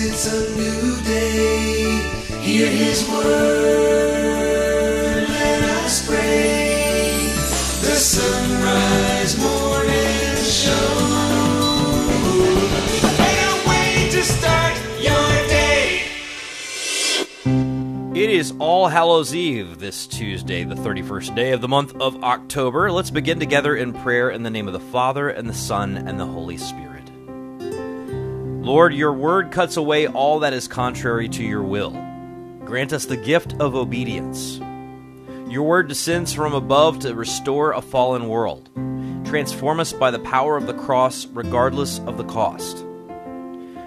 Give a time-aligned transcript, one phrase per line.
[0.00, 2.00] it's a new day.
[2.40, 3.24] Hear his word,
[5.28, 7.18] let us pray.
[7.80, 10.98] The sunrise morning show.
[13.16, 16.02] Can't wait to start your day.
[18.14, 22.92] It is All Hallows Eve this Tuesday, the 31st day of the month of October.
[22.92, 26.20] Let's begin together in prayer in the name of the Father, and the Son, and
[26.20, 27.07] the Holy Spirit.
[28.68, 31.92] Lord, your word cuts away all that is contrary to your will.
[32.66, 34.58] Grant us the gift of obedience.
[35.48, 38.68] Your word descends from above to restore a fallen world.
[39.24, 42.84] Transform us by the power of the cross, regardless of the cost.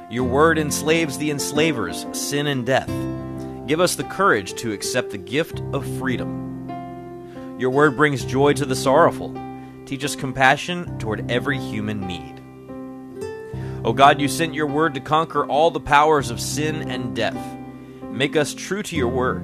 [0.10, 2.90] Your word enslaves the enslavers, sin and death.
[3.68, 7.56] Give us the courage to accept the gift of freedom.
[7.60, 9.32] Your word brings joy to the sorrowful.
[9.86, 12.41] Teach us compassion toward every human need.
[13.84, 17.58] O God, you sent your word to conquer all the powers of sin and death.
[18.04, 19.44] Make us true to your word,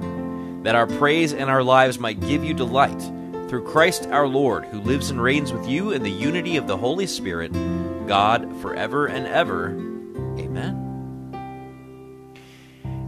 [0.64, 3.00] that our praise and our lives might give you delight.
[3.48, 6.76] Through Christ our Lord, who lives and reigns with you in the unity of the
[6.76, 7.52] Holy Spirit,
[8.06, 9.70] God, forever and ever.
[10.38, 10.84] Amen.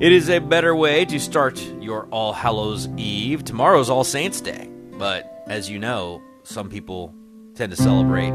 [0.00, 3.44] It is a better way to start your All Hallows Eve.
[3.44, 7.14] Tomorrow's All Saints Day, but as you know, some people
[7.54, 8.32] tend to celebrate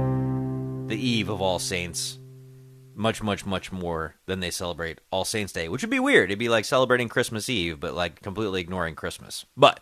[0.88, 2.19] the eve of All Saints
[2.95, 6.29] much, much, much more than they celebrate All Saints Day, which would be weird.
[6.29, 9.45] It'd be like celebrating Christmas Eve, but like completely ignoring Christmas.
[9.55, 9.81] But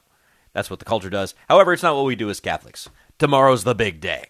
[0.53, 1.33] that's what the culture does.
[1.49, 2.89] However, it's not what we do as Catholics.
[3.19, 4.25] Tomorrow's the big day.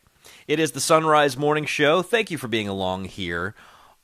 [0.47, 2.01] It is the Sunrise Morning Show.
[2.01, 3.55] Thank you for being along here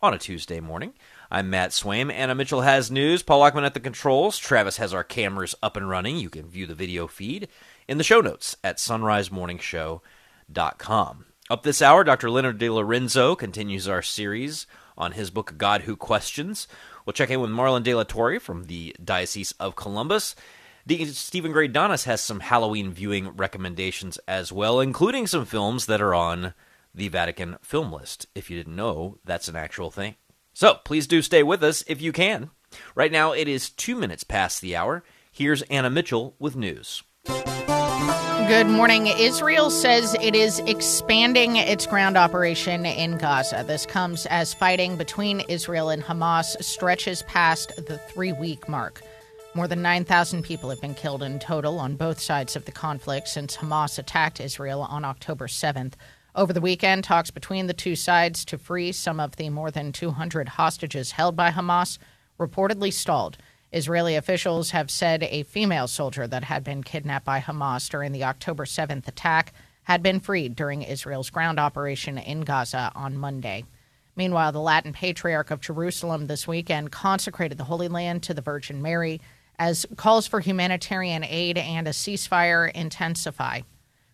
[0.02, 0.94] on a Tuesday morning.
[1.31, 2.11] I'm Matt Swaim.
[2.11, 3.22] Anna Mitchell has news.
[3.22, 4.38] Paul Lockman at the controls.
[4.38, 6.17] Travis has our cameras up and running.
[6.17, 7.50] You can view the video feed
[7.88, 11.25] in the show notes at sunrisemorningshow.com.
[11.52, 12.30] Up this hour, Dr.
[12.30, 16.67] Leonard De Lorenzo continues our series on his book, God Who Questions.
[17.03, 20.35] We'll check in with Marlon De La Torre from the Diocese of Columbus.
[20.85, 26.13] Deacon Steven Greydanus has some Halloween viewing recommendations as well, including some films that are
[26.13, 26.53] on
[26.94, 28.28] the Vatican film list.
[28.35, 30.18] If you didn't know, that's an actual thing.
[30.53, 32.51] So please do stay with us if you can.
[32.94, 35.03] Right now, it is two minutes past the hour.
[35.31, 37.01] Here's Anna Mitchell with news.
[38.47, 39.06] Good morning.
[39.06, 43.63] Israel says it is expanding its ground operation in Gaza.
[43.66, 49.01] This comes as fighting between Israel and Hamas stretches past the three week mark.
[49.53, 53.28] More than 9,000 people have been killed in total on both sides of the conflict
[53.28, 55.94] since Hamas attacked Israel on October 7th.
[56.35, 59.91] Over the weekend, talks between the two sides to free some of the more than
[59.91, 62.00] 200 hostages held by Hamas
[62.39, 63.38] reportedly stalled.
[63.72, 68.24] Israeli officials have said a female soldier that had been kidnapped by Hamas during the
[68.24, 69.53] October 7th attack
[69.84, 73.66] had been freed during Israel's ground operation in Gaza on Monday.
[74.16, 78.81] Meanwhile, the Latin Patriarch of Jerusalem this weekend consecrated the Holy Land to the Virgin
[78.81, 79.22] Mary
[79.57, 83.62] as calls for humanitarian aid and a ceasefire intensify.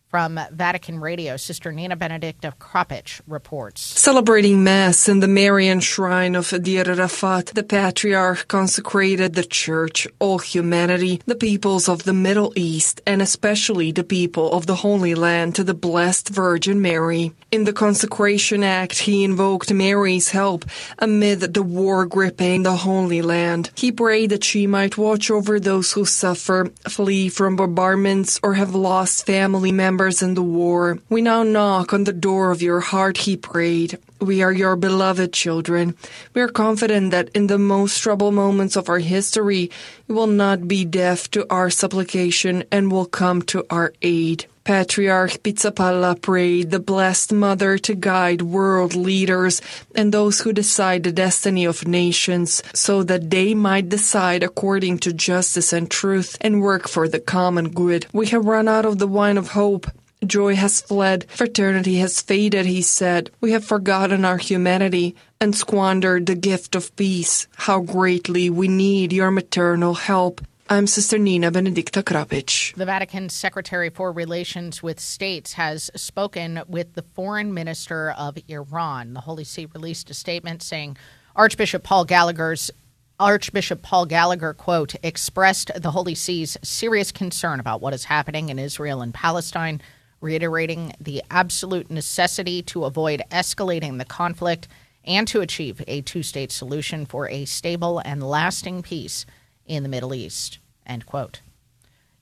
[0.08, 3.82] From Vatican Radio, Sister Nina Benedict of Kropich reports.
[3.82, 10.38] Celebrating Mass in the Marian shrine of Deir Rafat, the Patriarch consecrated the Church, all
[10.38, 15.56] humanity, the peoples of the Middle East, and especially the people of the Holy Land
[15.56, 17.32] to the Blessed Virgin Mary.
[17.50, 20.64] In the consecration act, he invoked Mary's help
[21.00, 23.72] amid the war gripping the Holy Land.
[23.74, 28.72] He prayed that she might watch over those who suffer, flee from bombardments, or have
[28.74, 30.98] lost family members in the war.
[31.08, 33.98] We now knock on the door of your heart, he prayed.
[34.20, 35.94] We are your beloved children.
[36.34, 39.70] We are confident that in the most troubled moments of our history,
[40.06, 44.46] you will not be deaf to our supplication and will come to our aid.
[44.66, 49.62] Patriarch Pizzaballa prayed the Blessed Mother to guide world leaders
[49.94, 55.12] and those who decide the destiny of nations so that they might decide according to
[55.12, 58.06] justice and truth and work for the common good.
[58.12, 59.86] We have run out of the wine of hope.
[60.26, 63.30] Joy has fled, fraternity has faded, he said.
[63.40, 67.46] We have forgotten our humanity and squandered the gift of peace.
[67.54, 70.40] How greatly we need your maternal help.
[70.68, 72.74] I'm Sister Nina Benedicta Krapich.
[72.74, 79.14] The Vatican Secretary for Relations with States has spoken with the foreign minister of Iran.
[79.14, 80.96] The Holy See released a statement saying
[81.36, 82.72] Archbishop Paul Gallagher's
[83.20, 88.58] Archbishop Paul Gallagher, quote, expressed the Holy See's serious concern about what is happening in
[88.58, 89.80] Israel and Palestine,
[90.20, 94.66] reiterating the absolute necessity to avoid escalating the conflict
[95.04, 99.26] and to achieve a two state solution for a stable and lasting peace
[99.66, 100.58] in the Middle East.
[100.86, 101.40] End quote.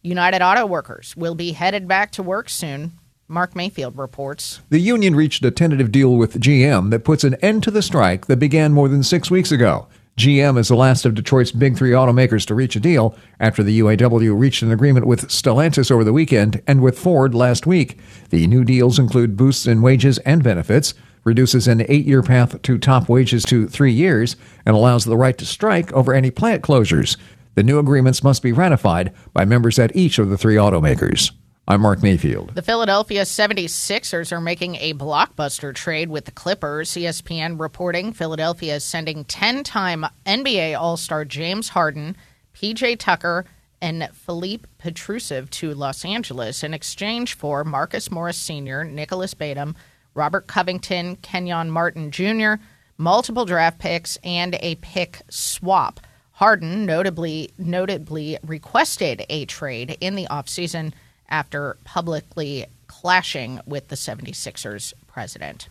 [0.02, 2.92] United Auto Workers will be headed back to work soon.
[3.26, 4.60] Mark Mayfield reports.
[4.68, 8.26] The union reached a tentative deal with GM that puts an end to the strike
[8.26, 9.88] that began more than six weeks ago.
[10.18, 13.80] GM is the last of Detroit's big three automakers to reach a deal after the
[13.80, 17.98] UAW reached an agreement with Stellantis over the weekend and with Ford last week.
[18.30, 20.94] The new deals include boosts in wages and benefits,
[21.24, 25.36] reduces an eight year path to top wages to three years, and allows the right
[25.38, 27.16] to strike over any plant closures.
[27.54, 31.30] The new agreements must be ratified by members at each of the three automakers.
[31.68, 32.56] I'm Mark Mayfield.
[32.56, 36.90] The Philadelphia 76ers are making a blockbuster trade with the Clippers.
[36.90, 42.16] ESPN reporting Philadelphia is sending 10 time NBA All Star James Harden,
[42.54, 43.44] PJ Tucker,
[43.80, 49.76] and Filip Petrusev to Los Angeles in exchange for Marcus Morris Sr., Nicolas Batum,
[50.14, 52.54] Robert Covington, Kenyon Martin Jr.,
[52.98, 56.00] multiple draft picks, and a pick swap.
[56.34, 60.92] Harden notably notably requested a trade in the offseason
[61.28, 65.68] after publicly clashing with the 76ers president.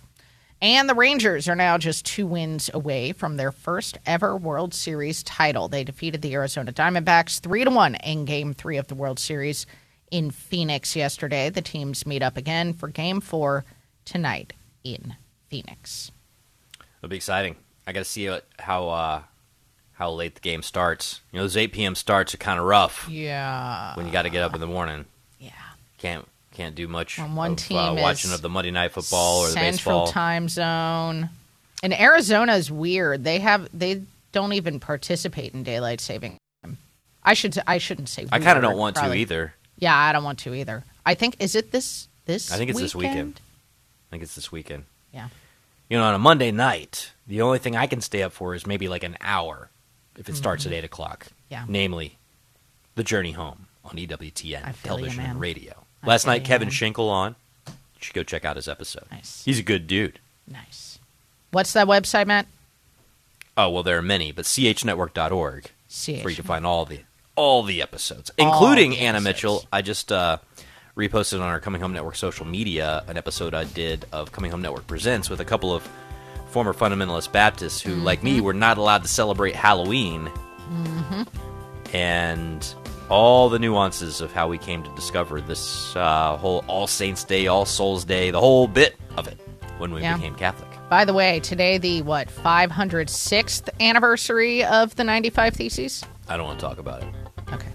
[0.62, 5.21] And the Rangers are now just two wins away from their first ever World Series
[5.21, 5.68] title.
[5.68, 9.65] They defeated the Arizona Diamondbacks 3 to 1 in game 3 of the World Series
[10.12, 11.50] in Phoenix yesterday.
[11.50, 13.65] The teams meet up again for game 4
[14.06, 14.54] tonight
[14.86, 15.18] in
[15.50, 16.12] Phoenix.
[17.00, 17.57] It'll be exciting.
[17.86, 19.24] I got to see how uh,
[19.94, 21.22] how late the game starts.
[21.31, 21.95] You know, those 8 p.m.
[21.95, 23.95] starts are kind of rough Yeah.
[23.95, 25.06] when you got to get up in the morning.
[25.40, 25.51] Yeah.
[25.98, 28.92] Can't can't do much When one of, team uh, is watching of the Monday night
[28.92, 30.07] football or the Central baseball.
[30.07, 31.30] time zone.
[31.81, 33.24] And Arizona is weird.
[33.24, 36.78] They have they don't even participate in daylight saving time.
[37.24, 38.28] I should I shouldn't say.
[38.31, 39.54] I kind of don't want to either.
[39.80, 40.84] Yeah, I don't want to either.
[41.06, 42.51] I think is it this this?
[42.51, 43.16] I think it's this weekend.
[43.16, 43.39] weekend?
[43.39, 44.84] I think it's this weekend.
[45.12, 45.30] Yeah.
[45.89, 48.66] You know, on a Monday night, the only thing I can stay up for is
[48.68, 49.69] maybe like an hour
[50.18, 51.25] if it starts at eight o'clock.
[51.25, 51.33] Mm-hmm.
[51.50, 51.65] Yeah.
[51.68, 52.18] Namely,
[52.95, 55.30] the journey home on I EWTN feel you, television man.
[55.31, 55.74] and radio.
[56.01, 56.74] I Last feel night, you, Kevin man.
[56.74, 57.36] Schinkel on.
[57.68, 59.06] You should go check out his episode.
[59.12, 59.44] Nice.
[59.45, 60.19] He's a good dude.
[60.48, 61.00] Nice.
[61.51, 62.48] What's that website, Matt?
[63.56, 66.07] Oh well, there are many, but chnetwork.org CH.
[66.24, 67.01] where you can find all the
[67.36, 69.24] all the episodes, including the Anna episodes.
[69.24, 69.65] Mitchell.
[69.71, 70.38] I just uh,
[70.98, 74.62] reposted on our Coming Home Network social media an episode I did of Coming Home
[74.62, 75.88] Network Presents with a couple of
[76.53, 78.45] former fundamentalist Baptists who, like me, Mm-hmm.
[78.45, 80.31] were not allowed to celebrate Halloween,
[81.94, 82.75] and
[83.09, 87.47] all the nuances of how we came to discover this uh, whole All Saints Day,
[87.47, 89.38] All Souls Day, the whole bit of it
[89.77, 90.15] when we Yeah.
[90.15, 90.69] became Catholic.
[90.89, 96.03] By the way, today the what 506th anniversary of the 95 Theses.
[96.29, 97.09] I don't want to talk about it.
[97.51, 97.67] Okay.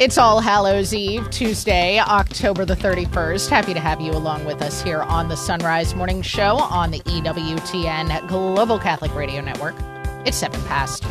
[0.00, 3.50] It's All Hallows Eve, Tuesday, October the 31st.
[3.50, 7.00] Happy to have you along with us here on the Sunrise Morning Show on the
[7.00, 9.74] EWTN Global Catholic Radio Network.
[10.24, 11.02] It's 7 past.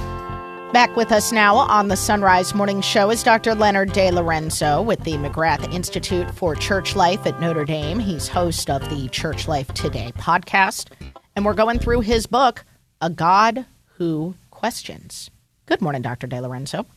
[0.73, 3.53] Back with us now on the Sunrise Morning Show is Dr.
[3.53, 7.99] Leonard De Lorenzo with the McGrath Institute for Church Life at Notre Dame.
[7.99, 10.87] He's host of the Church Life Today podcast,
[11.35, 12.65] and we're going through his book,
[13.01, 15.29] A God Who Questions.
[15.67, 16.25] Good morning, Dr.
[16.25, 16.87] De Lorenzo.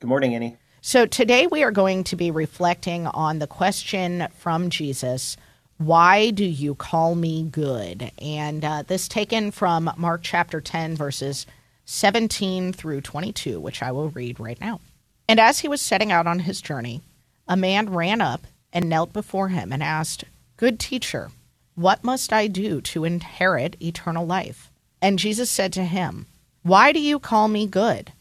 [0.00, 0.56] Good morning, Annie.
[0.84, 5.36] So today we are going to be reflecting on the question from Jesus,
[5.78, 8.10] why do you call me good?
[8.18, 11.46] And uh, this taken from Mark chapter 10, verses
[11.84, 14.80] 17 through 22, which I will read right now.
[15.28, 17.00] And as he was setting out on his journey,
[17.46, 20.24] a man ran up and knelt before him and asked,
[20.56, 21.30] Good teacher,
[21.76, 24.68] what must I do to inherit eternal life?
[25.00, 26.26] And Jesus said to him,
[26.64, 28.12] Why do you call me good?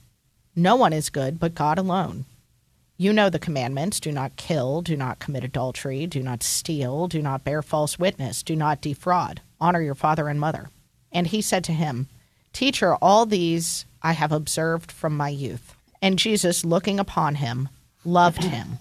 [0.55, 2.25] No one is good but God alone.
[3.01, 7.19] You know the commandments do not kill, do not commit adultery, do not steal, do
[7.19, 10.69] not bear false witness, do not defraud, honor your father and mother.
[11.11, 12.09] And he said to him,
[12.53, 15.73] Teacher, all these I have observed from my youth.
[15.99, 17.69] And Jesus, looking upon him,
[18.05, 18.77] loved him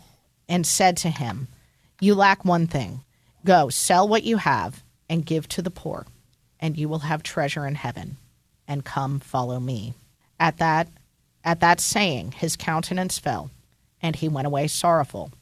[0.50, 1.48] and said to him,
[1.98, 3.00] You lack one thing.
[3.46, 6.06] Go, sell what you have and give to the poor,
[6.60, 8.18] and you will have treasure in heaven.
[8.68, 9.94] And come, follow me.
[10.38, 10.88] At that,
[11.42, 13.50] at that saying, his countenance fell,
[14.02, 15.32] and he went away sorrowful,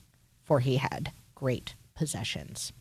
[0.44, 2.72] for he had great possessions.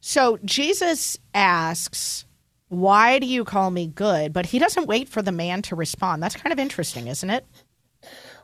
[0.00, 2.24] So Jesus asks,
[2.68, 4.32] Why do you call me good?
[4.32, 6.22] But he doesn't wait for the man to respond.
[6.22, 7.46] That's kind of interesting, isn't it?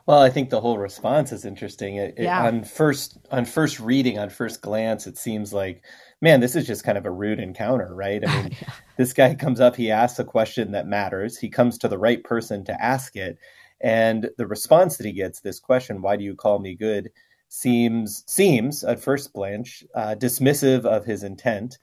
[0.05, 1.97] Well, I think the whole response is interesting.
[1.97, 2.43] It, it- Yeah.
[2.45, 5.83] on first on first reading, on first glance, it seems like,
[6.21, 8.23] man, this is just kind of a rude encounter, right?
[8.27, 8.55] I mean,
[8.97, 11.37] this guy comes up, he asks a question that matters.
[11.37, 13.37] He comes to the right person to ask it,
[13.81, 17.09] and the response that he gets, this question, "Why do you call me good?"
[17.49, 21.77] seems seems at first blanch uh, dismissive of his intent,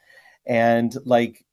[0.46, 1.44] and like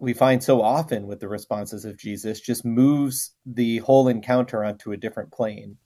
[0.00, 4.92] we find so often with the responses of Jesus, just moves the whole encounter onto
[4.92, 5.76] a different plane.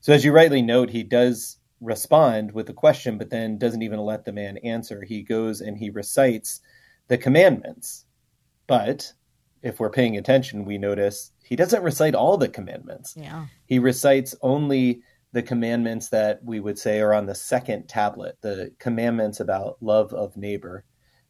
[0.00, 3.98] So, as you rightly note, he does respond with a question, but then doesn't even
[4.00, 5.02] let the man answer.
[5.02, 6.60] He goes and he recites
[7.08, 8.06] the commandments.
[8.66, 9.12] But
[9.62, 13.14] if we're paying attention, we notice he doesn't recite all the commandments.
[13.16, 13.46] Yeah.
[13.66, 15.02] He recites only
[15.32, 20.14] the commandments that we would say are on the second tablet, the commandments about love
[20.14, 20.84] of neighbor.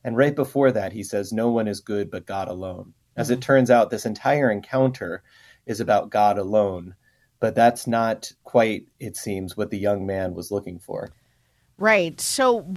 [0.05, 2.93] And right before that, he says, No one is good but God alone.
[3.17, 3.41] As it mm-hmm.
[3.41, 5.23] turns out, this entire encounter
[5.65, 6.97] is about God alone,
[7.41, 11.11] but that's not quite, it seems, what the young man was looking for.
[11.79, 12.21] Right.
[12.21, 12.75] So,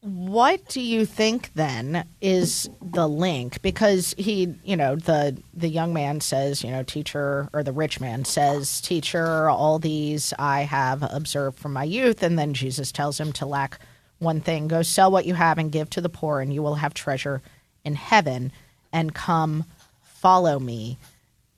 [0.00, 3.60] what do you think then is the link?
[3.62, 8.00] Because he, you know, the the young man says, you know, teacher, or the rich
[8.00, 13.18] man says, teacher, all these I have observed from my youth, and then Jesus tells
[13.18, 13.80] him to lack
[14.18, 16.76] one thing: go sell what you have and give to the poor, and you will
[16.76, 17.42] have treasure
[17.84, 18.52] in heaven.
[18.92, 19.64] And come,
[20.02, 20.96] follow me.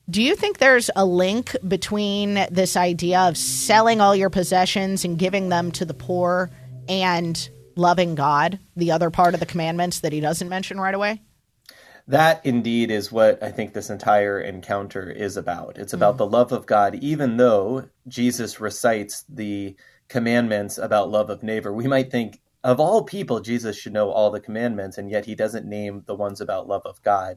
[0.09, 5.16] Do you think there's a link between this idea of selling all your possessions and
[5.16, 6.50] giving them to the poor
[6.88, 11.23] and loving God, the other part of the commandments that he doesn't mention right away?
[12.09, 15.79] That indeed is what I think this entire encounter is about.
[15.79, 19.77] It's about the love of God, even though Jesus recites the
[20.09, 21.73] commandments about love of neighbor.
[21.73, 25.35] We might think, of all people, Jesus should know all the commandments, and yet he
[25.35, 27.37] doesn't name the ones about love of God.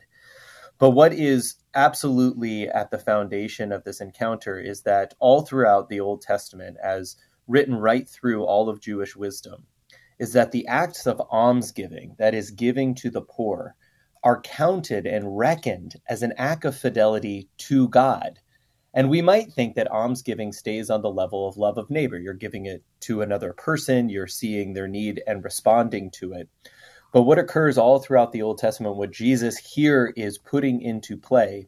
[0.80, 6.00] But what is absolutely at the foundation of this encounter is that all throughout the
[6.00, 7.16] Old Testament, as
[7.48, 9.68] written right through all of Jewish wisdom,
[10.20, 13.76] is that the acts of almsgiving, that is, giving to the poor,
[14.24, 18.40] are counted and reckoned as an act of fidelity to God.
[18.94, 22.18] And we might think that almsgiving stays on the level of love of neighbor.
[22.18, 26.48] You're giving it to another person, you're seeing their need and responding to it.
[27.12, 31.68] But what occurs all throughout the Old Testament, what Jesus here is putting into play,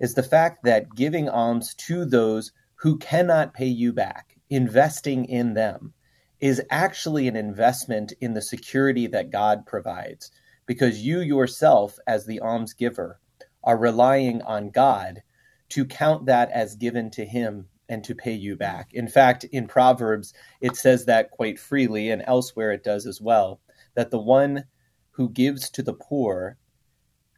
[0.00, 5.54] is the fact that giving alms to those who cannot pay you back, investing in
[5.54, 5.92] them,
[6.40, 10.30] is actually an investment in the security that God provides.
[10.66, 13.20] Because you yourself, as the alms giver,
[13.64, 15.22] are relying on God
[15.70, 18.92] to count that as given to him and to pay you back.
[18.92, 23.60] In fact, in Proverbs, it says that quite freely, and elsewhere it does as well,
[23.94, 24.64] that the one
[25.12, 26.58] who gives to the poor,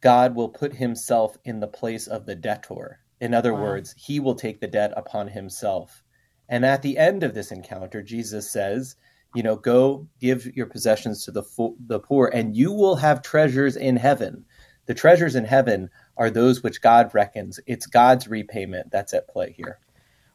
[0.01, 3.01] God will put himself in the place of the debtor.
[3.21, 3.63] In other Wow.
[3.63, 6.03] words, he will take the debt upon himself.
[6.51, 8.97] And at the end of this encounter, Jesus says,
[9.35, 13.23] you know, go give your possessions to the fo- the poor, and you will have
[13.23, 14.45] treasures in heaven.
[14.87, 17.61] The treasures in heaven are those which God reckons.
[17.67, 19.79] It's God's repayment that's at play here.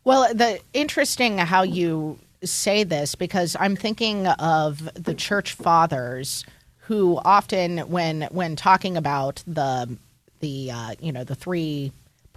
[0.06, 6.46] Well, the interesting how you say this because I'm thinking of the church fathers
[6.78, 9.98] who often, when when talking about the
[10.40, 11.92] the uh, you know the three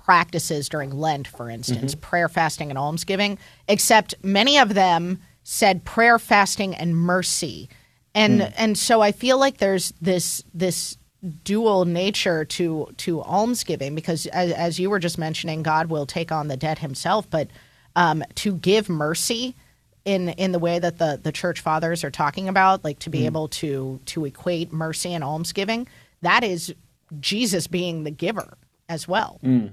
[0.09, 2.01] practices during Lent, for instance, mm-hmm.
[2.01, 3.37] prayer, fasting, and almsgiving,
[3.69, 7.69] except many of them said prayer, fasting, and mercy,
[8.15, 8.49] and hmm.
[8.57, 10.97] and so I feel like there's this this
[11.45, 16.31] dual nature to to almsgiving because as, as you were just mentioning god will take
[16.31, 17.49] on the debt himself but
[17.97, 19.57] um, to give mercy
[20.05, 23.21] in in the way that the the church fathers are talking about like to be
[23.21, 23.27] hmm.
[23.27, 25.89] able to to equate mercy and almsgiving
[26.23, 26.73] that is
[27.19, 28.57] jesus being the giver
[28.89, 29.67] as well hmm.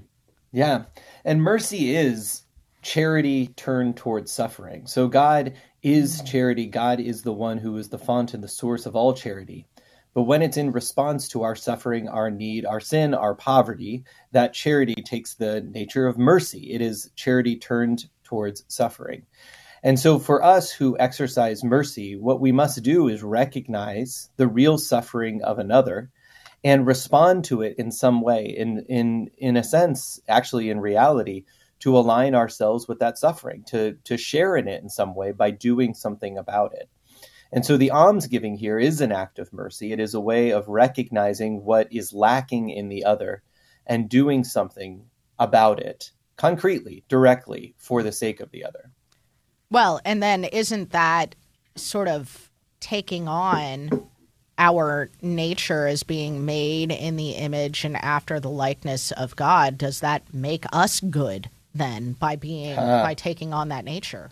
[0.56, 0.84] Yeah.
[1.26, 2.44] And mercy is
[2.80, 4.86] charity turned towards suffering.
[4.86, 6.26] So God is mm.
[6.26, 6.64] charity.
[6.64, 9.66] God is the one who is the font and the source of all charity.
[10.14, 14.54] But when it's in response to our suffering, our need, our sin, our poverty, that
[14.54, 16.72] charity takes the nature of mercy.
[16.72, 19.26] It is charity turned towards suffering.
[19.82, 24.78] And so, for us who exercise mercy, what we must do is recognize the real
[24.78, 26.10] suffering of another
[26.66, 31.44] and respond to it in some way, in, in, in a sense, actually, in reality,
[31.78, 35.48] to align ourselves with that suffering, to, to share in it in some way by
[35.48, 36.88] doing something about it.
[37.52, 39.92] And so the almsgiving here is an act of mercy.
[39.92, 43.44] It is a way of recognizing what is lacking in the other
[43.86, 45.04] and doing something
[45.38, 48.90] about it concretely, directly, for the sake of the other.
[49.70, 51.36] well and then isn't that
[51.76, 54.08] sort of taking on
[54.58, 60.00] our nature as being made in the image and after the likeness of god does
[60.00, 64.30] that make us good then by being by taking on that nature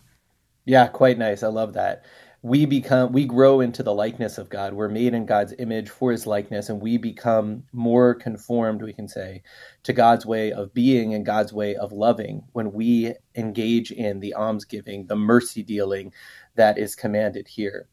[0.67, 1.43] Yeah, quite nice.
[1.43, 2.05] I love that.
[2.43, 4.75] We become we grow into the likeness of God.
[4.75, 9.09] We're made in God's image for his likeness and we become more conformed, we can
[9.09, 9.43] say,
[9.83, 14.35] to God's way of being and God's way of loving when we engage in the
[14.35, 16.13] almsgiving, the mercy dealing
[16.55, 17.89] that is commanded here.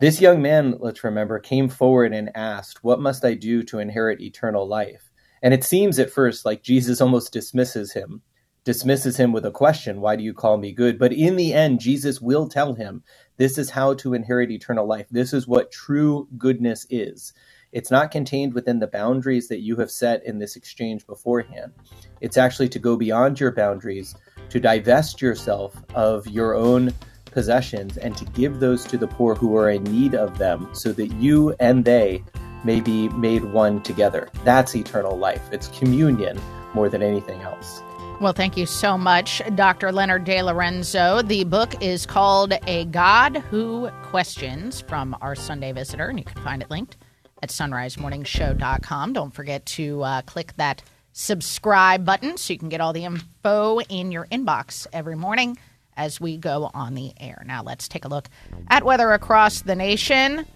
[0.00, 4.20] This young man, let's remember, came forward and asked, "What must I do to inherit
[4.20, 5.10] eternal life?"
[5.42, 8.22] And it seems at first like Jesus almost dismisses him
[8.64, 10.98] dismisses him with a question, Why do you call me good?
[10.98, 13.02] But in the end, Jesus will tell him,
[13.36, 15.06] This is how to inherit eternal life.
[15.10, 17.32] This is what true goodness is.
[17.72, 21.72] it's not contained within the boundaries that you have set in this exchange beforehand.
[22.20, 24.14] It's actually to go beyond your boundaries,
[24.50, 26.94] to divest yourself of your own
[27.34, 30.92] possessions, and to give those to the poor who are in need of them, so
[30.92, 32.24] that you and they
[32.64, 34.30] may be made one together.
[34.44, 35.42] That's eternal life.
[35.52, 36.40] It's communion
[36.72, 37.82] more than anything else.
[38.20, 39.90] Well, thank you so much, Dr.
[39.90, 41.20] Leonard De Lorenzo.
[41.22, 46.42] The book is called A God Who Questions from our Sunday Visitor, and you can
[46.42, 46.96] find it linked
[47.42, 49.12] at sunrisemorningshow.com.
[49.12, 53.80] Don't forget to uh, click that subscribe button so you can get all the info
[53.80, 55.58] in your inbox every morning
[55.96, 57.42] as we go on the air.
[57.46, 58.28] Now, let's take a look
[58.68, 60.46] at weather across the nation.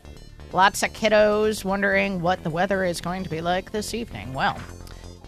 [0.52, 4.32] Lots of kiddos wondering what the weather is going to be like this evening.
[4.32, 4.58] Well,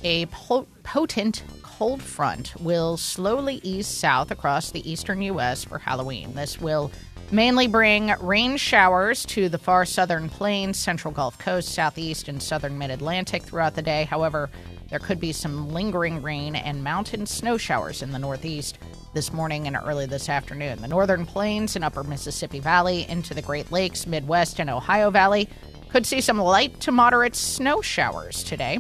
[0.02, 5.64] a po- potent cold front will slowly ease south across the eastern U.S.
[5.64, 6.35] for Halloween.
[6.35, 6.90] This will
[7.31, 12.76] mainly bring rain showers to the far southern plains, central Gulf Coast, southeast, and southern
[12.79, 14.05] mid Atlantic throughout the day.
[14.05, 14.50] However,
[14.88, 18.79] there could be some lingering rain and mountain snow showers in the northeast
[19.12, 20.81] this morning and early this afternoon.
[20.81, 25.49] The northern plains and upper Mississippi Valley into the Great Lakes, Midwest, and Ohio Valley
[25.90, 28.79] could see some light to moderate snow showers today.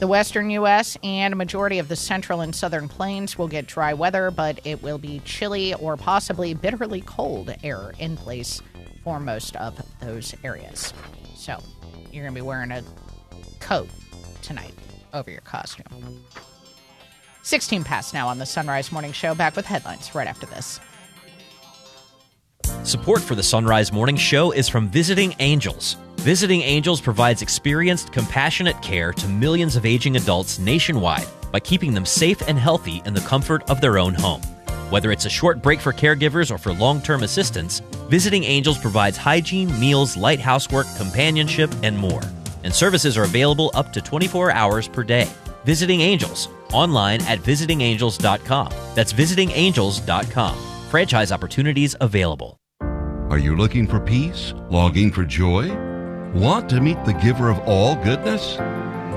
[0.00, 0.96] The western U.S.
[1.02, 4.82] and a majority of the central and southern plains will get dry weather, but it
[4.82, 8.62] will be chilly or possibly bitterly cold air in place
[9.02, 10.92] for most of those areas.
[11.34, 11.60] So
[12.12, 12.82] you're going to be wearing a
[13.60, 13.88] coat
[14.42, 14.74] tonight
[15.12, 16.22] over your costume.
[17.48, 19.34] 16 past now on the Sunrise Morning Show.
[19.34, 20.80] Back with headlines right after this.
[22.82, 25.96] Support for the Sunrise Morning Show is from Visiting Angels.
[26.18, 32.04] Visiting Angels provides experienced, compassionate care to millions of aging adults nationwide by keeping them
[32.04, 34.42] safe and healthy in the comfort of their own home.
[34.90, 39.16] Whether it's a short break for caregivers or for long term assistance, Visiting Angels provides
[39.16, 42.22] hygiene, meals, light housework, companionship, and more.
[42.62, 45.30] And services are available up to 24 hours per day.
[45.64, 48.72] Visiting Angels, online at visitingangels.com.
[48.94, 50.56] That's visitingangels.com.
[50.90, 52.58] Franchise opportunities available.
[53.30, 54.54] Are you looking for peace?
[54.70, 55.74] Longing for joy?
[56.32, 58.56] Want to meet the giver of all goodness?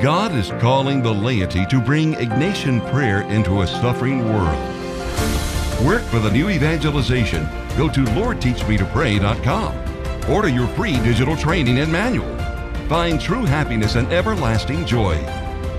[0.03, 4.57] God is calling the laity to bring Ignatian prayer into a suffering world.
[5.85, 7.47] Work for the new evangelization.
[7.77, 10.29] Go to LordTeachMeToPray.com.
[10.29, 12.37] Order your free digital training and manual.
[12.87, 15.15] Find true happiness and everlasting joy.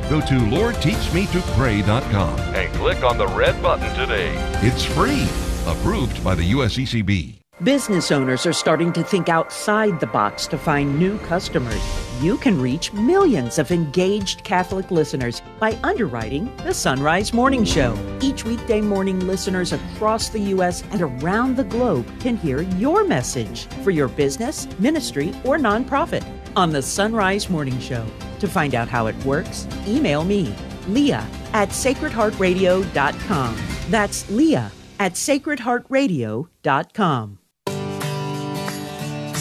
[0.08, 2.38] Go to LordTeachMeToPray.com.
[2.54, 4.32] and click on the red button today.
[4.62, 5.26] It's free.
[5.66, 7.34] Approved by the USCCB.
[7.62, 11.80] Business owners are starting to think outside the box to find new customers.
[12.20, 17.96] You can reach millions of engaged Catholic listeners by underwriting the Sunrise Morning Show.
[18.20, 20.82] Each weekday morning, listeners across the U.S.
[20.90, 26.24] and around the globe can hear your message for your business, ministry, or nonprofit
[26.56, 28.04] on the Sunrise Morning Show.
[28.40, 30.52] To find out how it works, email me,
[30.88, 33.56] Leah at sacredheartradio.com.
[33.90, 37.38] That's Leah at sacredheartradio.com.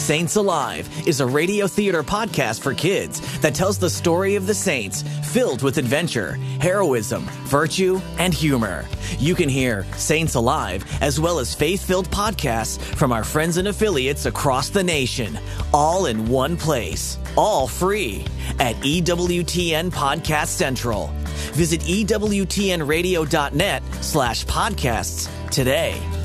[0.02, 4.54] Saints Alive is a radio theater podcast for kids that tells the story of the
[4.54, 8.84] saints, filled with adventure, heroism, virtue, and humor.
[9.20, 13.68] You can hear Saints Alive as well as faith filled podcasts from our friends and
[13.68, 15.38] affiliates across the nation,
[15.72, 18.24] all in one place, all free
[18.58, 21.12] at EWTN Podcast Central.
[21.54, 26.21] Visit EWTNradio.net slash podcasts today.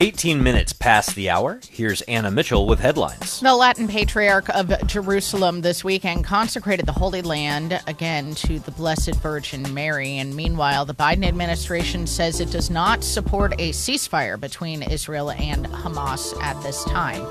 [0.00, 1.58] 18 minutes past the hour.
[1.68, 3.40] Here's Anna Mitchell with headlines.
[3.40, 9.16] The Latin Patriarch of Jerusalem this weekend consecrated the Holy Land again to the Blessed
[9.16, 10.18] Virgin Mary.
[10.18, 15.66] And meanwhile, the Biden administration says it does not support a ceasefire between Israel and
[15.66, 17.22] Hamas at this time.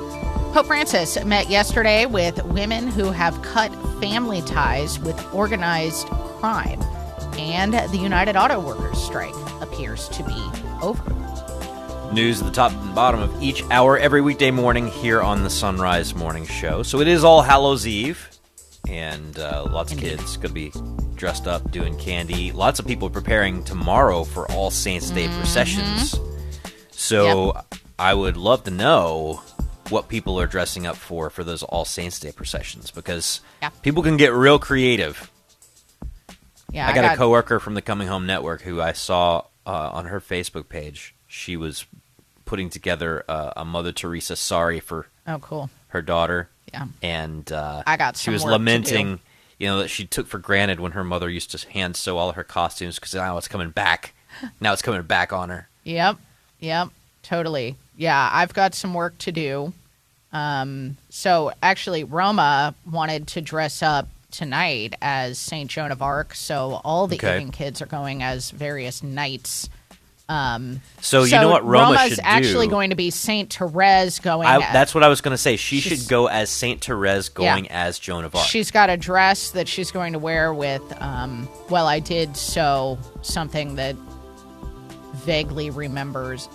[0.51, 6.82] Pope Francis met yesterday with women who have cut family ties with organized crime.
[7.38, 10.49] And the United Auto Workers strike appears to be
[10.82, 11.27] over.
[12.13, 15.50] News at the top and bottom of each hour every weekday morning here on the
[15.50, 16.82] Sunrise Morning Show.
[16.82, 18.28] So it is All Hallows Eve,
[18.88, 20.72] and uh, lots of kids to be
[21.15, 22.52] dressed up doing candy.
[22.52, 26.20] Lots of people preparing tomorrow for All Saints Day processions.
[26.89, 27.60] So
[28.00, 29.41] I would love to know
[29.89, 33.70] what people are dressing up for for those All Saints Day processions because Yeah.
[33.84, 35.30] people can get real creative.
[36.72, 40.06] Yeah, I got, a coworker from the Coming Home Network who I saw uh, on
[40.06, 41.13] her Facebook page.
[41.38, 41.86] She was
[42.45, 45.69] putting together uh, a Mother Teresa sorry for Oh, cool.
[45.89, 46.50] her daughter.
[46.73, 46.88] Yeah.
[47.02, 49.19] and uh, I got she was lamenting,
[49.58, 52.34] you know, that she took for granted when her mother used to hand sew all
[52.34, 54.13] her costumes because now it's coming back.
[54.60, 55.69] now it's coming back on her.
[55.86, 56.17] Yep.
[56.60, 56.89] Yep.
[57.23, 57.78] Totally.
[57.95, 59.73] Yeah, I've got some work to do.
[60.34, 66.36] Um, so actually, Roma wanted to dress up tonight as Saint Joan of Arc.
[66.36, 67.38] So all the Okay.
[67.38, 69.69] Egan kids are going as various knights.
[70.30, 72.72] Um, So you know what Roma Roma's should actually do?
[72.72, 74.46] going to be Saint Therese going.
[74.48, 75.56] I, as- that's what I was going to say.
[75.56, 77.34] She should go as Saint Therese, Yeah.
[77.54, 78.46] going as Joan of Arc.
[78.46, 82.98] She's got a dress that she's going to wear with, um, well, I did sew
[83.22, 83.96] something that
[85.26, 86.48] vaguely remembers,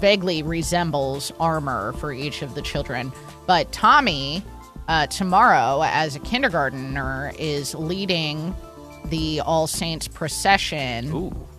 [0.00, 3.12] vaguely resembles armor for each of the children.
[3.46, 4.42] But Tommy,
[4.88, 8.54] uh, tomorrow, as a kindergartner, is leading
[9.06, 11.10] the All Saints procession,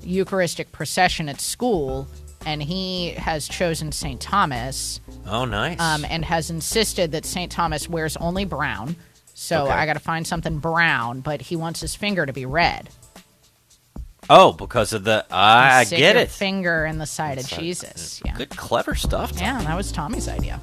[0.04, 2.08] Eucharistic procession at school,
[2.46, 4.20] and he has chosen St.
[4.20, 5.80] Thomas oh, nice.
[5.80, 7.52] um, and has insisted that St.
[7.52, 8.96] Thomas wears only brown.
[9.34, 9.74] So Okay.
[9.74, 12.90] I got to find something brown, but he wants his finger to be red.
[14.30, 16.30] oh, because of the I get it.
[16.30, 18.22] Finger in the side of Jesus.
[18.26, 18.36] Yeah.
[18.36, 19.34] Good, clever stuff.
[19.36, 20.62] Yeah, that was Tommy's idea.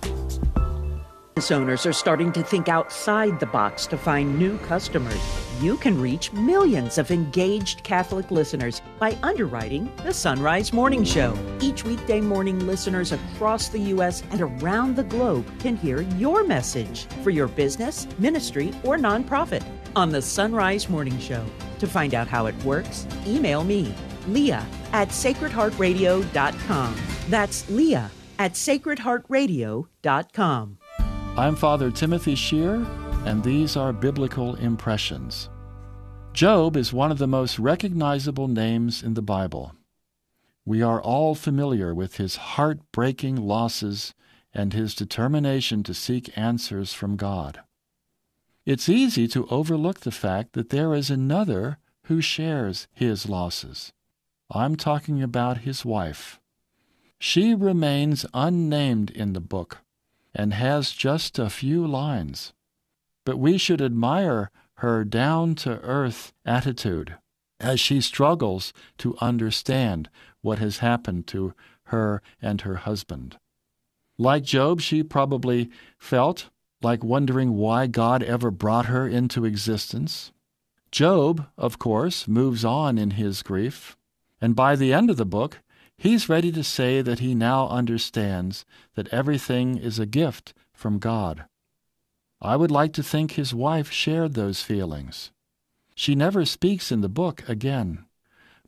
[1.39, 5.21] Owners are starting to think outside the box to find new customers.
[5.61, 11.39] You can reach millions of engaged Catholic listeners by underwriting the Sunrise Morning Show.
[11.61, 14.25] Each weekday morning, listeners across the U.S.
[14.33, 20.11] and around the globe can hear your message for your business, ministry, or nonprofit on
[20.11, 21.47] the Sunrise Morning Show.
[21.79, 23.95] To find out how it works, email me,
[24.27, 26.97] Leah at sacredheartradio.com.
[27.29, 30.79] That's Leah at sacredheartradio.com.
[31.39, 32.85] I'm Father Timothy Schehr,
[33.25, 35.49] and these are Biblical Impressions.
[36.33, 39.73] Job is one of the most recognizable names in the Bible.
[40.67, 44.15] We are all familiar with his heartbreaking losses
[44.53, 47.61] and his determination to seek answers from God.
[48.67, 53.93] It's easy to overlook the fact that there is another who shares his losses.
[54.51, 56.41] I'm talking about his wife.
[57.21, 59.79] She remains unnamed in the book
[60.39, 62.53] and has just a few lines.
[63.27, 67.17] But we should admire her down to earth attitude
[67.59, 70.09] as she struggles to understand
[70.41, 71.53] what has happened to
[71.87, 73.37] her and her husband.
[74.17, 80.31] Like Job, she probably felt like wondering why God ever brought her into existence.
[80.93, 83.97] Job, of course, moves on in his grief,
[84.41, 85.59] and by the end of the book,
[85.99, 91.45] he's ready to say that he now understands that everything is a gift from God.
[92.41, 95.33] I would like to think his wife shared those feelings.
[95.97, 98.05] She never speaks in the book again,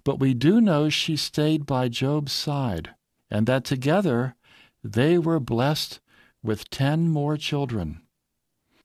[0.03, 2.91] but we do know she stayed by Job's side,
[3.31, 4.35] and that together
[4.83, 6.01] they were blessed
[6.43, 8.03] with ten more children.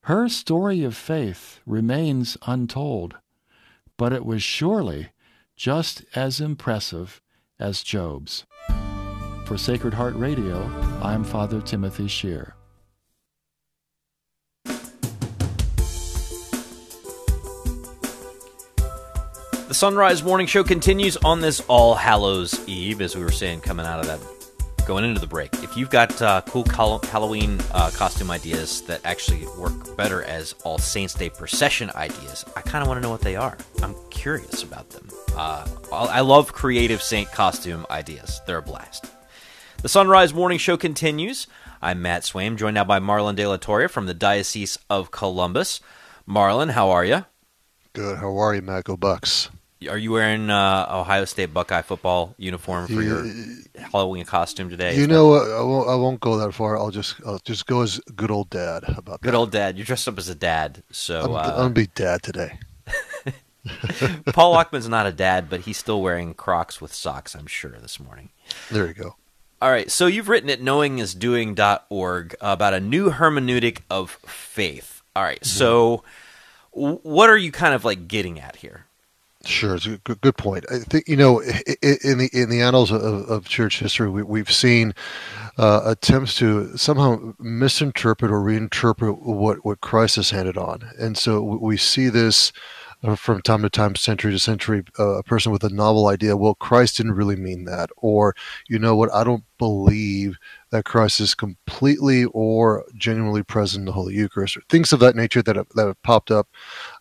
[0.01, 3.15] Her story of faith remains untold,
[3.97, 5.09] but it was surely
[5.55, 7.21] just as impressive
[7.59, 8.45] as Job's.
[9.45, 10.63] For Sacred Heart Radio,
[11.01, 12.53] I'm Father Timothy Schehr.
[19.67, 23.85] The Sunrise Morning Show continues on this All Hallows Eve, as we were saying, coming
[23.85, 24.19] out of that,
[24.85, 25.53] going into the break.
[25.63, 30.53] If you've got uh, cool Hall- Halloween uh, costume ideas that actually work better as
[30.63, 33.57] All Saints Day procession ideas, I kind of want to know what they are.
[33.81, 35.09] I'm curious about them.
[35.35, 39.05] Uh, I I love creative saint costume ideas, they're a blast.
[39.81, 41.47] The Sunrise Morning Show continues.
[41.81, 45.81] I'm Matt Swaim, joined now by Marlon De La Torre from the Diocese of Columbus.
[46.27, 47.25] Marlon, how are you?
[47.93, 48.17] Good.
[48.17, 48.85] How are you, Matt?
[48.85, 49.49] Go Bucks.
[49.87, 53.25] Are you wearing uh, Ohio State Buckeye football uniform for your
[53.91, 54.97] Halloween costume today?
[54.97, 55.33] You know?
[55.33, 55.89] I won't.
[55.89, 56.77] I won't go that far.
[56.77, 57.15] I'll just.
[57.25, 58.83] I'll just go as good old dad.
[58.87, 59.37] About Good that?
[59.37, 59.77] old dad.
[59.77, 60.83] You're dressed up as a dad.
[60.91, 62.59] So I'm, I'm uh, gonna be dad today.
[64.33, 67.99] Paul Lockman's not a dad, but he's still wearing Crocs with socks, I'm sure, this
[67.99, 68.29] morning.
[68.69, 69.15] There you go.
[69.61, 75.01] All right, so you've written at knowingisdoing.org about a new hermeneutic of faith.
[75.15, 76.03] All right, so
[76.75, 78.84] w- what are you kind of like getting at here?
[79.45, 80.65] Sure, it's a good, good point.
[80.71, 84.51] I think you know, in the in the annals of, of church history, we, we've
[84.51, 84.95] seen
[85.59, 91.43] uh, attempts to somehow misinterpret or reinterpret what what Christ has handed on, and so
[91.43, 92.51] we see this
[93.03, 94.83] uh, from time to time, century to century.
[94.97, 98.35] Uh, a person with a novel idea, well, Christ didn't really mean that, or
[98.67, 100.37] you know what, I don't believe
[100.71, 105.15] that Christ is completely or genuinely present in the Holy Eucharist, or things of that
[105.15, 106.47] nature that have, that have popped up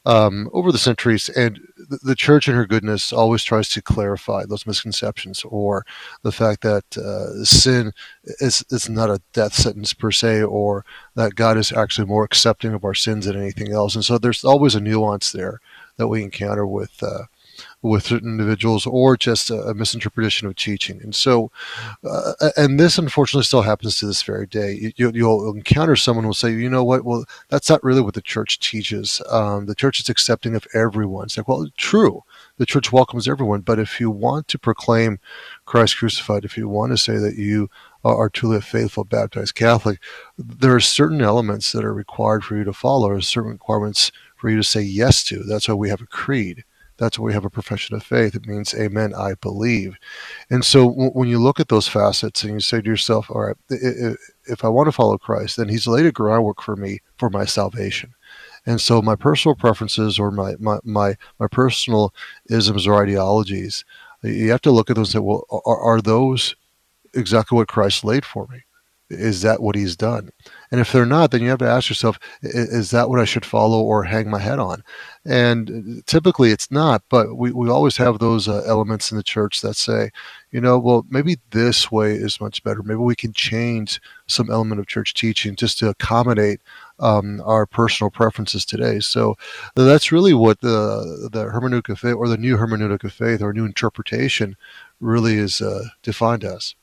[0.05, 1.29] um, over the centuries.
[1.31, 1.59] And
[2.03, 5.85] the, Church, in her goodness, always tries to clarify those misconceptions, or
[6.23, 7.93] the fact that uh, sin
[8.41, 12.75] is is not a death sentence per se, or that God is actually more accepting
[12.75, 13.95] of our sins than anything else.
[13.95, 15.61] And so there's always a nuance there
[15.97, 17.25] that we encounter with uh,
[17.85, 21.03] with certain individuals or just a, a misinterpretation of teaching.
[21.03, 21.51] And so,
[22.03, 24.93] uh, and this unfortunately still happens to this very day.
[24.97, 28.15] You, will encounter someone who will say, you know what, well, that's not really what
[28.15, 29.21] the church teaches.
[29.29, 31.25] Um, the church is accepting of everyone.
[31.25, 32.25] It's like, well, true.
[32.57, 33.61] The church welcomes everyone.
[33.61, 35.19] But if you want to proclaim
[35.67, 37.69] Christ crucified, if you want to say that you
[38.03, 39.99] are truly a faithful baptized Catholic,
[40.39, 44.49] there are certain elements that are required for you to follow, or certain requirements for
[44.51, 45.43] you to say yes to.
[45.43, 46.65] That's why we have a creed.
[47.05, 48.35] That's why we have a profession of faith.
[48.35, 49.97] It means, Amen, I believe.
[50.49, 53.57] And so when you look at those facets and you say to yourself, All right,
[53.69, 57.45] if I want to follow Christ, then He's laid a groundwork for me for my
[57.45, 58.15] salvation.
[58.65, 62.15] And so my personal preferences or my, my, my, my personal
[62.49, 63.85] isms or ideologies,
[64.23, 66.57] you have to look at those and say, well, are, are those
[67.13, 68.63] exactly what Christ laid for me?
[69.11, 70.31] Is that what he's done?
[70.71, 73.45] And if they're not, then you have to ask yourself, is that what I should
[73.45, 74.83] follow or hang my head on?
[75.27, 79.63] And typically it's not, but we, we always have those uh, elements in the church
[79.63, 80.11] that say,
[80.51, 82.83] you know, well, maybe this way is much better.
[82.83, 86.61] Maybe we can change some element of church teaching just to accommodate
[86.99, 89.01] um, our personal preferences today.
[89.01, 89.37] So
[89.75, 93.55] that's really what the, the hermeneutic of faith or the new hermeneutic of faith or
[93.55, 94.57] new interpretation
[95.01, 96.75] really is uh, defined as.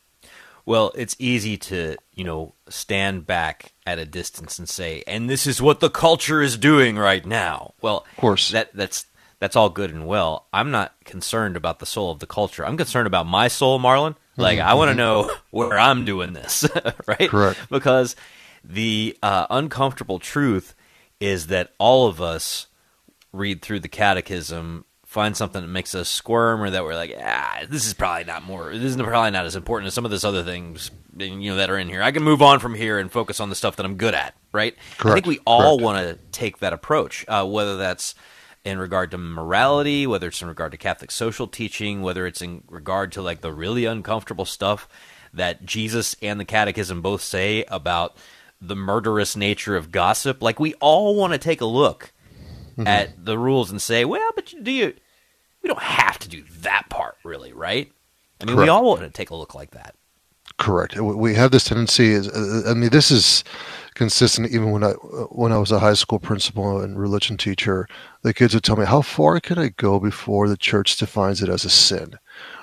[0.66, 5.48] Well, it's easy to, you know, stand back at a distance and say, "And this
[5.48, 9.06] is what the culture is doing right now." Well, of course, that that's
[9.40, 10.48] that's all good and well.
[10.54, 12.66] I'm not concerned about the soul of the culture.
[12.66, 14.16] I'm concerned about my soul, Marlon.
[14.38, 14.68] Like, mm-hmm.
[14.68, 16.66] I want to know where I'm doing this,
[17.08, 17.30] right?
[17.30, 17.60] Correct.
[17.70, 18.16] Because
[18.64, 20.76] the uh, uncomfortable truth
[21.20, 22.68] is that all of us
[23.34, 27.64] read through the catechism find something that makes us squirm or that we're like, ah,
[27.70, 30.24] this is probably not more, this is probably not as important as some of this
[30.24, 32.02] other things, you know, that are in here.
[32.02, 34.36] I can move on from here and focus on the stuff that I'm good at,
[34.54, 34.74] right?
[34.98, 35.12] Correct.
[35.12, 38.16] I think we all want to take that approach, uh, whether that's
[38.64, 42.64] in regard to morality, whether it's in regard to Catholic social teaching, whether it's in
[42.70, 44.88] regard to like the really uncomfortable stuff
[45.34, 48.16] that Jesus and the Catechism both say about
[48.62, 50.42] the murderous nature of gossip.
[50.42, 52.14] Like we all want to take a look
[52.72, 52.88] mm-hmm.
[52.88, 54.94] at the rules and say, well, but you, do you?
[55.62, 57.92] We don't have to do that part, really, right?
[58.42, 58.66] I mean, Correct.
[58.66, 59.96] we all want to take a look like that.
[60.58, 61.00] Correct.
[61.00, 62.12] We have this tendency.
[62.12, 63.44] Is uh, I mean, this is
[63.94, 64.52] consistent.
[64.52, 67.88] Even when I when I was a high school principal and religion teacher,
[68.22, 71.50] the kids would tell me, "How far can I go before the church defines it
[71.50, 72.16] as a sin?"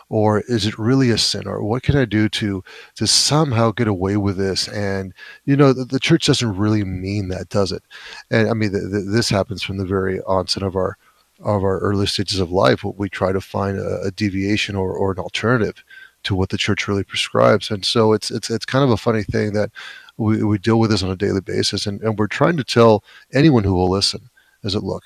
[0.09, 2.63] Or is it really a sin or what can i do to
[2.95, 4.69] to somehow get away with this?
[4.69, 5.13] And
[5.45, 7.83] you know the, the church doesn't really mean that does it?
[8.31, 10.97] And i mean the, the, this happens from the very onset of our
[11.41, 15.13] of our early stages of life we try to find a, a deviation or, or
[15.13, 15.85] an alternative
[16.25, 17.71] to what the church really prescribes.
[17.71, 19.71] And so it's it's it's kind of a funny thing that
[20.19, 23.05] we, we deal with this on a daily basis and, and we're trying to tell
[23.33, 24.29] anyone who will listen
[24.65, 25.05] is it look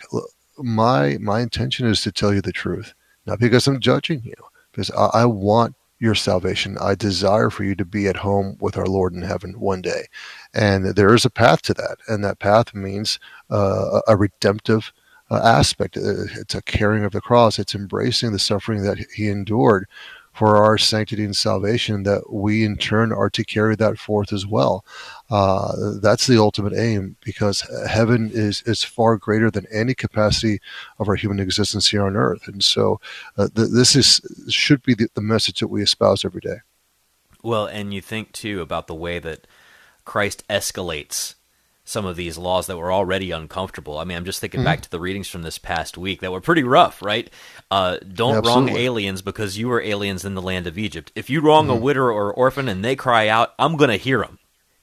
[0.58, 2.94] my my intention is to tell you the truth
[3.26, 4.34] not because i'm judging you
[4.72, 6.76] because I, I want your salvation.
[6.80, 10.06] I desire for you to be at home with our Lord in heaven one day.
[10.52, 11.98] And there is a path to that.
[12.08, 14.92] And that path means uh, a redemptive
[15.30, 15.96] uh, aspect.
[15.96, 19.86] Uh, it's a carrying of the cross, it's embracing the suffering that he endured
[20.32, 24.46] for our sanctity and salvation that we in turn are to carry that forth as
[24.46, 24.84] well.
[25.32, 30.60] Uh, that's the ultimate aim because heaven is, is far greater than any capacity
[30.98, 32.46] of our human existence here on earth.
[32.46, 33.00] And so
[33.38, 36.56] uh, th- this is should be the, the message that we espouse every day.
[37.42, 39.46] Well, and you think too about the way that
[40.04, 41.36] Christ escalates
[41.82, 43.96] some of these laws that were already uncomfortable.
[43.96, 44.66] I mean, I'm just thinking mm-hmm.
[44.66, 47.30] back to the readings from this past week that were pretty rough, right?
[47.70, 48.72] Uh, don't Absolutely.
[48.72, 51.10] wrong aliens because you were aliens in the land of Egypt.
[51.14, 51.78] If you wrong mm-hmm.
[51.78, 54.38] a widow or orphan and they cry out, I'm going to hear them.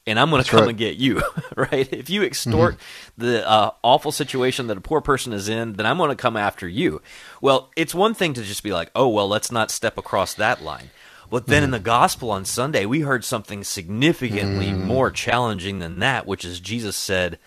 [0.08, 0.70] And I'm going to come right.
[0.70, 1.22] and get you,
[1.56, 1.92] right?
[1.94, 3.26] If you extort mm-hmm.
[3.26, 6.36] the uh, awful situation that a poor person is in, then I'm going to come
[6.36, 7.02] after you.
[7.42, 10.64] Well, it's one thing to just be like, oh, well, let's not step across that
[10.64, 10.90] line.
[11.30, 11.66] But then mm.
[11.66, 14.84] in the gospel on Sunday, we heard something significantly mm.
[14.84, 17.38] more challenging than that, which is Jesus said,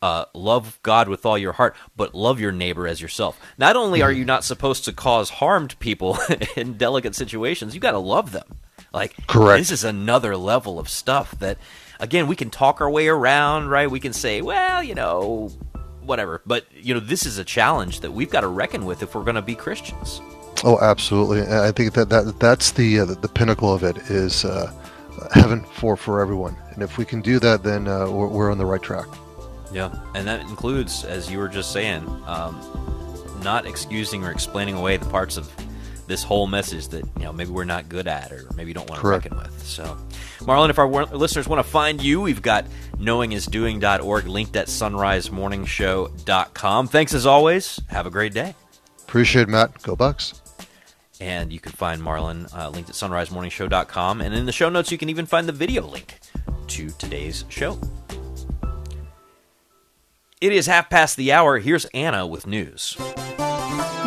[0.00, 3.40] uh, Love God with all your heart, but love your neighbor as yourself.
[3.58, 4.18] Not only are mm.
[4.18, 6.18] you not supposed to cause harm to people
[6.56, 8.58] in delicate situations, you got to love them.
[8.94, 9.58] Like, Correct.
[9.58, 11.58] this is another level of stuff that,
[11.98, 13.90] again, we can talk our way around, right?
[13.90, 15.48] We can say, well, you know,
[16.00, 16.40] whatever.
[16.46, 19.24] But, you know, this is a challenge that we've got to reckon with if we're
[19.24, 20.20] going to be Christians.
[20.62, 21.42] Oh, absolutely.
[21.42, 24.72] I think that, that that's the uh, the pinnacle of it is uh,
[25.32, 26.56] heaven for for everyone.
[26.70, 29.06] And if we can do that, then uh, we're, we're, on the right track.
[29.72, 32.58] Yeah, and that includes, as you were just saying, um,
[33.42, 35.52] not excusing or explaining away the parts of
[36.06, 38.88] this whole message that you know maybe we're not good at or maybe you don't
[38.88, 39.24] want to Correct.
[39.24, 39.66] reckon with.
[39.66, 39.96] So,
[40.40, 46.88] Marlon, if our listeners want to find you, we've got knowingisdoing.org linked at sunrisemorningshow.com.
[46.88, 47.80] Thanks as always.
[47.88, 48.54] Have a great day.
[49.02, 49.82] Appreciate it, Matt.
[49.82, 50.40] Go Bucks.
[51.20, 54.20] And you can find Marlon uh, linked at sunrisemorningshow.com.
[54.20, 56.18] And in the show notes, you can even find the video link
[56.68, 57.78] to today's show.
[60.40, 61.58] It is half past the hour.
[61.58, 62.96] Here's Anna with news.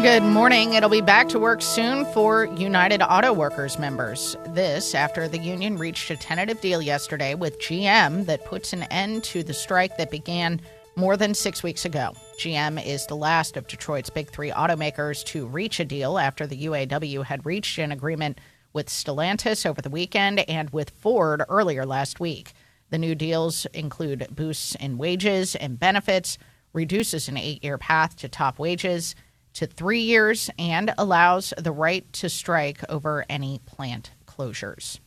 [0.01, 0.73] Good morning.
[0.73, 4.37] It'll be back to work soon for United Auto Workers members.
[4.49, 9.23] This after the union reached a tentative deal yesterday with GM that puts an end
[9.25, 10.61] to the strike that began
[10.95, 12.13] more than six weeks ago.
[12.39, 16.65] GM is the last of Detroit's big three automakers to reach a deal after the
[16.65, 18.39] UAW had reached an agreement
[18.73, 22.53] with Stellantis over the weekend and with Ford earlier last week.
[22.89, 26.37] The new deals include boosts in wages and benefits,
[26.73, 29.15] reduces an eight year path to top wages
[29.57, 34.99] to three years, and allows the right to strike over any plant closures.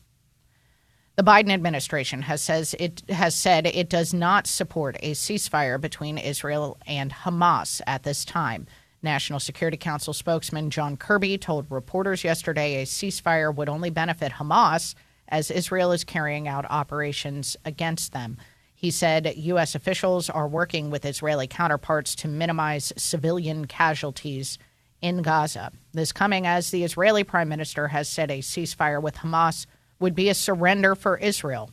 [1.15, 6.19] The Biden administration has says it has said it does not support a ceasefire between
[6.19, 8.67] Israel and Hamas at this time.
[9.03, 14.95] National Security Council spokesman John Kirby told reporters yesterday a ceasefire would only benefit Hamas
[15.29, 18.37] as Israel is carrying out operations against them.
[18.81, 19.75] He said U.S.
[19.75, 24.57] officials are working with Israeli counterparts to minimize civilian casualties
[25.03, 25.71] in Gaza.
[25.93, 29.67] This coming as the Israeli prime minister has said a ceasefire with Hamas
[29.99, 31.71] would be a surrender for Israel.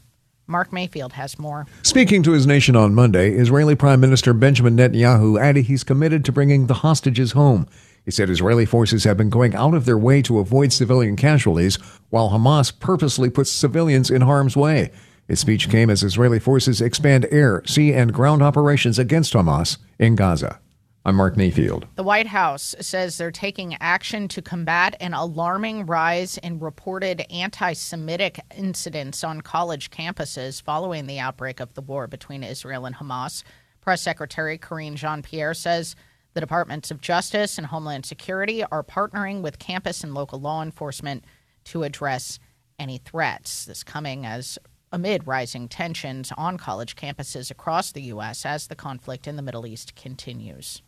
[0.48, 1.66] Mark Mayfield has more.
[1.84, 6.34] Speaking to his nation on Monday, Israeli Prime Minister Benjamin Netanyahu added he's committed to
[6.34, 7.68] bringing the hostages home.
[8.04, 11.78] He said Israeli forces have been going out of their way to avoid civilian casualties,
[12.10, 14.92] while Hamas purposely puts civilians in harm's way.
[15.28, 20.16] His speech came as Israeli forces expand air, sea, and ground operations against Hamas in
[20.16, 20.60] Gaza.
[21.04, 21.88] I'm Mark Mayfield.
[21.96, 27.74] The White House says they're taking action to combat an alarming rise in reported anti
[27.74, 33.44] Semitic incidents on college campuses following the outbreak of the war between Israel and Hamas.
[33.82, 35.96] Press Secretary Karine Jean Pierre says
[36.34, 41.26] the Departments of Justice and Homeland Security are partnering with campus and local law enforcement
[41.66, 42.40] to address
[42.80, 43.66] any threats.
[43.66, 44.60] This coming as
[44.92, 48.46] amid rising tensions on college campuses across the U.S.
[48.46, 50.82] as the conflict in the Middle East continues.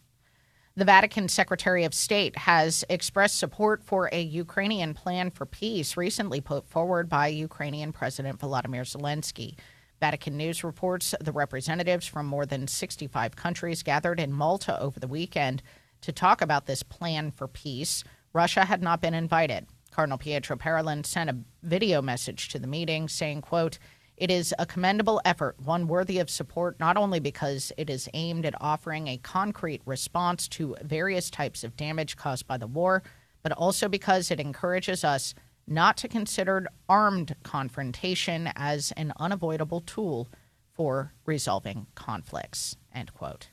[0.75, 6.39] The Vatican Secretary of State has expressed support for a Ukrainian plan for peace recently
[6.39, 9.57] put forward by Ukrainian President Volodymyr Zelensky.
[9.99, 15.07] Vatican News reports the representatives from more than 65 countries gathered in Malta over the
[15.07, 15.61] weekend
[16.01, 18.03] to talk about this plan for peace.
[18.31, 19.67] Russia had not been invited.
[19.91, 23.79] Cardinal Pietro Parolin sent a video message to the meeting saying, quote,
[24.17, 28.45] it is a commendable effort, one worthy of support not only because it is aimed
[28.45, 33.01] at offering a concrete response to various types of damage caused by the war,
[33.43, 35.33] but also because it encourages us
[35.65, 40.27] not to consider armed confrontation as an unavoidable tool
[40.73, 42.75] for resolving conflicts.
[42.93, 43.49] End quote.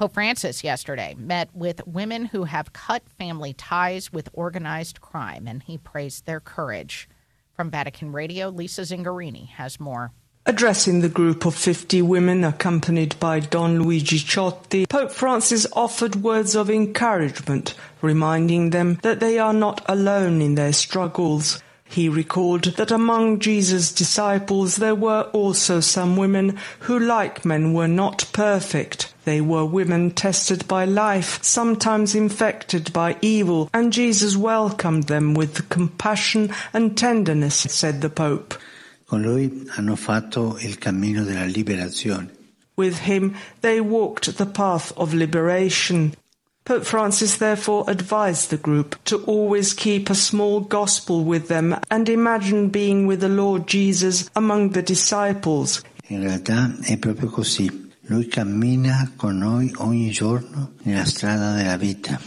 [0.00, 5.62] Pope Francis yesterday met with women who have cut family ties with organized crime, and
[5.62, 7.06] he praised their courage.
[7.52, 10.12] From Vatican Radio, Lisa Zengarini has more.
[10.46, 16.54] Addressing the group of 50 women accompanied by Don Luigi Ciotti, Pope Francis offered words
[16.54, 21.62] of encouragement, reminding them that they are not alone in their struggles.
[21.90, 27.88] He recalled that among Jesus' disciples there were also some women who, like men, were
[27.88, 29.12] not perfect.
[29.24, 35.68] They were women tested by life, sometimes infected by evil, and Jesus welcomed them with
[35.68, 38.54] compassion and tenderness, said the Pope.
[39.08, 42.30] Con lui hanno fatto il cammino della liberazione.
[42.76, 46.14] With him, they walked the path of liberation.
[46.64, 52.08] Pope Francis therefore advised the group to always keep a small gospel with them and
[52.08, 55.82] imagine being with the Lord Jesus among the disciples.
[56.08, 57.88] In realtà è proprio così.
[58.06, 62.20] Lui cammina con noi ogni giorno nella strada della vita.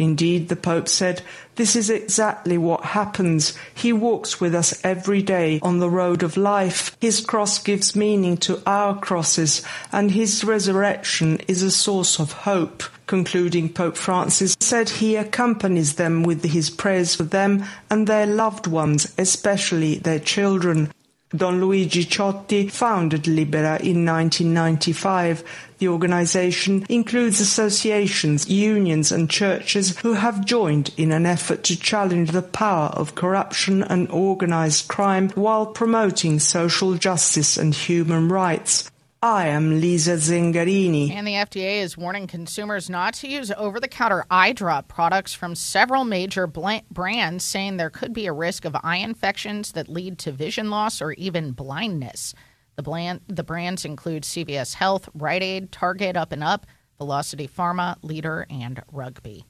[0.00, 1.22] Indeed, the Pope said,
[1.56, 3.54] this is exactly what happens.
[3.74, 6.96] He walks with us every day on the road of life.
[7.00, 12.82] His cross gives meaning to our crosses, and his resurrection is a source of hope.
[13.06, 18.66] Concluding, Pope Francis said he accompanies them with his prayers for them and their loved
[18.66, 20.90] ones, especially their children.
[21.36, 25.44] Don Luigi Ciotti founded Libera in 1995.
[25.80, 32.32] The organization includes associations, unions and churches who have joined in an effort to challenge
[32.32, 38.90] the power of corruption and organized crime while promoting social justice and human rights.
[39.22, 41.12] I am Lisa Zengarini.
[41.12, 45.32] And the FDA is warning consumers not to use over the counter eye drop products
[45.32, 50.18] from several major brands, saying there could be a risk of eye infections that lead
[50.18, 52.34] to vision loss or even blindness.
[52.76, 56.66] The, the brands include CVS Health, Rite Aid, Target Up and Up,
[56.98, 59.44] Velocity Pharma, Leader, and Rugby.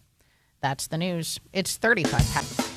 [0.60, 1.40] That's the news.
[1.52, 2.70] It's 35 past.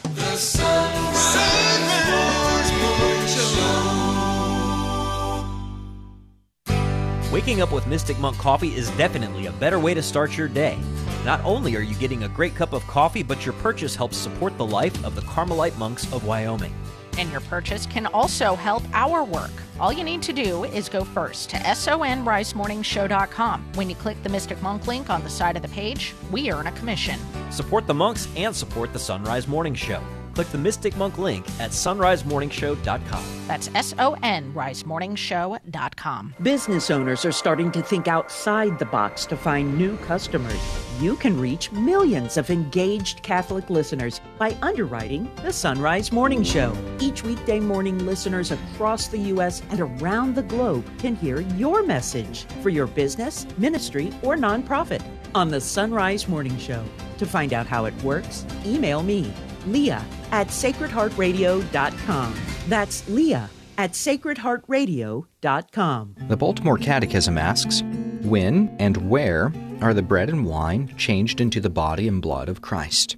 [7.31, 10.77] Waking up with Mystic Monk coffee is definitely a better way to start your day.
[11.25, 14.57] Not only are you getting a great cup of coffee, but your purchase helps support
[14.57, 16.73] the life of the Carmelite monks of Wyoming.
[17.17, 19.51] And your purchase can also help our work.
[19.79, 23.65] All you need to do is go first to sonrisemorningshow.com.
[23.75, 26.67] When you click the Mystic Monk link on the side of the page, we earn
[26.67, 27.19] a commission.
[27.51, 30.01] Support the monks and support the Sunrise Morning Show.
[30.33, 33.23] Click the Mystic Monk link at sonrisemorningshow.com.
[33.47, 36.35] That's S O N risemorningshow.com.
[36.41, 40.59] Business owners are starting to think outside the box to find new customers.
[40.99, 46.75] You can reach millions of engaged Catholic listeners by underwriting the Sunrise Morning Show.
[46.99, 49.61] Each weekday morning, listeners across the U.S.
[49.69, 55.03] and around the globe can hear your message for your business, ministry, or nonprofit
[55.35, 56.83] on the Sunrise Morning Show.
[57.17, 59.33] To find out how it works, email me,
[59.67, 62.35] Leah at sacredheartradio.com.
[62.67, 66.15] That's Leah at sacredheartradio.com.
[66.27, 67.83] The Baltimore Catechism asks
[68.21, 69.51] When and where
[69.81, 73.17] are the bread and wine changed into the body and blood of Christ?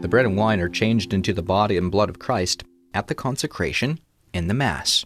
[0.00, 3.14] The bread and wine are changed into the body and blood of Christ at the
[3.14, 4.00] consecration
[4.32, 5.04] in the Mass.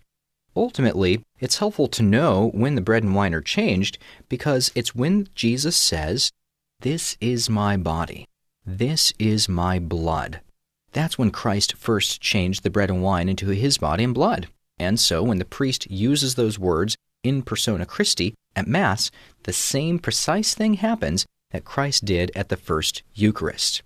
[0.56, 3.98] Ultimately, it's helpful to know when the bread and wine are changed
[4.28, 6.32] because it's when Jesus says,
[6.80, 8.26] This is my body,
[8.78, 10.40] this is my blood.
[10.92, 14.48] That's when Christ first changed the bread and wine into his body and blood.
[14.78, 19.10] And so, when the priest uses those words in persona Christi at Mass,
[19.42, 23.82] the same precise thing happens that Christ did at the first Eucharist.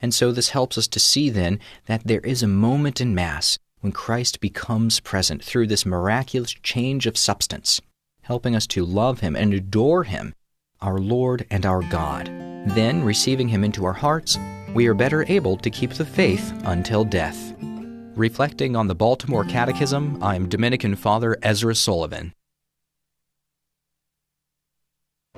[0.00, 3.58] And so, this helps us to see then that there is a moment in Mass
[3.80, 7.80] when Christ becomes present through this miraculous change of substance,
[8.22, 10.34] helping us to love Him and adore Him,
[10.82, 12.26] our Lord and our God.
[12.68, 14.38] Then, receiving Him into our hearts,
[14.74, 17.54] we are better able to keep the faith until death.
[18.16, 22.34] Reflecting on the Baltimore Catechism, I am Dominican Father Ezra Sullivan.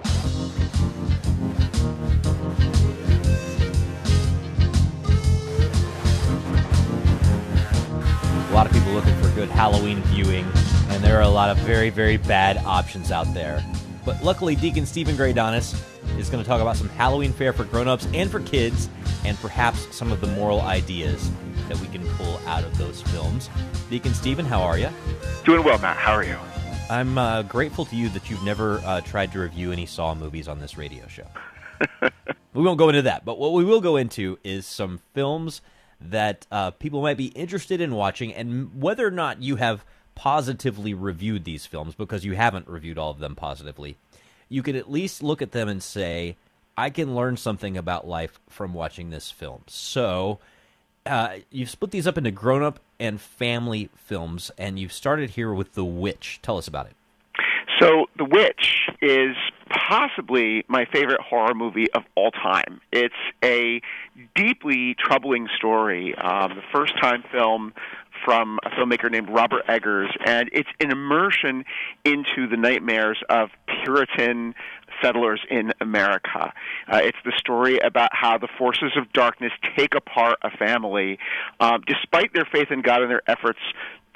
[0.05, 0.09] A
[8.55, 10.45] lot of people looking for good Halloween viewing,
[10.89, 13.65] and there are a lot of very, very bad options out there.
[14.05, 15.75] But luckily, Deacon Steven Greydanus
[16.19, 18.89] is going to talk about some Halloween fare for grown-ups and for kids,
[19.25, 21.31] and perhaps some of the moral ideas
[21.69, 23.49] that we can pull out of those films.
[23.91, 24.89] Deacon Steven, how are you?
[25.45, 25.97] Doing well, Matt.
[25.97, 26.37] How are you?
[26.91, 30.49] I'm uh, grateful to you that you've never uh, tried to review any Saw movies
[30.49, 31.27] on this radio show.
[32.55, 35.63] we won't go into that, but what we will go into is some films
[36.01, 39.85] that uh, people might be interested in watching, and whether or not you have
[40.15, 43.97] positively reviewed these films, because you haven't reviewed all of them positively,
[44.49, 46.37] you could at least look at them and say,
[46.77, 49.63] I can learn something about life from watching this film.
[49.67, 50.39] So,
[51.05, 55.53] uh, you've split these up into grown up and family films, and you've started here
[55.53, 56.39] with The Witch.
[56.43, 56.93] Tell us about it.
[57.81, 59.37] So, The Witch is
[59.71, 62.81] possibly my favorite horror movie of all time.
[62.93, 63.81] It's a
[64.37, 66.15] deeply troubling story.
[66.15, 67.73] Um, the first time film
[68.25, 71.65] from a filmmaker named Robert Eggers, and it's an immersion
[72.05, 74.55] into the nightmares of Puritan
[75.03, 76.53] settlers in America.
[76.91, 81.19] Uh, it's the story about how the forces of darkness take apart a family,
[81.61, 83.61] um, despite their faith in God and their efforts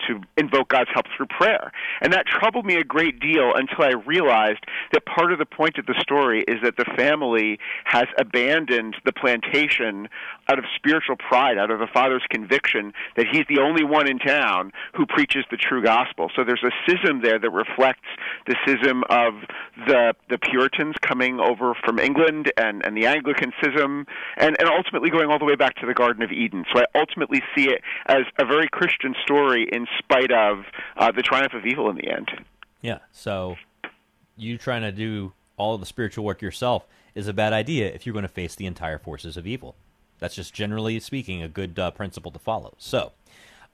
[0.09, 1.73] to invoke God's help through prayer.
[2.01, 5.79] And that troubled me a great deal until I realized that part of the point
[5.79, 10.09] of the story is that the family has abandoned the plantation
[10.49, 14.19] out of spiritual pride, out of the father's conviction that he's the only one in
[14.19, 16.31] town who preaches the true gospel.
[16.37, 18.09] So there's a schism there that reflects
[18.47, 19.35] the schism of
[19.87, 25.11] the the Puritans coming over from England and, and the Anglican schism and, and ultimately
[25.11, 26.65] going all the way back to the Garden of Eden.
[26.73, 30.65] So I ultimately see it as a very Christian story in spite of
[30.97, 32.31] uh, the triumph of evil in the end.
[32.81, 32.99] Yeah.
[33.13, 33.57] So
[34.37, 38.13] you trying to do all the spiritual work yourself is a bad idea if you're
[38.13, 39.75] going to face the entire forces of evil.
[40.19, 42.75] That's just generally speaking a good uh, principle to follow.
[42.79, 43.13] So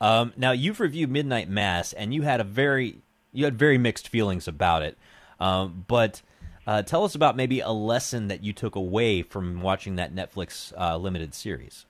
[0.00, 2.98] um, now you've reviewed Midnight Mass, and you had a very
[3.32, 4.98] you had very mixed feelings about it.
[5.40, 6.22] Um, but
[6.66, 10.72] uh, tell us about maybe a lesson that you took away from watching that Netflix
[10.78, 11.86] uh, limited series.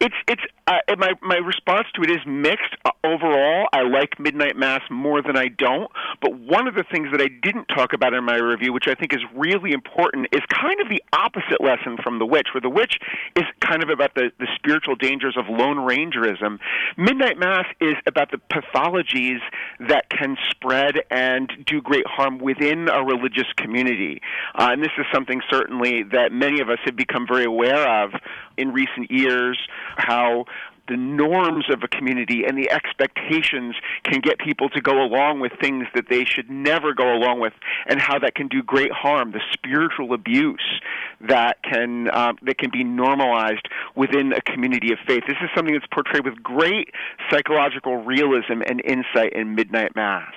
[0.00, 0.42] It's it's
[0.88, 2.76] uh, my my response to it is mixed.
[2.84, 5.90] Uh, overall, I like Midnight Mass more than I don't.
[6.20, 8.94] But one of the things that I didn't talk about in my review, which I
[8.94, 12.70] think is really important, is kind of the opposite lesson from The Witch, where The
[12.70, 12.98] Witch
[13.36, 16.58] is kind of about the, the spiritual dangers of Lone Rangerism.
[16.96, 19.40] Midnight Mass is about the pathologies
[19.80, 24.20] that can spread and do great harm within a religious community.
[24.54, 28.12] Uh, and this is something certainly that many of us have become very aware of
[28.56, 29.58] in recent years,
[29.96, 30.44] how
[30.92, 33.74] the norms of a community and the expectations
[34.04, 37.54] can get people to go along with things that they should never go along with,
[37.86, 39.32] and how that can do great harm.
[39.32, 40.82] The spiritual abuse
[41.22, 43.66] that can uh, that can be normalized
[43.96, 45.22] within a community of faith.
[45.26, 46.90] This is something that's portrayed with great
[47.30, 50.34] psychological realism and insight in Midnight Mass.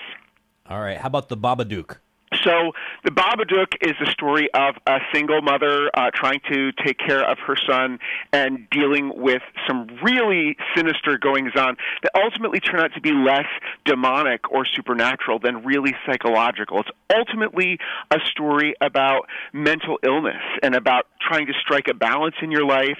[0.70, 1.98] All right, how about the Babadook?
[2.44, 2.74] So
[3.04, 7.38] the Babadook is the story of a single mother uh, trying to take care of
[7.40, 8.00] her son
[8.34, 13.48] and dealing with some really sinister goings on that ultimately turn out to be less
[13.86, 16.80] demonic or supernatural than really psychological.
[16.80, 17.80] It's ultimately
[18.12, 23.00] a story about mental illness and about trying to strike a balance in your life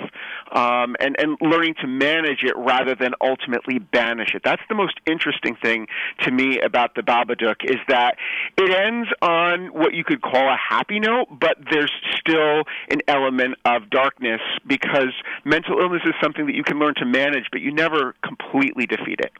[0.52, 4.42] um, and, and learning to manage it rather than ultimately banish it.
[4.44, 5.88] That's the most interesting thing
[6.22, 8.18] to me about the Babadook is that
[8.58, 13.56] it ends on what you could call a happy note, but there's still an element
[13.66, 15.14] of darkness because
[15.44, 19.20] mental illness is something that you can learn to manage, but you never completely defeat
[19.20, 19.32] it.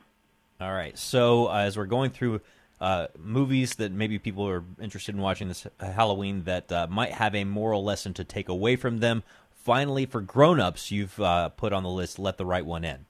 [0.60, 0.98] All right.
[0.98, 2.42] So uh, as we're going through
[2.82, 7.36] uh, movies that maybe people are interested in watching this Halloween that uh, might have
[7.36, 9.24] a moral lesson to take away from them,
[9.54, 13.06] finally, for grown-ups, you've uh, put on the list "Let the Right One In."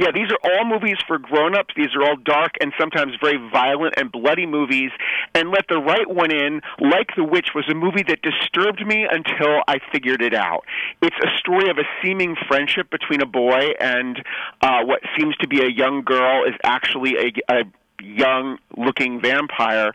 [0.00, 1.74] Yeah, these are all movies for grown-ups.
[1.76, 4.90] These are all dark and sometimes very violent and bloody movies.
[5.34, 9.04] And Let the Right One In, like The Witch, was a movie that disturbed me
[9.04, 10.64] until I figured it out.
[11.02, 14.24] It's a story of a seeming friendship between a boy and
[14.62, 17.64] uh, what seems to be a young girl is actually a, a
[18.02, 19.92] young looking vampire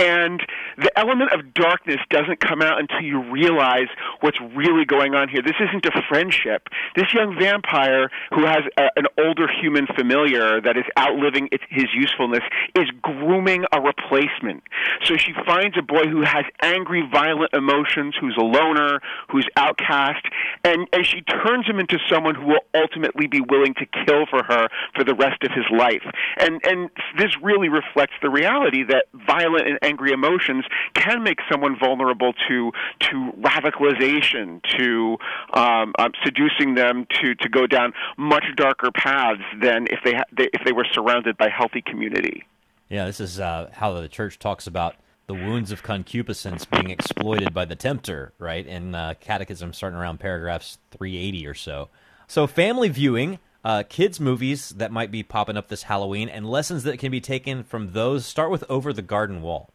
[0.00, 0.40] and
[0.78, 3.88] the element of darkness doesn't come out until you realize
[4.20, 5.42] what's really going on here.
[5.42, 6.68] This isn't a friendship.
[6.96, 11.86] This young vampire who has a, an older human familiar that is outliving its, his
[11.94, 12.42] usefulness
[12.74, 14.62] is grooming a replacement.
[15.04, 20.24] So she finds a boy who has angry, violent emotions, who's a loner, who's outcast,
[20.64, 24.42] and, and she turns him into someone who will ultimately be willing to kill for
[24.44, 26.02] her for the rest of his life.
[26.38, 30.64] And and this really reflects the reality that violent and angry emotions
[30.94, 35.16] can make someone vulnerable to to radicalization, to
[35.54, 40.24] um, um, seducing them to to go down much darker paths than if they, ha-
[40.36, 42.44] they if they were surrounded by healthy community.
[42.88, 47.54] Yeah, this is uh, how the church talks about the wounds of concupiscence being exploited
[47.54, 48.66] by the tempter, right?
[48.66, 51.88] In uh, Catechism, starting around paragraphs 380 or so.
[52.26, 56.82] So, family viewing, uh, kids' movies that might be popping up this Halloween, and lessons
[56.84, 58.26] that can be taken from those.
[58.26, 59.70] Start with Over the Garden Wall.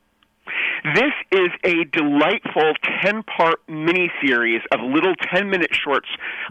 [0.84, 2.74] This is a delightful
[3.04, 6.08] 10 part miniseries of little 10 minute shorts.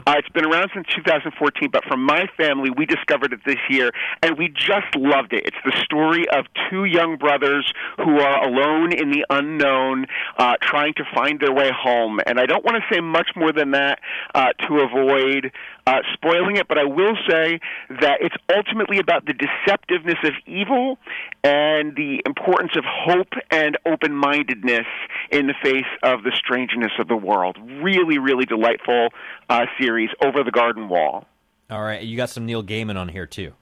[0.06, 3.90] Uh, it's been around since 2014, but from my family, we discovered it this year,
[4.22, 5.46] and we just loved it.
[5.46, 10.06] It's the story of two young brothers who are alone in the unknown,
[10.36, 12.20] uh, trying to find their way home.
[12.26, 14.00] And I don't want to say much more than that
[14.34, 15.52] uh, to avoid
[15.88, 20.98] uh, spoiling it, but I will say that it's ultimately about the deceptiveness of evil
[21.42, 24.86] and the importance of hope and open mindedness
[25.30, 27.58] in the face of the strangeness of the world.
[27.82, 29.08] Really, really delightful
[29.48, 31.26] uh, series, Over the Garden Wall.
[31.70, 33.52] All right, you got some Neil Gaiman on here too.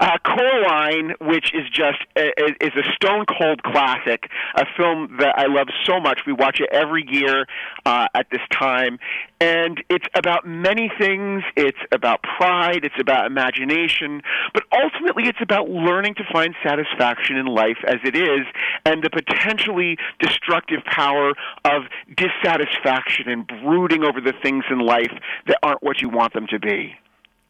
[0.00, 5.68] Uh, Coraline, which is just is a stone cold classic, a film that I love
[5.84, 6.22] so much.
[6.26, 7.44] We watch it every year
[7.84, 8.98] uh, at this time,
[9.40, 11.42] and it's about many things.
[11.54, 12.82] It's about pride.
[12.82, 14.22] It's about imagination,
[14.54, 18.46] but ultimately, it's about learning to find satisfaction in life as it is,
[18.86, 21.34] and the potentially destructive power
[21.66, 21.82] of
[22.16, 25.12] dissatisfaction and brooding over the things in life
[25.46, 26.94] that aren't what you want them to be.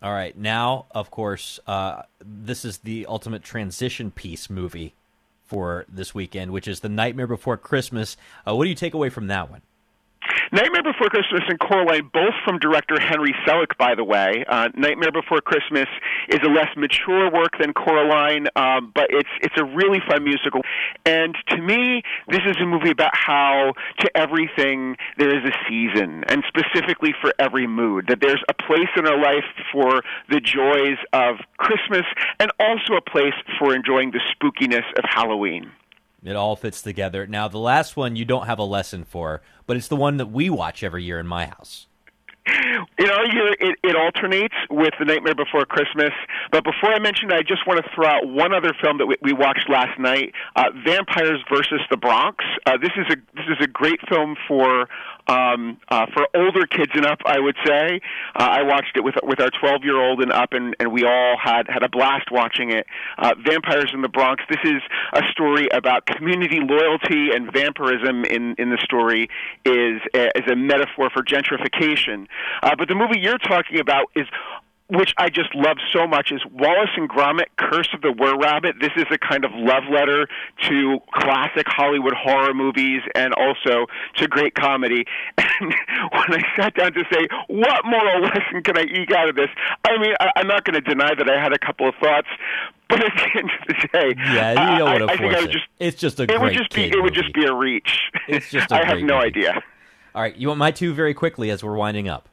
[0.03, 4.95] All right, now, of course, uh, this is the ultimate transition piece movie
[5.45, 8.17] for this weekend, which is The Nightmare Before Christmas.
[8.47, 9.61] Uh, what do you take away from that one?
[10.53, 14.45] Nightmare Before Christmas and Coraline, both from director Henry Selick, by the way.
[14.49, 15.87] Uh, Nightmare Before Christmas
[16.29, 20.63] is a less mature work than Coraline, um, but it's it's a really fun musical.
[21.07, 26.25] And to me, this is a movie about how to everything there is a season,
[26.29, 28.07] and specifically for every mood.
[28.09, 32.05] That there's a place in our life for the joys of Christmas,
[32.39, 35.71] and also a place for enjoying the spookiness of Halloween.
[36.23, 37.27] It all fits together.
[37.27, 40.31] Now, the last one you don't have a lesson for, but it's the one that
[40.31, 41.87] we watch every year in my house.
[42.99, 46.11] in our year, it, it alternates with The Nightmare Before Christmas.
[46.51, 49.07] But before I mention it, I just want to throw out one other film that
[49.07, 52.45] we, we watched last night: uh, Vampires versus the Bronx.
[52.67, 54.89] Uh, this is a this is a great film for
[55.31, 57.21] um, uh, for older kids and up.
[57.25, 58.01] I would say
[58.35, 61.05] uh, I watched it with with our 12 year old and up, and, and we
[61.05, 62.87] all had had a blast watching it.
[63.17, 64.43] Uh, Vampires in the Bronx.
[64.49, 68.25] This is a story about community loyalty and vampirism.
[68.25, 69.29] In in the story
[69.65, 72.27] is a, is a metaphor for gentrification.
[72.63, 74.27] Uh, but the movie you're talking about is
[74.91, 78.77] which I just love so much is Wallace and Gromit: Curse of the Were Rabbit.
[78.81, 80.29] This is a kind of love letter
[80.69, 83.87] to classic Hollywood horror movies and also
[84.17, 85.05] to great comedy.
[85.61, 85.75] And
[86.13, 89.51] when I sat down to say what moral lesson can I eke out of this,
[89.85, 92.29] I mean I, I'm not going to deny that I had a couple of thoughts,
[92.89, 95.35] but at the end of the day, Yeah, you don't I, want I to think
[95.35, 95.53] I force would it.
[95.53, 98.01] just it's just a it great would just be it would just be a reach.
[98.27, 99.27] It's just a I have no movie.
[99.27, 99.63] idea.
[100.15, 102.30] All right, you want my two very quickly as we're winding up.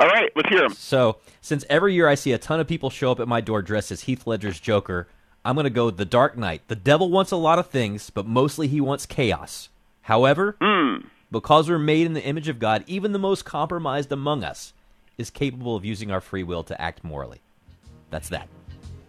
[0.00, 0.72] All right, let's hear them.
[0.74, 3.60] So, since every year I see a ton of people show up at my door
[3.60, 5.06] dressed as Heath Ledger's Joker,
[5.44, 6.62] I'm going to go The Dark Knight.
[6.68, 9.68] The devil wants a lot of things, but mostly he wants chaos.
[10.02, 11.06] However, Hmm.
[11.30, 14.72] because we're made in the image of God, even the most compromised among us
[15.18, 17.40] is capable of using our free will to act morally.
[18.10, 18.48] That's that.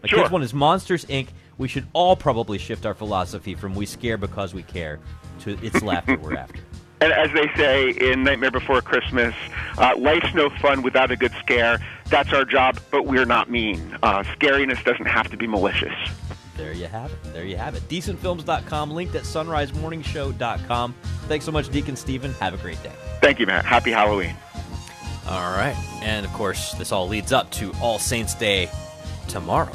[0.03, 0.27] My Sure.
[0.29, 1.27] one is Monsters Inc.
[1.57, 4.99] We should all probably shift our philosophy from we scare because we care
[5.41, 6.59] to it's laughter we're after.
[7.01, 9.33] And as they say in Nightmare Before Christmas,
[9.79, 11.79] uh, life's no fun without a good scare.
[12.09, 13.97] That's our job, but we're not mean.
[14.03, 15.93] Uh, scariness doesn't have to be malicious.
[16.57, 17.33] There you have it.
[17.33, 17.87] There you have it.
[17.89, 20.93] Decentfilms.com, linked at sunrisemorningshow.com.
[21.27, 22.33] Thanks so much, Deacon Steven.
[22.33, 22.93] Have a great day.
[23.19, 23.65] Thank you, Matt.
[23.65, 24.35] Happy Halloween.
[25.27, 25.75] All right.
[26.01, 28.69] And of course, this all leads up to All Saints Day
[29.27, 29.73] tomorrow.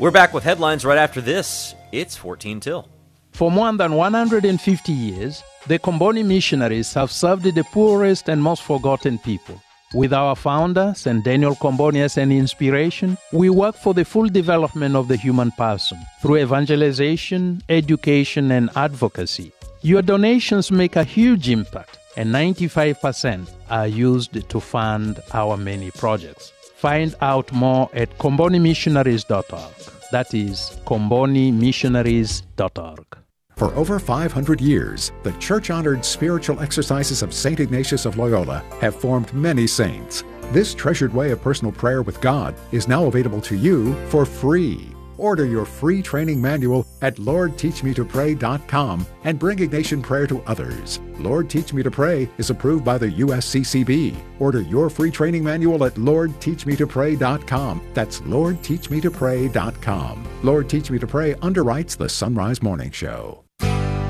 [0.00, 1.76] We're back with headlines right after this.
[1.92, 2.88] It's 14 till.
[3.32, 9.18] For more than 150 years, the Comboni missionaries have served the poorest and most forgotten
[9.18, 9.60] people.
[9.92, 11.24] With our founder, St.
[11.24, 15.98] Daniel Comboni as an inspiration, we work for the full development of the human person
[16.22, 19.50] through evangelization, education, and advocacy.
[19.82, 26.52] Your donations make a huge impact, and 95% are used to fund our many projects.
[26.76, 29.74] Find out more at combonimissionaries.org.
[30.12, 33.19] That is combonimissionaries.org.
[33.60, 37.60] For over 500 years, the church honored spiritual exercises of St.
[37.60, 40.24] Ignatius of Loyola have formed many saints.
[40.44, 44.88] This treasured way of personal prayer with God is now available to you for free.
[45.18, 50.98] Order your free training manual at LordTeachMeToPray.com and bring Ignatian prayer to others.
[51.18, 54.16] Lord Teach Me to Pray is approved by the USCCB.
[54.38, 57.90] Order your free training manual at LordTeachMeToPray.com.
[57.92, 60.28] That's LordTeachMeToPray.com.
[60.42, 63.44] Lord Teach Me to Pray underwrites the Sunrise Morning Show.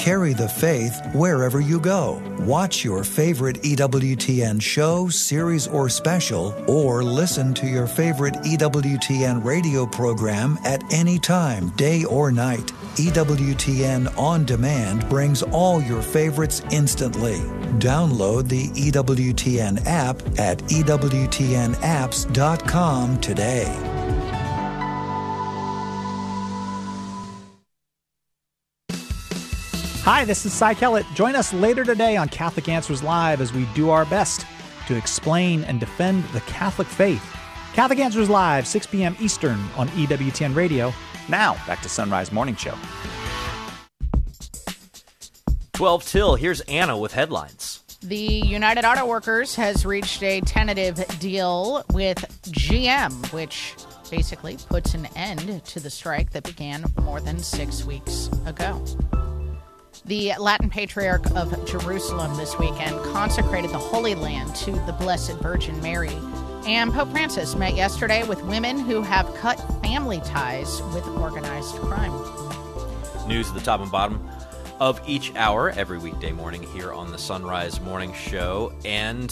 [0.00, 2.22] Carry the faith wherever you go.
[2.38, 9.84] Watch your favorite EWTN show, series, or special, or listen to your favorite EWTN radio
[9.84, 12.72] program at any time, day or night.
[12.96, 17.40] EWTN On Demand brings all your favorites instantly.
[17.78, 23.99] Download the EWTN app at EWTNapps.com today.
[30.12, 31.06] Hi, this is Cy Kellett.
[31.14, 34.44] Join us later today on Catholic Answers Live as we do our best
[34.88, 37.24] to explain and defend the Catholic faith.
[37.74, 39.14] Catholic Answers Live, 6 p.m.
[39.20, 40.92] Eastern on EWTN Radio.
[41.28, 42.74] Now, back to Sunrise Morning Show.
[45.74, 47.84] 12 till, here's Anna with headlines.
[48.02, 52.18] The United Auto Workers has reached a tentative deal with
[52.50, 53.76] GM, which
[54.10, 58.84] basically puts an end to the strike that began more than six weeks ago.
[60.06, 65.80] The Latin Patriarch of Jerusalem this weekend consecrated the Holy Land to the Blessed Virgin
[65.82, 66.16] Mary.
[66.66, 72.12] And Pope Francis met yesterday with women who have cut family ties with organized crime.
[73.28, 74.26] News at the top and bottom
[74.80, 78.72] of each hour every weekday morning here on the Sunrise Morning Show.
[78.86, 79.30] And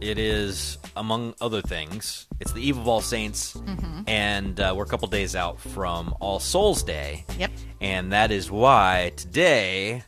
[0.00, 4.04] it is, among other things, it's the Eve of All Saints, Mhm.
[4.08, 7.24] and uh, we're a couple days out from All Souls Day.
[7.38, 7.50] Yep.
[7.80, 10.04] And that is why today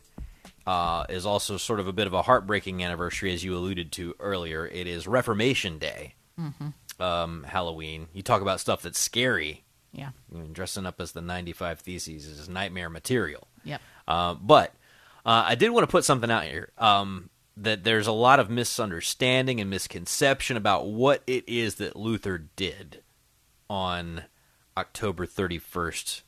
[0.67, 4.13] uh, is also sort of a bit of a heartbreaking anniversary, as you alluded to
[4.19, 4.67] earlier.
[4.67, 6.73] It is Reformation Day, Mhm.
[6.99, 8.07] um, Halloween.
[8.13, 9.63] You talk about stuff that's scary.
[9.91, 10.09] Yeah.
[10.31, 13.47] I mean, dressing up as the 95 Theses is nightmare material.
[13.63, 13.81] Yep.
[14.07, 14.75] Uh, but
[15.25, 17.31] uh, I did want to put something out here um,
[17.63, 23.01] that there's a lot of misunderstanding and misconception about what it is that Luther did
[23.69, 24.23] on
[24.77, 26.21] October 31st,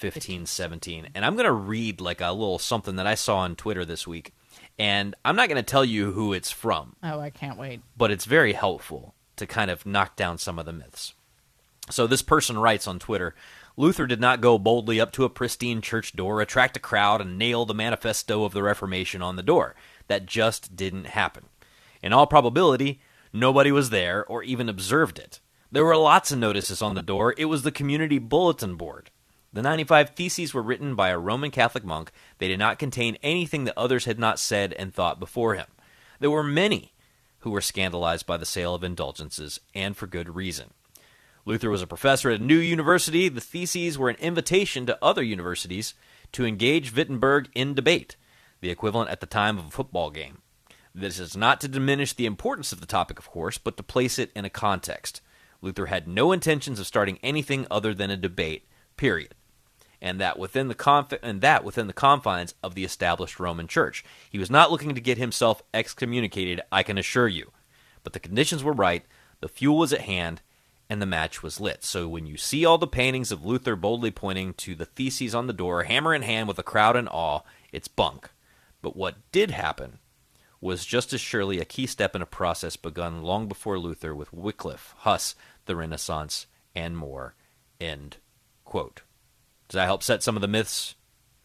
[0.00, 1.08] 1517.
[1.14, 4.06] And I'm going to read like a little something that I saw on Twitter this
[4.06, 4.32] week.
[4.78, 7.80] And I'm not going to tell you who it's from, Oh, I can't wait.
[7.96, 11.14] but it's very helpful to kind of knock down some of the myths.
[11.90, 13.34] So this person writes on Twitter
[13.76, 17.38] Luther did not go boldly up to a pristine church door, attract a crowd, and
[17.38, 19.74] nail the manifesto of the Reformation on the door.
[20.10, 21.44] That just didn't happen.
[22.02, 23.00] In all probability,
[23.32, 25.38] nobody was there or even observed it.
[25.70, 27.32] There were lots of notices on the door.
[27.38, 29.12] It was the community bulletin board.
[29.52, 32.10] The 95 Theses were written by a Roman Catholic monk.
[32.38, 35.68] They did not contain anything that others had not said and thought before him.
[36.18, 36.92] There were many
[37.42, 40.70] who were scandalized by the sale of indulgences, and for good reason.
[41.46, 43.28] Luther was a professor at a new university.
[43.28, 45.94] The theses were an invitation to other universities
[46.32, 48.16] to engage Wittenberg in debate,
[48.60, 50.38] the equivalent at the time of a football game.
[50.94, 54.18] This is not to diminish the importance of the topic, of course, but to place
[54.18, 55.20] it in a context.
[55.62, 59.34] Luther had no intentions of starting anything other than a debate, period.
[60.02, 64.02] And that within the conf- and that within the confines of the established Roman Church.
[64.30, 67.52] He was not looking to get himself excommunicated, I can assure you.
[68.02, 69.04] But the conditions were right,
[69.40, 70.40] the fuel was at hand,
[70.88, 71.84] and the match was lit.
[71.84, 75.46] So when you see all the paintings of Luther boldly pointing to the theses on
[75.46, 78.30] the door, hammer in hand with a crowd in awe, it's bunk.
[78.82, 79.98] But what did happen
[80.60, 84.32] was just as surely a key step in a process begun long before Luther with
[84.32, 85.34] Wycliffe, Huss,
[85.66, 87.34] the Renaissance, and more.
[87.80, 88.18] End
[88.64, 89.02] quote.
[89.68, 90.94] Does that help set some of the myths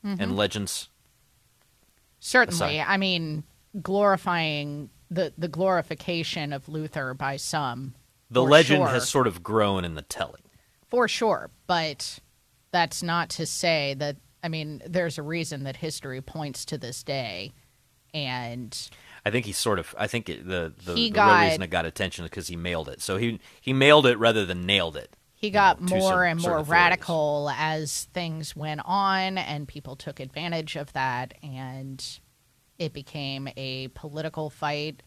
[0.04, 0.20] Mhm.
[0.20, 0.90] and legends?
[2.20, 2.80] Certainly.
[2.80, 2.92] aside?
[2.92, 3.44] I mean,
[3.82, 7.96] glorifying the, the glorification of Luther by some.
[8.30, 8.88] The legend sure.
[8.90, 10.42] has sort of grown in the telling.
[10.88, 11.52] For sure.
[11.68, 12.20] But
[12.72, 17.02] that's not to say that, I mean, there's a reason that history points to this
[17.02, 17.52] day.
[18.14, 18.78] And
[19.26, 19.96] I think he sort of.
[19.98, 22.56] I think it, the the, the got- real reason it got attention is because he
[22.56, 23.02] mailed it.
[23.02, 25.16] So he he mailed it rather than nailed it.
[25.34, 30.20] he got to more some and more radical as things went on, and people took
[30.20, 32.20] advantage of that, and
[32.78, 35.02] it became a political fight.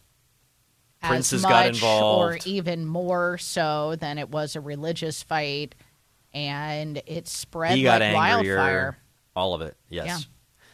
[1.01, 2.45] Princes as got involved.
[2.45, 5.73] or even more so than it was a religious fight,
[6.33, 8.57] and it spread like angrier.
[8.57, 8.97] wildfire.
[9.39, 9.77] All of it.
[9.89, 10.05] Yes.
[10.07, 10.17] Yeah.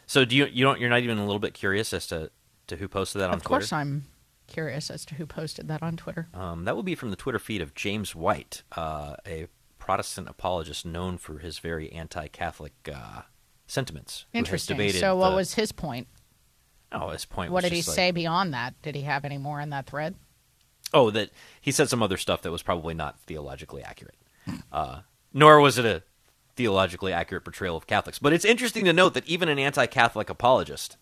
[0.08, 2.32] So do you you don't you're not even a little bit curious as to
[2.68, 3.82] to who posted that on Of course, Twitter?
[3.82, 4.06] I'm
[4.48, 6.28] curious as to who posted that on Twitter.
[6.34, 9.48] Um, that would be from the Twitter feed of James White, uh, a
[9.80, 13.22] Protestant apologist known for his very anti-Catholic uh,
[13.68, 14.26] sentiments.
[14.34, 14.92] Interesting.
[14.94, 16.08] So, what the- was his point?
[16.92, 17.52] Oh, his point.
[17.52, 18.80] What did he like- say beyond that?
[18.82, 20.16] Did he have any more in that thread?
[20.94, 21.30] Oh, that
[21.62, 24.16] he said some other stuff that was probably not theologically accurate.
[24.72, 25.02] Uh,
[25.34, 26.04] nor was it a
[26.56, 28.20] theologically accurate portrayal of Catholics.
[28.20, 30.98] But it's interesting to note that even an anti-Catholic apologist,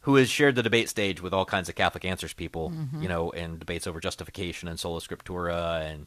[0.00, 3.02] who has shared the debate stage with all kinds of Catholic answers people, Mhm.
[3.02, 6.06] you know, and debates over justification and sola scriptura and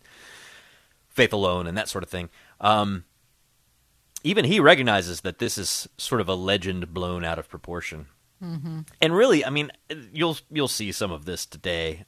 [1.07, 2.29] faith alone and that sort of thing,
[2.59, 3.05] um,
[4.23, 8.07] even he recognizes that this is sort of a legend blown out of proportion.
[8.43, 8.81] Mm-hmm.
[9.01, 9.71] And really, I mean,
[10.11, 12.05] you'll you'll see some of this today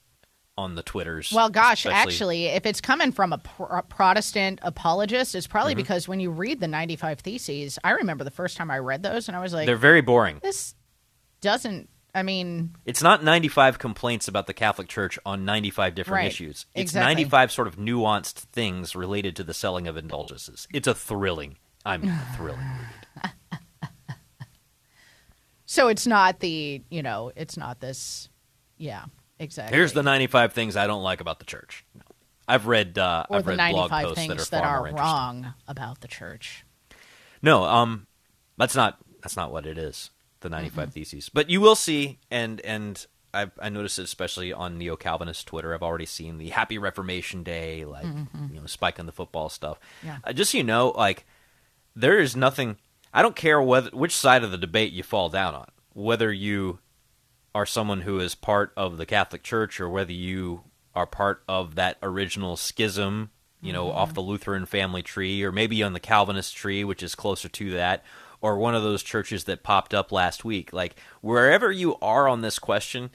[0.58, 1.32] on the Twitters.
[1.32, 5.78] Well, gosh, especially- actually, if it's coming from a pro- Protestant apologist, it's probably Mhm.
[5.78, 9.28] because when you read the 95 Theses, I remember the first time I read those
[9.28, 10.40] and I was like, they're very boring.
[10.42, 10.74] this
[11.42, 16.28] doesn't, I mean, It's not 95 complaints about the Catholic Church on 95 different Right,
[16.28, 16.66] issues.
[16.74, 17.06] It's exactly.
[17.16, 20.68] 95 sort of nuanced things related to the selling of indulgences.
[20.74, 22.60] It's a thrilling, I mean, a thrilling.
[22.60, 23.32] Read.
[25.70, 28.30] So it's not the, you know, it's not this,
[28.78, 29.04] yeah,
[29.40, 29.76] exactly.
[29.78, 31.86] Here's the 95 things I don't like about the church.
[32.48, 34.88] I've read uh, or I've the read blog 95 posts things that are that far
[34.88, 36.64] are, wrong about the church.
[37.42, 38.08] No, um,
[38.58, 40.12] that's not that's not what it is.
[40.42, 40.92] The 95 Mm-hmm.
[40.92, 45.48] theses, but you will see, and and I I noticed it especially on neo Calvinist
[45.48, 45.74] Twitter.
[45.74, 48.54] I've already seen the Happy Reformation Day, like Mhm.
[48.54, 49.80] you know, spike on the football stuff.
[50.04, 50.20] Yeah.
[50.24, 51.26] Uh, just so you know, like
[51.96, 52.78] there is nothing.
[53.14, 56.80] I don't care whether which side of the debate you fall down on, whether you
[57.56, 60.64] are someone who is part of the Catholic Church or whether you
[60.96, 63.30] are part of that original schism,
[63.62, 64.16] you know, off mm-hmm.
[64.16, 68.04] the Lutheran family tree, or maybe on the Calvinist tree, which is closer to that,
[68.42, 70.74] or one of those churches that popped up last week.
[70.74, 73.10] Like, wherever you are on this question,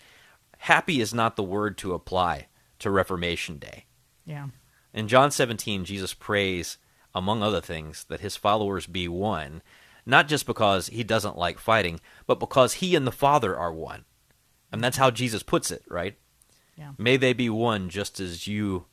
[0.58, 2.46] happy is not the word to apply
[2.80, 3.86] to Reformation Day.
[4.24, 4.48] Yeah.
[4.94, 6.78] In John 17, Jesus prays,
[7.14, 9.62] among other things, that his followers be one,
[10.04, 14.04] not just because he doesn't like fighting, but because he and the Father are one.
[14.72, 16.16] And that's how Jesus puts it, right?
[16.76, 16.92] Yeah.
[16.98, 18.86] May they be one just as you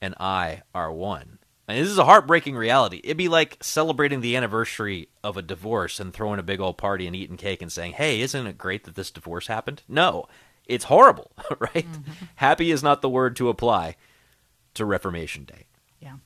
[0.00, 1.38] and I are one.
[1.66, 3.00] And this is a heartbreaking reality.
[3.04, 7.06] It'd be like celebrating the anniversary of a divorce and throwing a big old party
[7.06, 9.82] and eating cake and saying, hey, isn't it great that this divorce happened?
[9.86, 10.26] No,
[10.64, 11.86] it's horrible, right?
[12.36, 13.96] Happy is not the word to apply
[14.74, 15.66] to Reformation Day.
[16.00, 16.16] Yeah,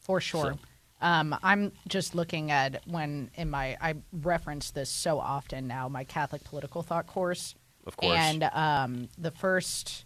[0.00, 0.56] for sure.
[1.00, 6.04] Um, I'm just looking at when in my I reference this so often now my
[6.04, 7.54] Catholic political thought course.
[7.90, 8.16] Of course.
[8.18, 10.04] And um, the first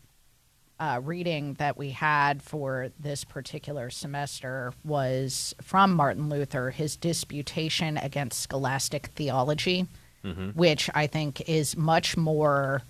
[0.80, 7.96] uh, reading that we had for this particular semester was from Martin Luther, his disputation
[7.98, 9.86] against scholastic theology,
[10.24, 10.54] Mhm.
[10.56, 12.82] which I think is much more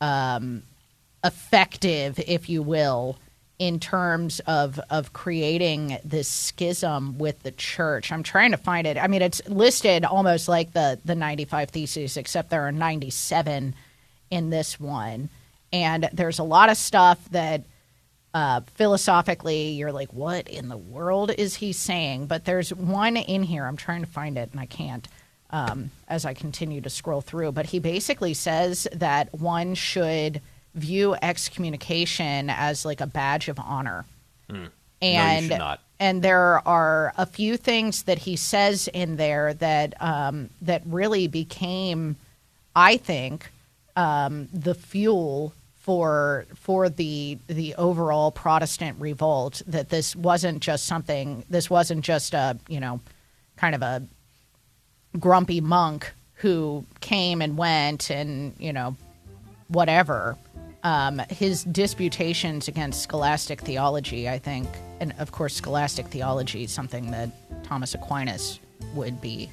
[0.00, 0.64] um,
[1.22, 3.16] effective, if you will,
[3.60, 8.10] in terms of of creating this schism with the church.
[8.10, 8.98] I'm trying to find it.
[8.98, 13.74] I mean, it's listed almost like the the 95 theses, except there are 97
[14.30, 15.28] in this one,
[15.72, 17.64] and there's a lot of stuff that.
[18.36, 22.26] Uh, philosophically, you're like, what in the world is he saying?
[22.26, 23.64] But there's one in here.
[23.64, 25.06] I'm trying to find it and I can't
[25.54, 27.52] um, as I continue to scroll through.
[27.52, 30.40] But he basically says that one should
[30.74, 34.04] view excommunication as like a badge of honor.
[34.50, 34.66] Hmm.
[35.00, 35.80] And no, you should not.
[36.00, 41.28] and there are a few things that he says in there that um, that really
[41.28, 42.16] became,
[42.74, 43.48] I think,
[43.96, 49.62] um, the fuel for for the the overall Protestant revolt.
[49.66, 51.44] That this wasn't just something.
[51.50, 53.00] This wasn't just a you know,
[53.56, 54.06] kind of a
[55.18, 58.96] grumpy monk who came and went and you know
[59.68, 60.36] whatever
[60.82, 64.68] um, his disputations against scholastic theology i think
[65.00, 67.30] and of course scholastic theology is something that
[67.64, 68.58] thomas aquinas
[68.94, 69.50] would be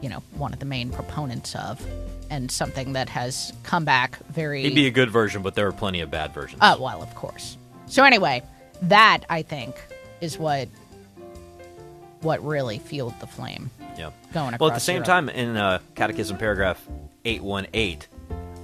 [0.00, 1.84] you know one of the main proponents of
[2.30, 5.72] and something that has come back very He'd be a good version, but there are
[5.72, 6.58] plenty of bad versions.
[6.60, 7.56] Oh, well, of course.
[7.86, 8.42] So anyway,
[8.82, 9.76] that I think
[10.20, 10.68] is what
[12.20, 13.70] what really fueled the flame.
[13.96, 14.10] Yeah.
[14.32, 15.06] Going Well, at the same Europe.
[15.06, 16.84] time, in uh, Catechism paragraph
[17.24, 18.00] 818,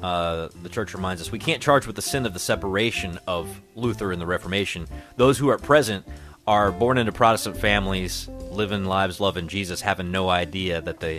[0.02, 3.60] uh, the church reminds us we can't charge with the sin of the separation of
[3.76, 4.86] Luther and the Reformation.
[5.16, 6.04] Those who are present
[6.46, 11.18] are born into Protestant families, living lives loving Jesus, having no idea that they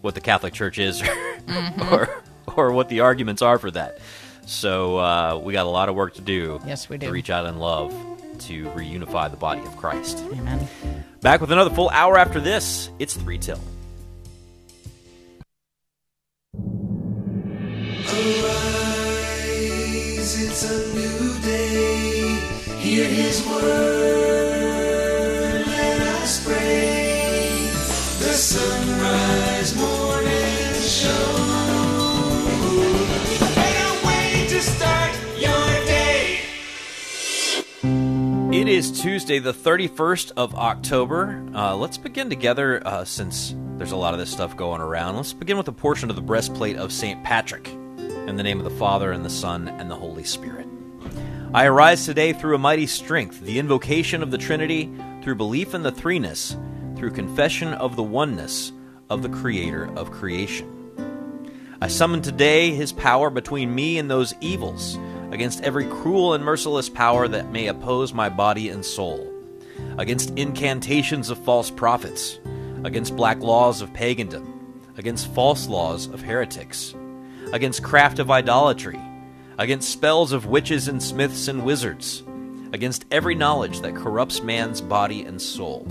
[0.00, 1.02] what the Catholic Church is
[1.90, 2.08] or
[2.56, 3.98] or what the arguments are for that.
[4.46, 6.60] So uh, we got a lot of work to do.
[6.66, 7.06] Yes, we do.
[7.06, 7.92] To reach out in love
[8.46, 10.18] to reunify the body of Christ.
[10.32, 10.68] Amen.
[11.20, 12.90] Back with another full hour after this.
[12.98, 13.60] It's three till.
[19.32, 22.38] Arise, it's a new day.
[22.78, 24.31] Hear his word,
[28.42, 31.52] sunrise morning show.
[38.52, 41.44] It is Tuesday, the 31st of October.
[41.54, 45.16] Uh, let's begin together uh, since there's a lot of this stuff going around.
[45.16, 47.22] Let's begin with a portion of the breastplate of St.
[47.22, 47.68] Patrick.
[47.68, 50.66] In the name of the Father, and the Son, and the Holy Spirit.
[51.54, 55.82] I arise today through a mighty strength, the invocation of the Trinity, through belief in
[55.82, 56.56] the threeness,
[57.02, 58.70] through confession of the oneness
[59.10, 60.68] of the Creator of creation.
[61.80, 64.96] I summon today his power between me and those evils,
[65.32, 69.34] against every cruel and merciless power that may oppose my body and soul,
[69.98, 72.38] against incantations of false prophets,
[72.84, 74.46] against black laws of pagandom,
[74.96, 76.94] against false laws of heretics,
[77.52, 79.00] against craft of idolatry,
[79.58, 82.22] against spells of witches and smiths and wizards,
[82.72, 85.84] against every knowledge that corrupts man's body and soul.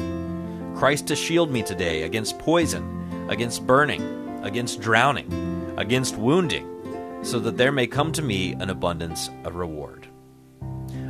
[0.82, 4.02] Christ to shield me today against poison, against burning,
[4.42, 10.08] against drowning, against wounding, so that there may come to me an abundance of reward.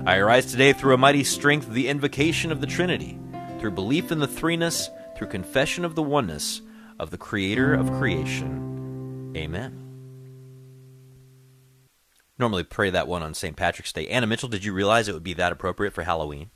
[0.06, 3.18] I arise today through a mighty strength of the invocation of the Trinity,
[3.62, 6.62] through belief in the threeness, through confession of the oneness
[7.00, 9.32] of the Creator of creation.
[9.38, 9.88] Amen.
[12.38, 13.56] Normally pray that one on St.
[13.56, 14.10] Patrick's Day.
[14.10, 16.50] Anna Mitchell, did you realize it would be that appropriate for Halloween?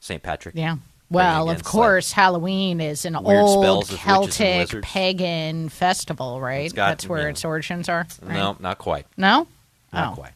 [0.00, 0.20] St.
[0.20, 0.56] Patrick?
[0.56, 0.78] Yeah.
[1.10, 6.72] Well, of course, Halloween is an old spells with witches and Celtic pagan festival, right?
[6.72, 7.30] got- That's where yeah.
[7.30, 8.06] its origins are.
[8.22, 8.34] right?
[8.34, 9.06] No, not quite.
[9.16, 9.48] No?
[9.92, 10.14] Not oh.
[10.14, 10.32] quite.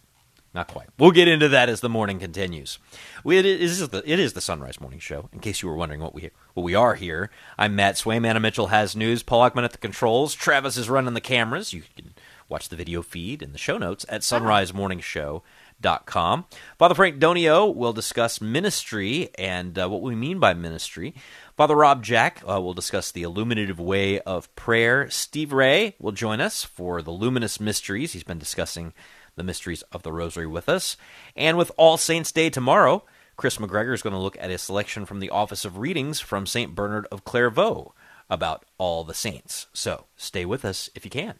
[0.52, 0.86] Not quite.
[0.98, 2.78] We'll get into that as the morning continues.
[3.24, 5.28] We, it, is the, it is the Sunrise Morning Show.
[5.32, 8.24] In case you were wondering what we what we are here, I'm Matt Swaim.
[8.24, 9.24] Anna Mitchell has news.
[9.24, 10.32] Paul Ekman at the controls.
[10.32, 11.72] Travis is running the cameras.
[11.72, 12.14] You can
[12.48, 15.42] watch the video feed in the show notes at sunrisemorningshow.com.
[15.84, 21.14] Father Frank Donio will discuss ministry and uh, what we mean by ministry.
[21.56, 25.08] Father Rob Jack uh, will discuss the illuminative way of prayer.
[25.10, 28.12] Steve Ray will join us for the luminous mysteries.
[28.12, 28.92] He's been discussing
[29.36, 30.96] the mysteries of the Rosary with us.
[31.36, 33.04] And with All Saints Day tomorrow,
[33.36, 36.46] Kris McGregor is going to look at a selection from the Office of Readings from
[36.46, 36.74] St.
[36.74, 37.92] Bernard of Clairvaux
[38.30, 39.66] about all the saints.
[39.72, 41.34] So stay with us if you can.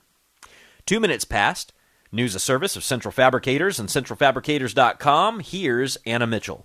[0.86, 1.72] Two minutes past.
[2.14, 5.40] News a service of Central Fabricators and centralfabricators.com.
[5.40, 6.64] Here's Anna Mitchell.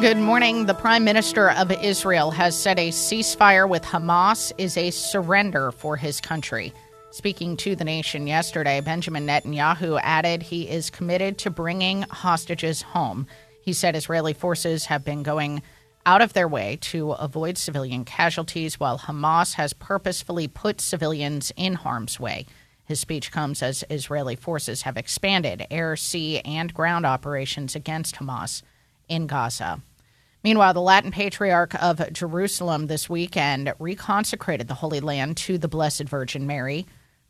[0.00, 0.66] Good morning.
[0.66, 5.96] The Prime Minister of Israel has said a ceasefire with Hamas is a surrender for
[5.96, 6.72] his country.
[7.10, 13.26] Speaking to the nation yesterday, Benjamin Netanyahu added he is committed to bringing hostages home.
[13.60, 15.62] He said Israeli forces have been going
[16.04, 21.74] out of their way to avoid civilian casualties, while Hamas has purposefully put civilians in
[21.74, 22.46] harm's way.
[22.86, 28.62] His speech comes as Israeli forces have expanded air, sea, and ground operations against Hamas
[29.08, 29.82] in Gaza.
[30.44, 36.04] Meanwhile, the Latin Patriarch of Jerusalem this weekend reconsecrated the Holy Land to the Blessed
[36.04, 36.86] Virgin Mary.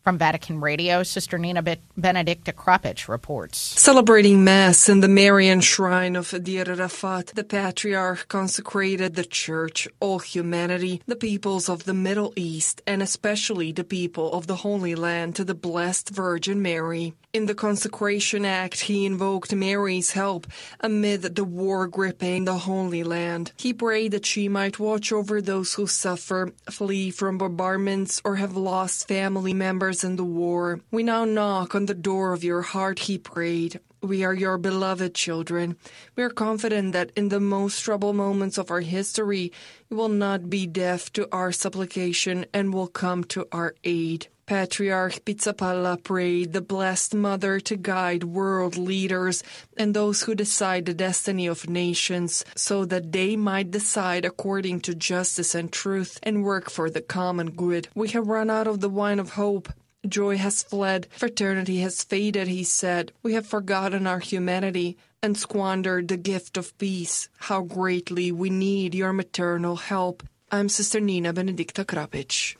[0.06, 1.64] From Vatican Radio, Sister Nina
[1.96, 3.58] Benedicta Kropich reports.
[3.58, 10.20] Celebrating Mass in the Marian Shrine of Deir Rafat, the Patriarch consecrated the Church, all
[10.20, 15.34] humanity, the peoples of the Middle East, and especially the people of the Holy Land
[15.34, 17.14] to the Blessed Virgin Mary.
[17.32, 20.46] In the consecration act, he invoked Mary's help
[20.80, 23.50] amid the war gripping the Holy Land.
[23.56, 28.56] He prayed that she might watch over those who suffer, flee from bombardments, or have
[28.56, 30.80] lost family members in the war.
[30.90, 33.80] We now knock on the door of your heart, he prayed.
[34.02, 35.76] We are your beloved children.
[36.14, 39.52] We are confident that in the most troubled moments of our history,
[39.90, 44.28] you will not be deaf to our supplication and will come to our aid.
[44.46, 49.42] Patriarch Pizzaballa prayed the Blessed Mother to guide world leaders
[49.76, 54.94] and those who decide the destiny of nations so that they might decide according to
[54.94, 57.88] justice and truth and work for the common good.
[57.96, 59.68] We have run out of the wine of hope.
[60.06, 63.12] Joy has fled, fraternity has faded, he said.
[63.22, 67.28] We have forgotten our humanity and squandered the gift of peace.
[67.38, 70.22] How greatly we need your maternal help.
[70.50, 72.56] I'm Sister Nina Benedicta Krapich.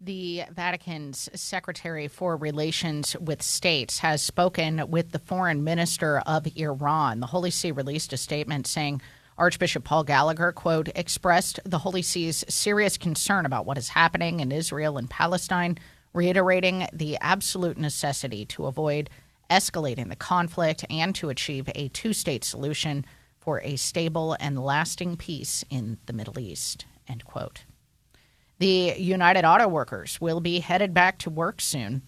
[0.00, 7.20] The Vatican's Secretary for Relations with States has spoken with the foreign minister of Iran.
[7.20, 9.00] The Holy See released a statement saying
[9.38, 14.52] Archbishop Paul Gallagher, quote, expressed the Holy See's serious concern about what is happening in
[14.52, 15.78] Israel and Palestine,
[16.14, 19.10] reiterating the absolute necessity to avoid
[19.50, 23.04] escalating the conflict and to achieve a two state solution
[23.38, 27.64] for a stable and lasting peace in the Middle East, end quote.
[28.58, 32.02] The United Auto Workers will be headed back to work soon.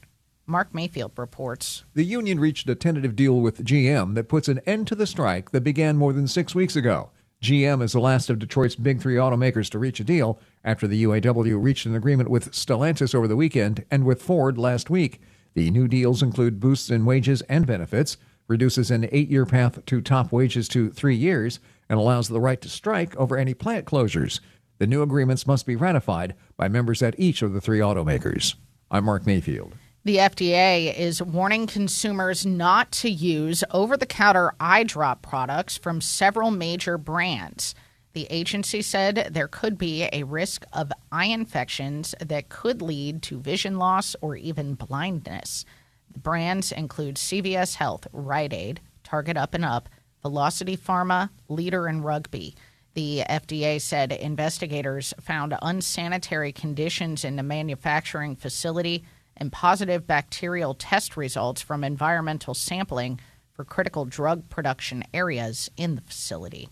[0.47, 1.85] Mark Mayfield reports.
[1.95, 5.51] The union reached a tentative deal with GM that puts an end to the strike
[5.51, 7.11] that began more than six weeks ago.
[7.47, 11.05] GM is the last of Detroit's big three automakers to reach a deal after the
[11.05, 15.21] UAW reached an agreement with Stellantis over the weekend and with Ford last week.
[15.55, 18.17] The new deals include boosts in wages and benefits,
[18.49, 22.61] reduces an eight year path to top wages to three years, and allows the right
[22.61, 24.41] to strike over any plant closures.
[24.79, 28.57] The new agreements must be ratified by members at each of the three automakers.
[28.91, 29.77] I'm Mark Mayfield.
[30.07, 36.01] The FDA is warning consumers not to use over the counter eye drop products from
[36.01, 37.75] several major brands.
[38.13, 43.41] The agency said there could be a risk of eye infections that could lead to
[43.41, 45.65] vision loss or even blindness.
[46.13, 49.89] The brands include CVS Health, Rite Aid, Target Up and Up,
[50.23, 52.55] Velocity Pharma, Leader, and Rugby.
[52.95, 59.05] The FDA said investigators found unsanitary conditions in the manufacturing facility
[59.37, 63.21] and positive bacterial test results from environmental sampling
[63.53, 66.69] for critical drug production areas in the facility.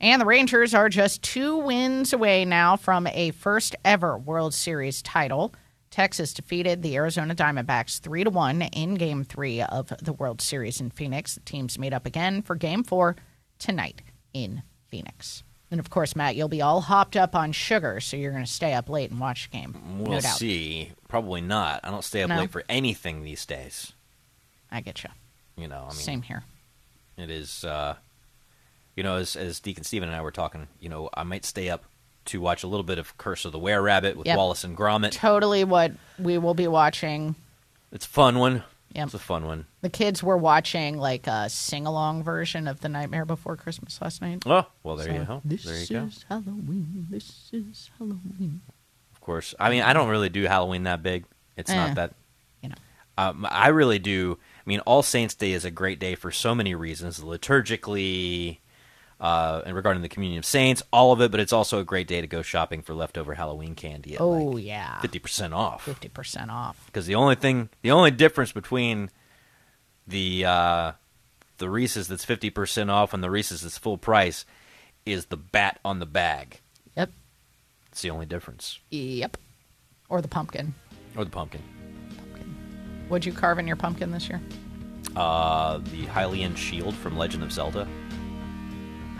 [0.00, 5.02] And the Rangers are just two wins away now from a first ever World Series
[5.02, 5.54] title.
[5.90, 10.80] Texas defeated the Arizona Diamondbacks 3 to 1 in game 3 of the World Series
[10.80, 11.34] in Phoenix.
[11.34, 13.16] The teams meet up again for game 4
[13.58, 14.02] tonight
[14.32, 15.42] in Phoenix.
[15.70, 18.50] And of course, Matt, you'll be all hopped up on sugar, so you're going to
[18.50, 19.98] stay up late and watch the game.
[19.98, 20.90] We'll no see.
[21.08, 21.80] Probably not.
[21.84, 22.38] I don't stay up No.
[22.38, 23.92] late for anything these days.
[24.72, 25.10] I get you.
[25.56, 26.42] You know, I mean, Same here.
[27.16, 27.94] It is, uh,
[28.96, 31.68] you know, as, as Deacon Steven and I were talking, you know, I might stay
[31.70, 31.84] up
[32.26, 34.36] to watch a little bit of Curse of the Were Rabbit with Yep.
[34.36, 35.12] Wallace and Gromit.
[35.12, 37.34] Totally what we will be watching.
[37.92, 38.62] It's a fun one.
[38.94, 39.04] Yep.
[39.06, 39.66] It's a fun one.
[39.82, 44.20] The kids were watching like a sing along version of The Nightmare Before Christmas last
[44.20, 44.42] night.
[44.46, 45.40] Oh, well, there So, you go.
[45.44, 46.04] This There you go.
[46.06, 47.06] is Halloween.
[47.08, 48.62] This is Halloween.
[49.14, 49.54] Of course.
[49.60, 51.24] I mean, I don't really do Halloween that big.
[51.56, 52.14] It's Eh, not that.
[52.62, 52.74] you know.
[53.16, 54.38] Um, I really do.
[54.58, 57.20] I mean, All Saints Day is a great day for so many reasons.
[57.20, 58.58] Liturgically,
[59.20, 61.30] uh, and regarding the communion of saints, all of it.
[61.30, 64.14] But it's also a great day to go shopping for leftover Halloween candy.
[64.14, 65.00] At Oh, like yeah.
[65.00, 65.84] fifty percent off.
[65.84, 66.82] Fifty percent off.
[66.86, 69.10] Because the only thing, the only difference between
[70.06, 70.92] the uh,
[71.58, 74.44] the Reese's that's fifty percent off and the Reese's that's full price
[75.06, 76.60] is the bat on the bag.
[76.96, 77.10] Yep.
[77.92, 78.78] It's the only difference.
[78.90, 79.36] Yep.
[80.08, 80.74] Or the pumpkin.
[81.16, 81.62] Or the pumpkin.
[82.16, 82.54] pumpkin.
[83.08, 84.40] What'd you carve in your pumpkin this year?
[85.16, 87.88] Uh, the Hylian shield from Legend of Zelda.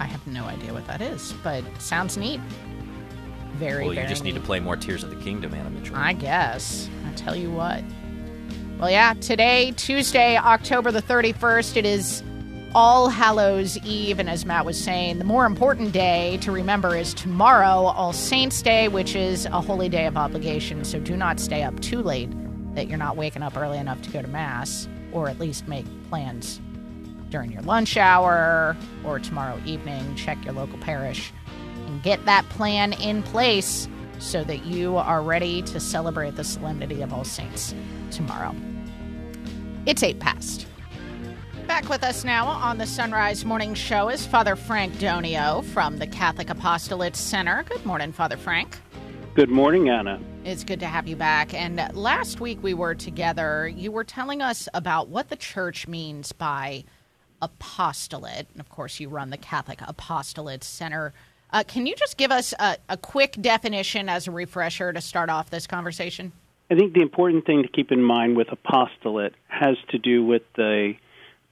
[0.00, 2.40] I have no idea what that is, but sounds neat.
[3.56, 5.94] Very, well, you very just need to play more Tears of the Kingdom, Mitchell.
[5.94, 6.88] I guess.
[7.06, 7.84] I tell you what.
[8.78, 12.22] Well, yeah, today, Tuesday, October the 31st, it is
[12.74, 14.18] All Hallows Eve.
[14.18, 18.62] And as Matt was saying, the more important day to remember is tomorrow, All Saints'
[18.62, 20.82] Day, which is a holy day of obligation.
[20.82, 22.30] So do not stay up too late
[22.74, 25.84] that you're not waking up early enough to go to Mass, or at least make
[26.08, 26.58] plans
[27.30, 30.14] during your lunch hour or tomorrow evening.
[30.16, 31.32] Check your local parish
[31.86, 37.00] and get that plan in place so that you are ready to celebrate the solemnity
[37.00, 37.74] of All Saints
[38.10, 38.54] tomorrow.
[39.86, 40.66] It's 8 past.
[41.66, 46.06] Back with us now on the Sunrise Morning Show is Father Frank Donio from the
[46.06, 47.62] Catholic Apostolate Center.
[47.62, 48.76] Good morning, Father Frank.
[49.34, 50.20] Good morning, Anna.
[50.44, 51.54] It's good to have you back.
[51.54, 53.68] And last week we were together.
[53.68, 56.84] You were telling us about what the church means by
[57.42, 58.46] apostolate.
[58.52, 61.12] And of course, you run the Catholic Apostolate Center.
[61.52, 65.30] Uh, can you just give us a, a quick definition as a refresher to start
[65.30, 66.32] off this conversation?
[66.70, 70.42] I think the important thing to keep in mind with apostolate has to do with
[70.54, 70.94] the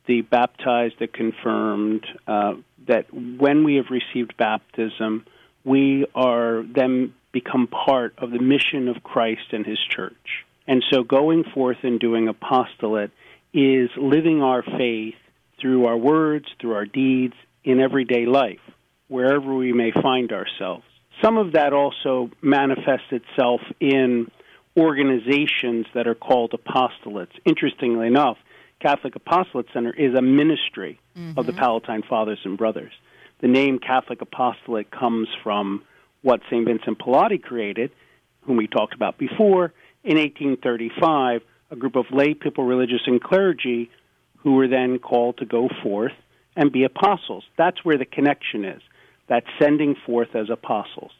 [0.06, 2.54] the baptized, the confirmed, uh,
[2.86, 5.26] that when we have received baptism,
[5.64, 10.46] we are then become part of the mission of Christ and His church.
[10.66, 13.10] And so, going forth and doing apostolate
[13.52, 15.14] is living our faith
[15.60, 17.34] through our words, through our deeds,
[17.64, 18.60] in everyday life,
[19.08, 20.84] wherever we may find ourselves.
[21.22, 24.30] Some of that also manifests itself in
[24.78, 27.32] organizations that are called apostolates.
[27.44, 28.38] Interestingly enough,
[28.80, 31.00] Catholic Apostolate Center is a ministry
[31.36, 31.60] of the mm-hmm.
[31.60, 32.92] Pallottine Fathers and Brothers.
[33.40, 35.82] The name Catholic Apostolate comes from
[36.22, 36.64] what St.
[36.64, 37.90] Vincent Pallotti created,
[38.42, 39.72] whom we talked about before,
[40.04, 43.90] in 1835, a group of lay people, religious, and clergy
[44.38, 46.12] who were then called to go forth
[46.56, 47.44] and be apostles.
[47.56, 48.82] That's where the connection is,
[49.28, 51.12] that sending forth as apostles.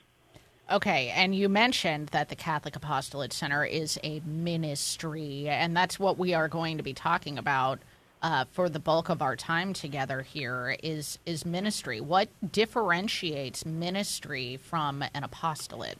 [0.70, 6.18] Okay, and you mentioned that the Catholic Apostolate Center is a ministry, and that's what
[6.18, 7.78] we are going to be talking about
[8.20, 10.76] uh, for the bulk of our time together here.
[10.82, 12.00] Is is ministry?
[12.00, 15.98] What differentiates ministry from an apostolate?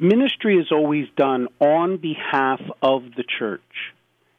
[0.00, 3.92] Ministry is always done on behalf of the church.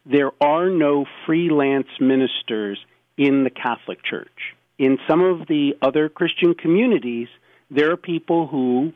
[0.05, 2.79] There are no freelance ministers
[3.17, 4.55] in the Catholic Church.
[4.77, 7.27] In some of the other Christian communities,
[7.69, 8.93] there are people who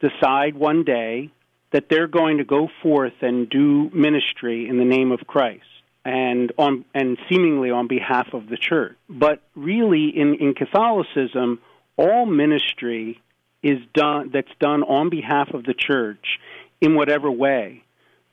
[0.00, 1.30] decide one day
[1.72, 5.64] that they're going to go forth and do ministry in the name of Christ
[6.04, 8.96] and on and seemingly on behalf of the church.
[9.08, 11.60] But really in, in Catholicism,
[11.96, 13.20] all ministry
[13.62, 16.38] is done that's done on behalf of the church
[16.80, 17.84] in whatever way.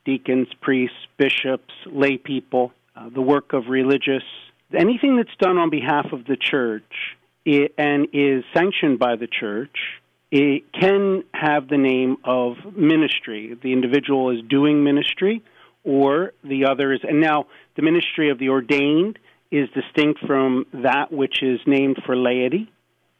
[0.04, 4.22] Deacons, priests, bishops, lay people, uh, the work of religious,
[4.76, 9.76] anything that's done on behalf of the church i and is sanctioned by the church
[10.30, 13.58] it can have the name of ministry.
[13.60, 15.42] The individual is doing ministry,
[15.82, 17.00] or the other is.
[17.02, 17.46] And now,
[17.76, 19.18] the ministry of the ordained
[19.50, 22.70] is distinct from that which is named for laity,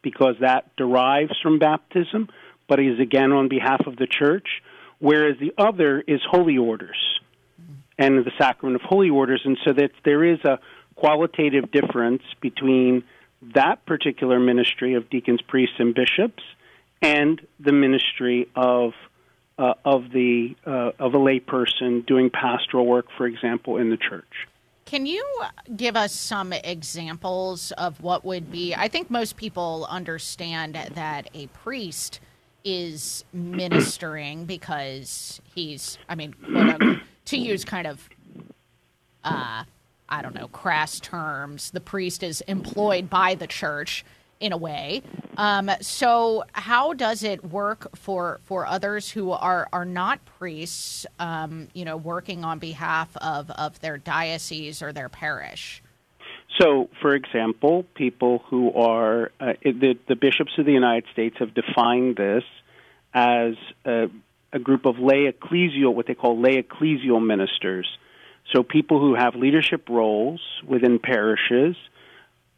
[0.03, 2.29] because that derives from baptism,
[2.69, 4.63] but is again on behalf of the church,
[5.01, 6.97] whereas the other is holy orders
[7.99, 9.43] and the sacrament of holy orders.
[9.45, 10.59] And so that there is a
[10.95, 13.03] qualitative difference between
[13.55, 16.43] that particular ministry of deacons, priests, and bishops
[17.03, 18.93] and the ministry of
[19.59, 24.49] uh, of the uh, of a layperson doing pastoral work, for example, in the church.
[24.87, 25.25] Can you
[25.77, 28.75] give us some examples of what would be?
[28.75, 32.21] I think most people understand that a priest
[32.65, 38.09] is ministering because he's, I mean, quote unquote, to use kind of,
[39.25, 39.65] uh,
[40.09, 44.05] I don't know, crass terms, the priest is employed by the church
[44.41, 45.03] in a way.
[45.37, 51.07] Um, so, how does it work for for others who are are not priests?
[51.19, 55.83] Um, you know, working on behalf of of their diocese or their parish.
[56.61, 61.55] So, for example, people who are uh, the the bishops of the United States have
[61.55, 62.45] defined this
[63.15, 63.55] as
[63.85, 64.07] a,
[64.53, 67.87] a group of lay ecclesial, what they call lay ecclesial ministers.
[68.53, 71.77] So, people who have leadership roles within parishes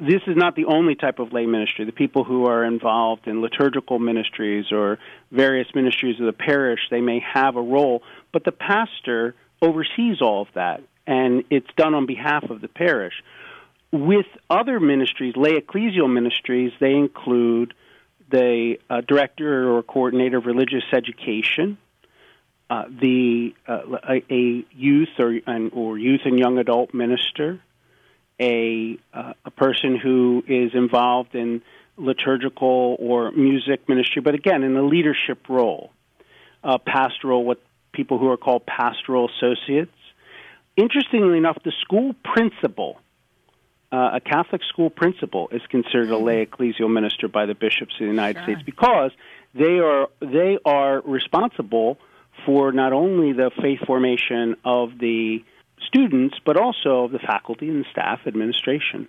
[0.03, 1.85] this is not the only type of lay ministry.
[1.85, 4.99] The people who are involved in liturgical ministries or
[5.31, 8.03] various ministries of the parish, they may have a role,
[8.33, 13.15] but the pastor oversees all of that, and it's done on behalf of the parish.
[13.93, 17.75] With other ministries, lay ecclesial ministries, they include
[18.31, 21.77] the uh, director or coordinator of religious education,
[22.71, 25.39] uh, the uh, a, a, youth or,
[25.75, 27.61] or youth and young adult minister,
[28.41, 31.61] a uh, a person who is involved in
[31.99, 35.91] liturgical or music ministry, but again in a leadership role,
[36.87, 37.61] pastoral, what
[37.93, 39.93] people who are called pastoral associates.
[40.79, 42.97] Interestingly enough, the school principal,
[43.93, 48.01] uh, a Catholic school principal, is considered a lay ecclesial minister by the bishops of
[48.01, 48.45] the United Sure.
[48.45, 49.13] States because
[49.55, 51.99] they are they are responsible
[52.47, 55.45] for not only the faith formation of the
[55.87, 59.09] students, but also of the faculty and the staff administration.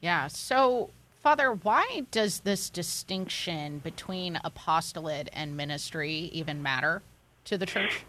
[0.00, 0.28] Yeah.
[0.28, 0.90] So,
[1.22, 7.02] Father, why does this distinction between apostolate and ministry even matter
[7.46, 8.04] to the church?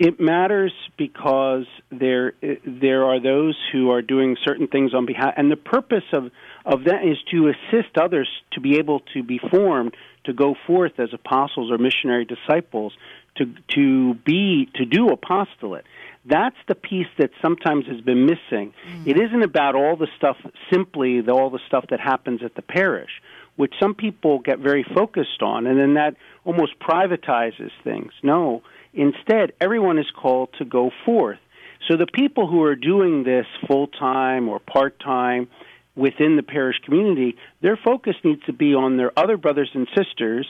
[0.00, 2.32] It matters because there
[2.66, 6.30] there are those who are doing certain things on behalf, and the purpose of
[6.64, 9.94] of that is to assist others to be able to be formed
[10.24, 12.94] to go forth as apostles or missionary disciples
[13.36, 15.84] to to be to do apostolate.
[16.24, 18.72] That's the piece that sometimes has been missing.
[18.88, 19.06] Mm.
[19.06, 20.38] It isn't about all the stuff
[20.72, 23.10] simply the, all the stuff that happens at the parish,
[23.56, 26.16] which some people get very focused on, and then that
[26.46, 28.12] almost privatizes things.
[28.22, 28.62] No,
[28.92, 31.38] instead, everyone is called to go forth.
[31.88, 35.48] So the people who are doing this full time or part time
[35.96, 40.46] within the parish community, their focus needs to be on their other brothers and sisters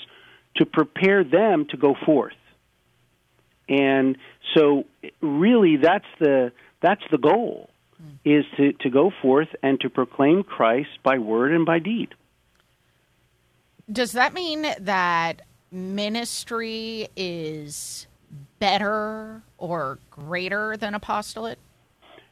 [0.57, 2.35] to prepare them to go forth.
[3.69, 4.19] And
[4.55, 4.85] so
[5.21, 6.53] really that's the
[6.83, 8.15] that's the goal hmm.
[8.25, 12.09] is to, to go forth and to proclaim Christ by word and by deed.
[13.91, 18.07] Does that mean that ministry is
[18.59, 21.59] better or greater than apostolate?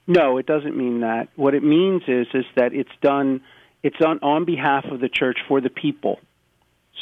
[0.07, 1.29] No, it doesn't mean that.
[1.37, 3.43] What it means is is that it's done
[3.83, 6.19] it's on on behalf of the church for the people.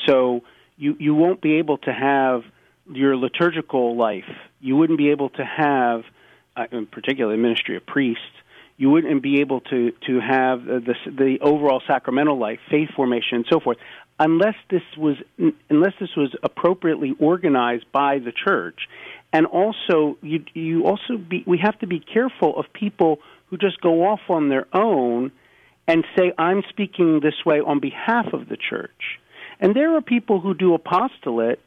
[0.06, 0.42] So
[0.76, 2.42] you you won't be able to have
[2.90, 4.28] your liturgical life.
[4.60, 6.04] You wouldn't be able to have,
[6.56, 8.22] uh, in particular, the ministry of priests.
[8.76, 13.46] You wouldn't be able to to have the the overall sacramental life, faith formation, and
[13.50, 13.78] so forth,
[14.18, 15.16] unless this was
[15.68, 18.88] unless this was appropriately organized by the church.
[19.32, 23.18] And also, you you also be we have to be careful of people
[23.48, 25.32] who just go off on their own
[25.86, 29.20] and say, "I'm speaking this way on behalf of the church."
[29.60, 31.60] And there are people who do apostolate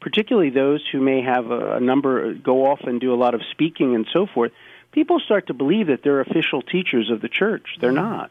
[0.00, 3.42] particularly those who may have a, a number go off and do a lot of
[3.50, 4.52] speaking and so forth,
[4.92, 7.66] people start to believe that they're official teachers of the church.
[7.80, 8.10] They're mm-hmm.
[8.10, 8.30] not.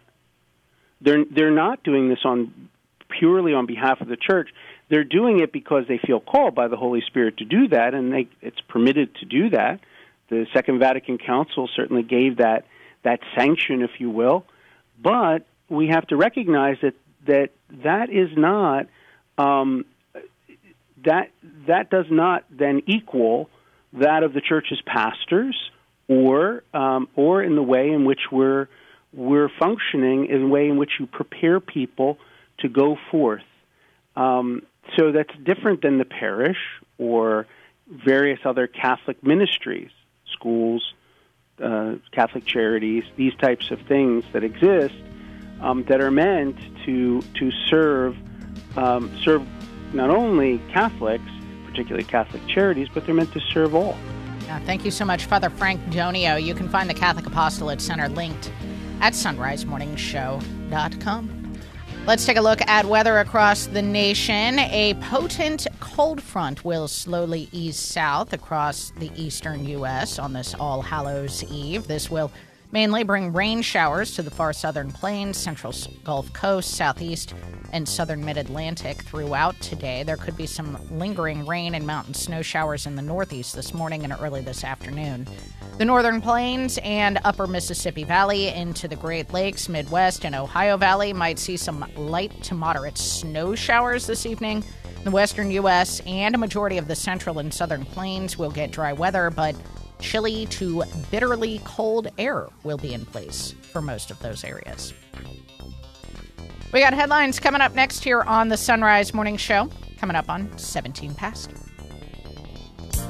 [1.02, 2.70] They're they're not doing this on
[3.10, 4.50] purely on behalf of the church.
[4.90, 8.12] They're doing it because they feel called by the Holy Spirit to do that, and
[8.12, 9.80] they, it's permitted to do that.
[10.30, 12.66] The Second Vatican Council certainly gave that
[13.04, 14.46] that sanction, if you will.
[15.02, 16.94] But we have to recognize that
[17.26, 17.50] that
[17.84, 18.88] that is not
[19.38, 19.86] um,
[21.06, 21.30] that
[21.68, 23.50] that does not then equal
[23.94, 25.56] that of the church's pastors
[26.08, 28.68] or um, or in the way in which we're
[29.14, 32.18] we're functioning in the way in which you prepare people
[32.60, 33.44] to go forth.
[34.16, 34.64] Um,
[34.98, 36.58] so that's different than the parish
[36.98, 37.48] or
[37.88, 39.90] various other Catholic ministries,
[40.32, 40.94] schools,
[41.64, 44.96] uh, Catholic charities, these types of things that exist
[45.62, 48.16] um, that are meant to to serve
[48.78, 49.46] um, serve
[49.94, 51.30] not only Catholics,
[51.66, 53.98] particularly Catholic charities, but they're meant to serve all.
[54.66, 56.38] Thank you so much, Father Frank Donio.
[56.42, 58.52] You can find the Catholic Apostolate Center linked
[59.00, 61.39] at sunrisemorningshow.com.
[62.06, 64.58] Let's take a look at weather across the nation.
[64.58, 70.18] A potent cold front will slowly ease south across the eastern U.S.
[70.18, 71.88] on this All Hallows Eve.
[71.88, 72.32] This will
[72.72, 75.74] mainly bring rain showers to the far southern plains, central
[76.04, 77.34] Gulf Coast, southeast,
[77.72, 80.04] and southern mid Atlantic throughout today.
[80.04, 84.04] There could be some lingering rain and mountain snow showers in the northeast this morning
[84.04, 85.28] and early this afternoon.
[85.78, 91.14] The northern plains and upper Mississippi Valley into the Great Lakes, Midwest, and Ohio Valley
[91.14, 94.64] might see some light to moderate snow showers this evening.
[95.06, 96.02] The western U.S.
[96.06, 99.56] and a majority of the central and southern plains will get dry weather, but
[100.00, 104.94] chilly to bitterly cold air will be in place for most of those areas.
[106.72, 110.56] We got headlines coming up next here on the Sunrise Morning Show, coming up on
[110.58, 111.52] 17 past.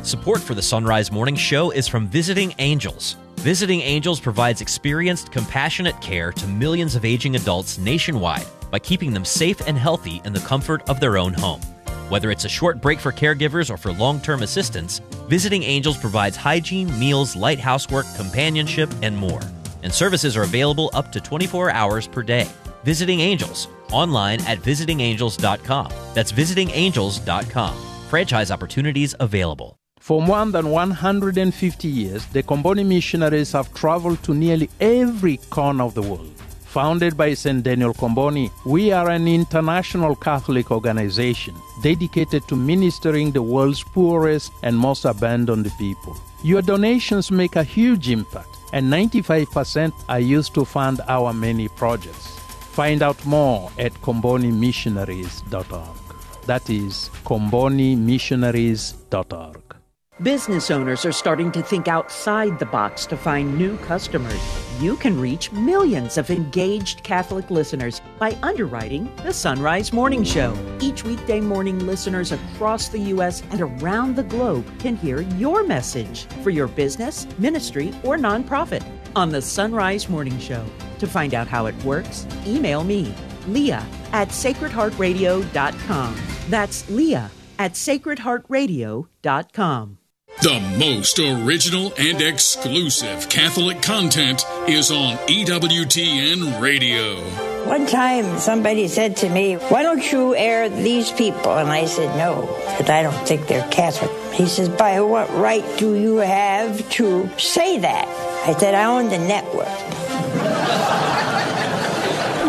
[0.03, 3.17] Support for the Sunrise Morning Show is from Visiting Angels.
[3.35, 9.25] Visiting Angels provides experienced, compassionate care to millions of aging adults nationwide by keeping them
[9.25, 11.61] safe and healthy in the comfort of their own home.
[12.09, 14.99] Whether it's a short break for caregivers or for long term assistance,
[15.29, 19.41] Visiting Angels provides hygiene, meals, light housework, companionship, and more.
[19.83, 22.47] And services are available up to 24 hours per day.
[22.83, 25.91] Visiting Angels, online at visitingangels.com.
[26.15, 27.75] That's visitingangels.com.
[28.09, 29.77] Franchise opportunities available.
[29.99, 35.93] For more than 150 years, the Comboni missionaries have traveled to nearly every corner of
[35.93, 36.33] the world.
[36.69, 37.63] Founded by St.
[37.63, 44.77] Daniel Comboni, we are an international Catholic organization dedicated to ministering the world's poorest and
[44.77, 46.15] most abandoned people.
[46.43, 52.37] Your donations make a huge impact, and 95% are used to fund our many projects.
[52.77, 55.97] Find out more at combonimissionaries.org.
[56.45, 59.75] That is combonimissionaries.org.
[60.21, 64.68] Business owners are starting to think outside the box to find new customers.
[64.79, 70.55] You can reach millions of engaged Catholic listeners by underwriting the Sunrise Morning Show.
[70.79, 73.43] Each weekday morning, listeners across the U.S.
[73.51, 78.81] and around the globe can hear your message for your business, ministry, or nonprofit
[79.17, 80.65] on the Sunrise Morning Show.
[80.99, 83.13] To find out how it works, email me,
[83.49, 86.15] Leah at sacredheartradio.com.
[86.47, 89.98] That's Leah at sacredheartradio.com.
[90.37, 97.19] The most original and exclusive Catholic content is on EWTN Radio.
[97.67, 101.57] One time somebody said to me, Why don't you air these people?
[101.57, 102.43] And I said, No,
[102.77, 104.11] because I don't think they're Catholic.
[104.33, 108.07] He says, By what right do you have to say that?
[108.47, 109.67] I said, I own the network.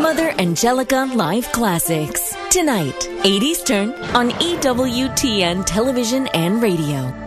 [0.00, 2.36] Mother Angelica Live Classics.
[2.50, 7.19] Tonight, 8 Eastern on EWTN Television and Radio.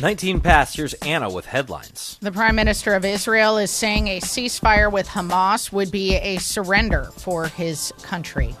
[0.00, 2.18] 19 past, here's Anna with headlines.
[2.20, 7.04] The Prime Minister of Israel is saying a ceasefire with Hamas would be a surrender
[7.16, 8.54] for his country.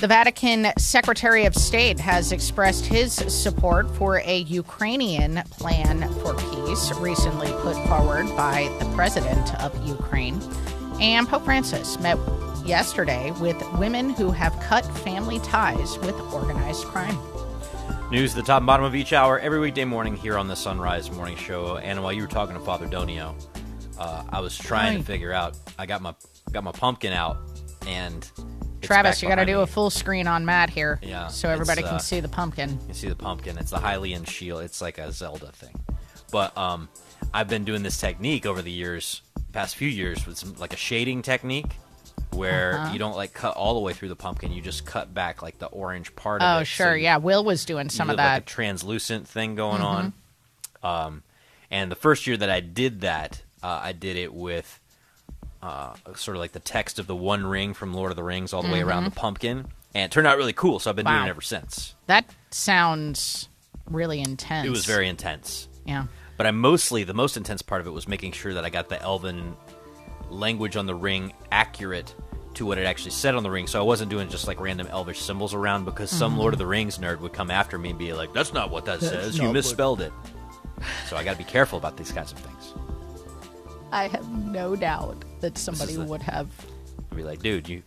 [0.00, 6.92] The Vatican Secretary of State has expressed his support for a Ukrainian plan for peace,
[6.98, 10.40] recently put forward by the president of Ukraine.
[11.00, 12.18] And Pope Francis met
[12.66, 17.16] yesterday with women who have cut family ties with organized crime.
[18.14, 20.54] News at the top and bottom of each hour every weekday morning here on the
[20.54, 21.78] Sunrise Morning Show.
[21.78, 23.34] And while you were talking to Father Donio,
[23.98, 24.98] uh, I was trying Hi.
[24.98, 25.58] to figure out.
[25.80, 26.14] I got my
[26.52, 27.38] got my pumpkin out,
[27.88, 28.30] and
[28.82, 29.62] Travis, you got to do me.
[29.64, 32.70] a full screen on Matt here, Yeah, so everybody it's, can uh, see the pumpkin.
[32.70, 33.58] You can see the pumpkin.
[33.58, 34.62] It's the Hylian shield.
[34.62, 35.74] It's like a Zelda thing.
[36.30, 36.88] But um,
[37.32, 40.76] I've been doing this technique over the years, past few years, with some like a
[40.76, 41.72] shading technique,
[42.34, 42.92] where Uh-huh.
[42.92, 44.52] you don't like cut all the way through the pumpkin.
[44.52, 46.50] You just cut back like the orange part of it.
[46.50, 47.16] Oh, so sure, you- yeah.
[47.18, 48.32] Will was doing some of that.
[48.34, 49.84] like a translucent thing going Mhm.
[49.84, 50.12] on.
[50.82, 51.22] Um,
[51.70, 54.80] and the first year that I did that, uh, I did it with
[55.62, 58.52] uh, sort of like the text of the One Ring from Lord of the Rings
[58.52, 59.14] all the way around the Mhm.
[59.16, 60.78] pumpkin, and it turned out really cool.
[60.78, 61.94] So I've been doing it ever since.
[62.06, 63.48] That sounds
[63.88, 64.66] really intense.
[64.66, 65.68] It was very intense.
[65.86, 66.04] Yeah.
[66.36, 68.90] But I mostly the most intense part of it was making sure that I got
[68.90, 69.56] the elven
[70.28, 72.14] language on the ring accurate
[72.54, 73.66] to what it actually said on the ring.
[73.66, 76.38] So I wasn't doing just like random elvish symbols around because some Mhm.
[76.38, 78.84] Lord of the Rings nerd would come after me and be like, "That's not what
[78.86, 79.34] that That's says.
[79.36, 80.12] not You what-" misspelled it."
[81.08, 82.74] So I got to be careful about these kinds of things.
[83.92, 86.48] I have no doubt that somebody the- would have.
[87.10, 87.82] I'd be like, "Dude, you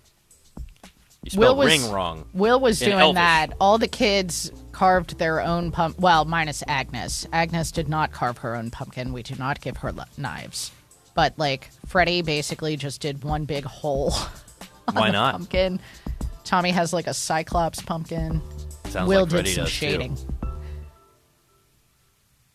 [1.24, 3.48] you Will spelled was ring wrong." Will was doing Elvish." that.
[3.60, 6.00] All the kids carved their own pump.
[6.00, 7.28] Well, minus Agnes.
[7.34, 9.12] Agnes did not carve her own pumpkin.
[9.12, 10.72] We do not give her li- knives.
[11.14, 14.14] But like Freddie basically just did one big hole.
[14.94, 15.34] Why not?
[15.34, 15.80] Pumpkin.
[16.44, 18.42] Tommy has like a cyclops pumpkin.
[18.90, 19.78] Sounds Will like did Freddie some does, too.
[19.78, 20.18] shading.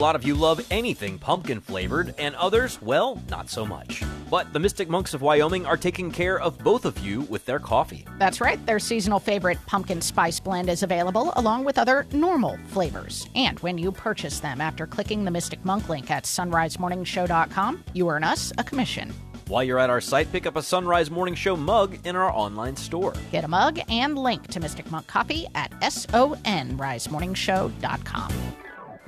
[0.01, 4.03] A lot of you love anything pumpkin flavored, and others, well, not so much.
[4.29, 7.61] But the Mystic Monks of Wyoming are taking care of both of you with their
[7.61, 8.05] coffee.
[8.19, 8.65] That's right.
[8.67, 13.29] Their seasonal favorite pumpkin spice blend is available along with other normal flavors.
[13.37, 18.25] And when you purchase them after clicking the Mystic Monk link at sunrisemorningshow.com, you earn
[18.25, 19.15] us a commission.
[19.49, 22.77] While you're at our site, pick up a Sunrise Morning Show mug in our online
[22.77, 23.13] store.
[23.31, 28.33] Get a mug and link to Mystic Monk Coffee at sonrisemorningshow.com.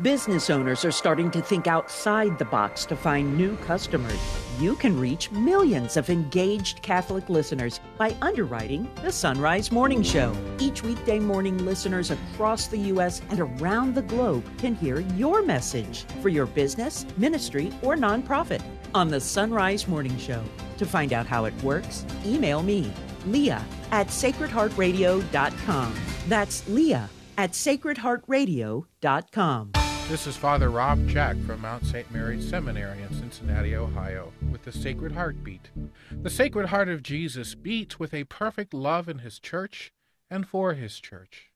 [0.02, 4.18] Business owners are starting to think outside the box to find new customers.
[4.58, 10.36] You can reach millions of engaged Catholic listeners by underwriting the Sunrise Morning Show.
[10.58, 13.22] Each weekday morning, listeners across the U.S.
[13.30, 18.62] and around the globe can hear your message for your business, ministry, or nonprofit
[18.94, 20.42] on the Sunrise Morning Show.
[20.78, 22.90] To find out how it works, email me,
[23.26, 25.94] Leah at sacredheartradio.com.
[26.28, 29.72] That's Leah at sacredheartradio.com.
[30.08, 32.12] This is Father Rob Jack from Mount St.
[32.12, 35.70] Mary's Seminary in Cincinnati, Ohio, with the Sacred Heart Beat.
[36.10, 39.94] The Sacred Heart of Jesus beats with a perfect love in his church
[40.28, 41.48] and for his church.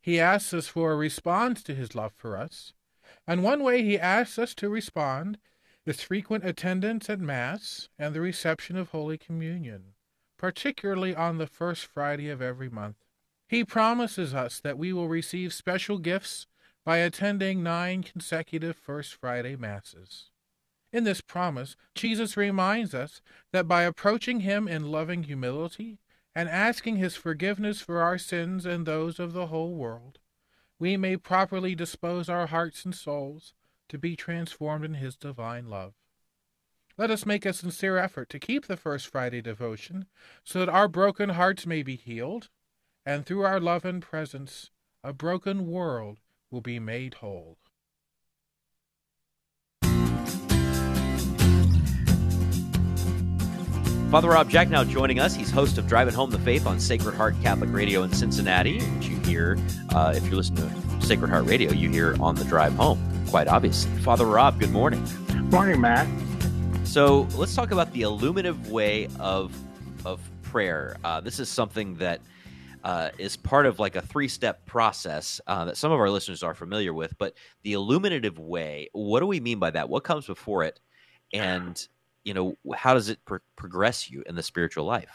[0.00, 2.72] He asks us for a response to his love for us,
[3.26, 5.36] and one way he asks us to respond
[5.86, 9.94] is frequent attendance at Mass and the reception of Holy Communion,
[10.36, 12.96] particularly on the first Friday of every month.
[13.48, 16.46] He promises us that we will receive special gifts
[16.84, 20.30] by attending nine consecutive First Friday Masses.
[20.92, 23.20] In this promise, Jesus reminds us
[23.52, 25.98] that by approaching Him in loving humility
[26.34, 30.18] and asking His forgiveness for our sins and those of the whole world,
[30.78, 33.52] we may properly dispose our hearts and souls
[33.90, 35.92] to be transformed in His divine love.
[36.96, 40.06] Let us make a sincere effort to keep the First Friday devotion
[40.44, 42.48] so that our broken hearts may be healed,
[43.06, 44.70] and through our love and presence,
[45.02, 46.18] a broken world
[46.50, 47.58] will be made whole.
[54.10, 55.36] Father Rob Jack now joining us.
[55.36, 59.06] He's host of Driving Home the Faith on Sacred Heart Catholic Radio in Cincinnati, which
[59.06, 59.56] you hear,
[59.90, 63.46] uh, if you listen to Sacred Heart Radio, you hear on the drive home, quite
[63.46, 63.88] obviously.
[64.00, 65.00] Father Rob, good morning.
[65.50, 66.08] Morning, Matt.
[66.82, 69.56] So let's talk about the illuminative way of,
[70.04, 70.96] of prayer.
[71.04, 72.20] Uh, this is something that
[72.82, 76.42] uh, is part of like a three step process uh, that some of our listeners
[76.42, 77.16] are familiar with.
[77.16, 79.88] But the illuminative way, what do we mean by that?
[79.88, 80.80] What comes before it?
[81.32, 81.80] And,
[82.24, 85.10] you know, how does it pro- progress you in the spiritual life?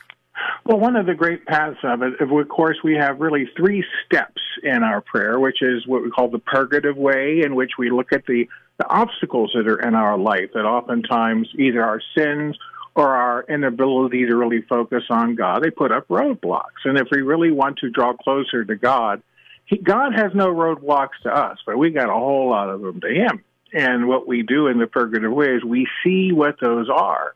[0.65, 4.41] Well, one of the great paths of it, of course, we have really three steps
[4.63, 8.11] in our prayer, which is what we call the purgative way, in which we look
[8.11, 8.47] at the,
[8.79, 12.57] the obstacles that are in our life, that oftentimes either our sins
[12.95, 16.83] or our inability to really focus on God, they put up roadblocks.
[16.85, 19.21] And if we really want to draw closer to God,
[19.65, 23.01] he, God has no roadblocks to us, but we got a whole lot of them
[23.01, 23.43] to Him.
[23.73, 27.33] And what we do in the purgative way is we see what those are.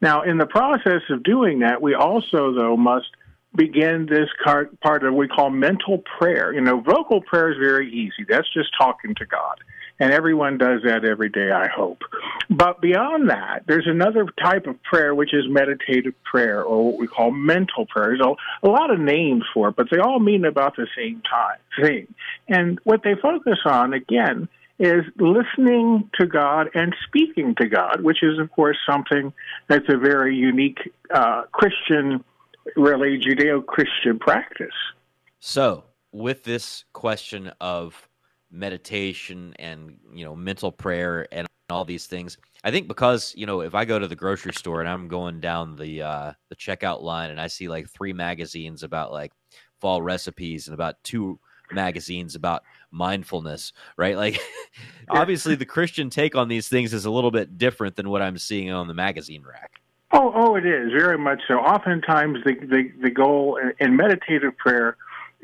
[0.00, 3.08] Now, in the process of doing that, we also, though, must
[3.54, 6.52] begin this part of what we call mental prayer.
[6.52, 8.24] You know, vocal prayer is very easy.
[8.28, 9.60] That's just talking to God
[10.02, 12.02] and everyone does that every day, I hope.
[12.50, 17.06] But beyond that, there's another type of prayer, which is meditative prayer, or what we
[17.06, 18.08] call mental prayer.
[18.08, 21.58] There's a, lot of names for it, but they all mean about the same time
[21.80, 22.12] thing.
[22.48, 28.22] And what they focus on, again, is listening to God and speaking to God, which
[28.22, 29.32] is, of course, something
[29.68, 30.78] that's a very unique
[31.14, 32.24] uh, Christian,
[32.76, 34.74] really Judeo Christian practice.
[35.40, 38.08] So, with this question of
[38.52, 42.36] meditation and you know mental prayer and all these things.
[42.62, 45.40] I think because you know if I go to the grocery store and I'm going
[45.40, 49.32] down the uh, the checkout line and I see like three magazines about like
[49.80, 51.40] fall recipes and about two
[51.74, 54.16] magazines about mindfulness, right?
[54.16, 54.40] Like
[55.08, 58.38] obviously the Christian take on these things is a little bit different than what I'm
[58.38, 59.80] seeing on the magazine rack.
[60.12, 61.54] Oh, oh, it is very much so.
[61.54, 64.96] Oftentimes, the the, the goal in meditative prayer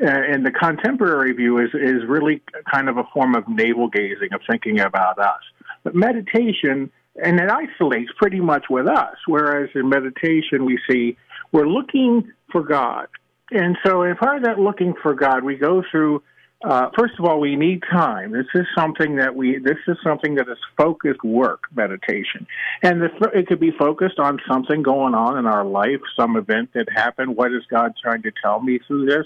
[0.02, 4.32] uh, and the contemporary view is is really kind of a form of navel gazing
[4.32, 5.40] of thinking about us.
[5.84, 6.90] But meditation
[7.22, 9.16] and it isolates pretty much with us.
[9.26, 11.16] Whereas in meditation we see
[11.52, 13.09] we're looking for God.
[13.50, 16.22] And so in part of that looking for God, we go through
[16.64, 18.32] uh, first of all, we need time.
[18.32, 19.58] This is something that we.
[19.58, 22.48] This is something that is focused work, meditation,
[22.82, 26.88] and it could be focused on something going on in our life, some event that
[26.92, 27.36] happened.
[27.36, 29.24] What is God trying to tell me through this?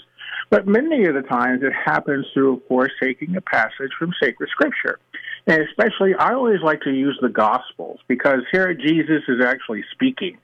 [0.51, 4.51] But many of the times, it happens through, of course, taking a passage from sacred
[4.51, 4.99] scripture,
[5.47, 10.37] and especially, I always like to use the Gospels because here Jesus is actually speaking.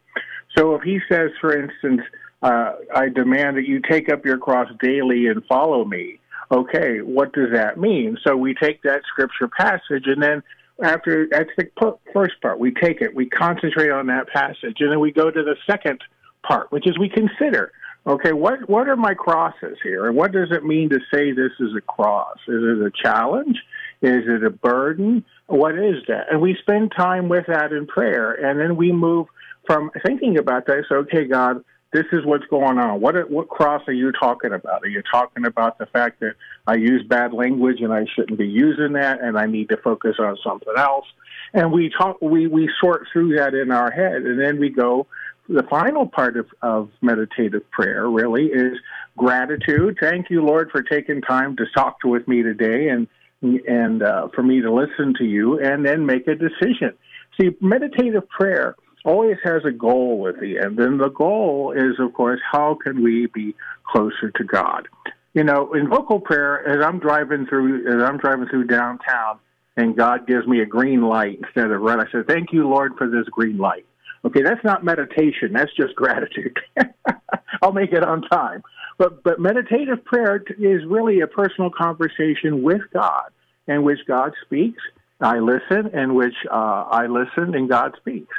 [0.56, 2.00] So if he says, for instance,
[2.42, 6.20] uh, "I demand that you take up your cross daily and follow me."
[6.50, 8.16] okay, what does that mean?
[8.26, 10.42] So we take that scripture passage and then
[10.82, 11.68] after that's the
[12.12, 12.58] first part.
[12.58, 16.00] We take it, we concentrate on that passage, and then we go to the second
[16.46, 17.72] part, which is we consider.
[18.06, 21.52] Okay, what what are my crosses here, and what does it mean to say this
[21.58, 22.38] is a cross?
[22.46, 23.58] Is it a challenge?
[24.00, 25.24] Is it a burden?
[25.46, 26.30] What is that?
[26.30, 29.26] And we spend time with that in prayer, and then we move
[29.66, 30.84] from thinking about that.
[30.88, 33.00] So, okay, God, this is what's going on.
[33.00, 34.82] What what cross are you talking about?
[34.82, 36.34] Are you talking about the fact that
[36.66, 40.16] I use bad language and I shouldn't be using that, and I need to focus
[40.18, 41.06] on something else?
[41.54, 45.06] And we talk, we we sort through that in our head, and then we go.
[45.50, 48.76] The final part of, of meditative prayer really is
[49.16, 49.96] gratitude.
[49.98, 53.08] Thank you, Lord, for taking time to talk to, with me today, and
[53.40, 56.92] and uh, for me to listen to you, and then make a decision.
[57.40, 60.78] See, meditative prayer always has a goal at the end.
[60.78, 63.54] And the goal is, of course, how can we be
[63.84, 64.88] closer to God?
[65.34, 69.38] You know, in vocal prayer, as I'm driving through, as I'm driving through downtown,
[69.76, 72.00] and God gives me a green light instead of red.
[72.00, 73.86] I said, Thank you, Lord, for this green light.
[74.24, 75.52] Okay, that's not meditation.
[75.52, 76.58] That's just gratitude.
[77.62, 78.62] I'll make it on time.
[78.98, 83.30] But but meditative prayer is really a personal conversation with God,
[83.68, 84.82] in which God speaks,
[85.20, 88.34] I listen, in which uh, I listen, and God speaks.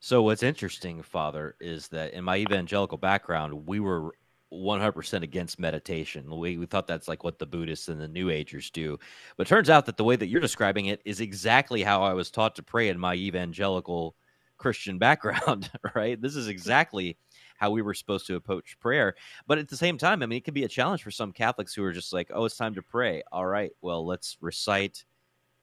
[0.00, 4.12] So what's interesting, Father, is that in my evangelical background, we were
[4.52, 6.38] 100% against meditation.
[6.38, 8.98] We, we thought that's like what the Buddhists and the New Agers do.
[9.36, 12.30] But turns out that the way that you're describing it is exactly how I was
[12.30, 14.14] taught to pray in my evangelical
[14.56, 16.20] Christian background, right?
[16.20, 17.18] This is exactly
[17.56, 19.16] how we were supposed to approach prayer.
[19.46, 21.74] But at the same time, I mean, it can be a challenge for some Catholics
[21.74, 23.22] who are just like, oh, it's time to pray.
[23.32, 25.04] All right, well, let's recite,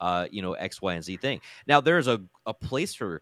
[0.01, 1.39] uh, you know, X, Y, and Z thing.
[1.67, 3.21] Now, there's a, a place for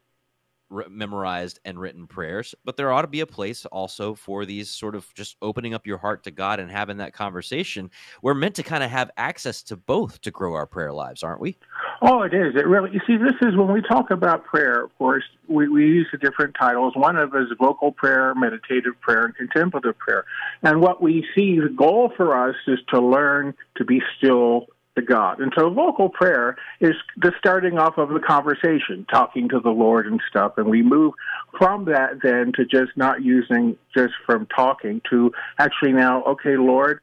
[0.74, 4.70] re- memorized and written prayers, but there ought to be a place also for these
[4.70, 7.92] sort of just opening up your heart to God and having that conversation.
[8.22, 11.42] We're meant to kind of have access to both to grow our prayer lives, aren't
[11.42, 11.58] we?
[12.02, 12.56] Oh, it is.
[12.56, 12.92] It really.
[12.92, 14.84] You see, this is when we talk about prayer.
[14.84, 16.94] Of course, we, we use the different titles.
[16.96, 20.26] One of is vocal prayer, meditative prayer, and contemplative prayer.
[20.64, 25.02] And what we see, the goal for us is to learn to be still to
[25.02, 25.40] God.
[25.40, 30.06] And so vocal prayer is the starting off of the conversation, talking to the Lord
[30.06, 30.54] and stuff.
[30.58, 31.14] And we move
[31.58, 37.00] from that then to just not using just from talking to actually now, okay, Lord,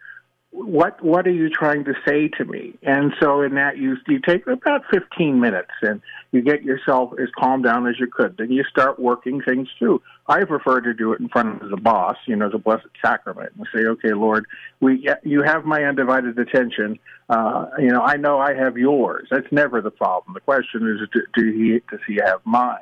[0.52, 2.74] what what are you trying to say to me?
[2.82, 6.02] And so in that you you take about 15 minutes and
[6.32, 8.36] you get yourself as calm down as you could.
[8.36, 10.02] Then you start working things through.
[10.26, 13.52] I prefer to do it in front of the boss, you know, the Blessed Sacrament,
[13.56, 14.46] and say, okay, Lord,
[14.80, 16.98] we you have my undivided attention.
[17.28, 19.28] Uh, you know, I know I have yours.
[19.30, 20.34] That's never the problem.
[20.34, 22.78] The question is, do, do he does he have mine?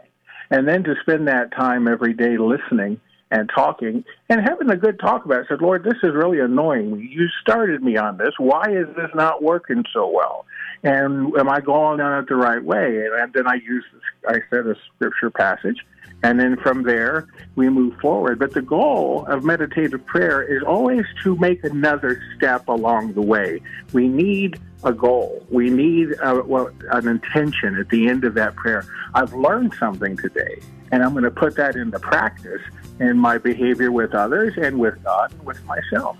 [0.51, 2.99] And then to spend that time every day listening
[3.31, 5.47] and talking and having a good talk about it.
[5.47, 7.09] I said, Lord, this is really annoying.
[7.13, 8.35] You started me on this.
[8.39, 10.47] Why is this not working so well?
[10.83, 13.07] And am I going on it the right way?
[13.21, 13.85] And then I use,
[14.27, 15.85] I said a scripture passage.
[16.23, 18.39] And then from there, we move forward.
[18.39, 23.61] But the goal of meditative prayer is always to make another step along the way.
[23.93, 25.45] We need a goal.
[25.51, 28.85] We need a, well, an intention at the end of that prayer.
[29.15, 30.61] I've learned something today,
[30.91, 32.63] and I'm going to put that into practice
[33.01, 36.17] in my behavior with others and with God and with myself.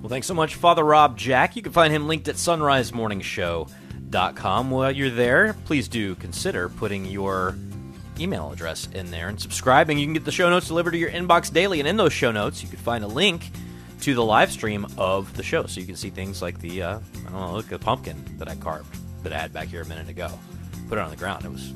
[0.00, 1.56] Well, thanks so much, Father Rob Jack.
[1.56, 4.70] You can find him linked at sunrisemorningshow.com.
[4.70, 7.56] While you're there, please do consider putting your
[8.20, 9.98] email address in there and subscribing.
[9.98, 12.32] You can get the show notes delivered to your inbox daily, and in those show
[12.32, 13.50] notes, you can find a link
[14.02, 16.98] to the live stream of the show, so you can see things like the uh,
[16.98, 19.82] I don't know, look at the pumpkin that I carved that I had back here
[19.82, 20.28] a minute ago.
[20.88, 21.44] Put it on the ground.
[21.46, 21.72] It was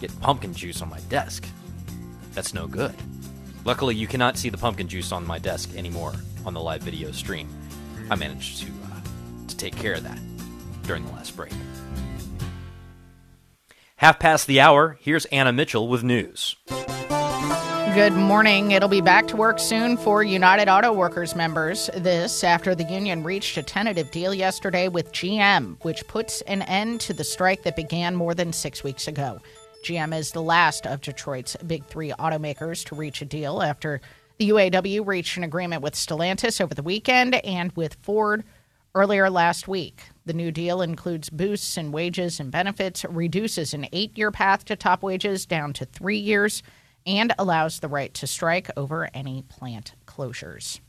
[0.00, 1.46] getting pumpkin juice on my desk.
[2.32, 2.94] That's no good.
[3.64, 6.14] Luckily, you cannot see the pumpkin juice on my desk anymore
[6.46, 7.48] on the live video stream.
[8.10, 9.00] I managed to uh,
[9.48, 10.18] to take care of that
[10.84, 11.52] during the last break.
[13.96, 16.56] Half past the hour, here's Anna Mitchell with news.
[17.94, 18.70] Good morning.
[18.70, 21.90] It'll be back to work soon for United Auto Workers members.
[21.96, 27.00] This after the union reached a tentative deal yesterday with GM, which puts an end
[27.02, 29.40] to the strike that began more than six weeks ago.
[29.82, 34.00] GM is the last of Detroit's big three automakers to reach a deal after
[34.36, 38.44] the UAW reached an agreement with Stellantis over the weekend and with Ford
[38.94, 40.02] earlier last week.
[40.26, 44.76] The new deal includes boosts in wages and benefits, reduces an eight year path to
[44.76, 46.62] top wages down to three years,
[47.06, 50.80] and allows the right to strike over any plant closures.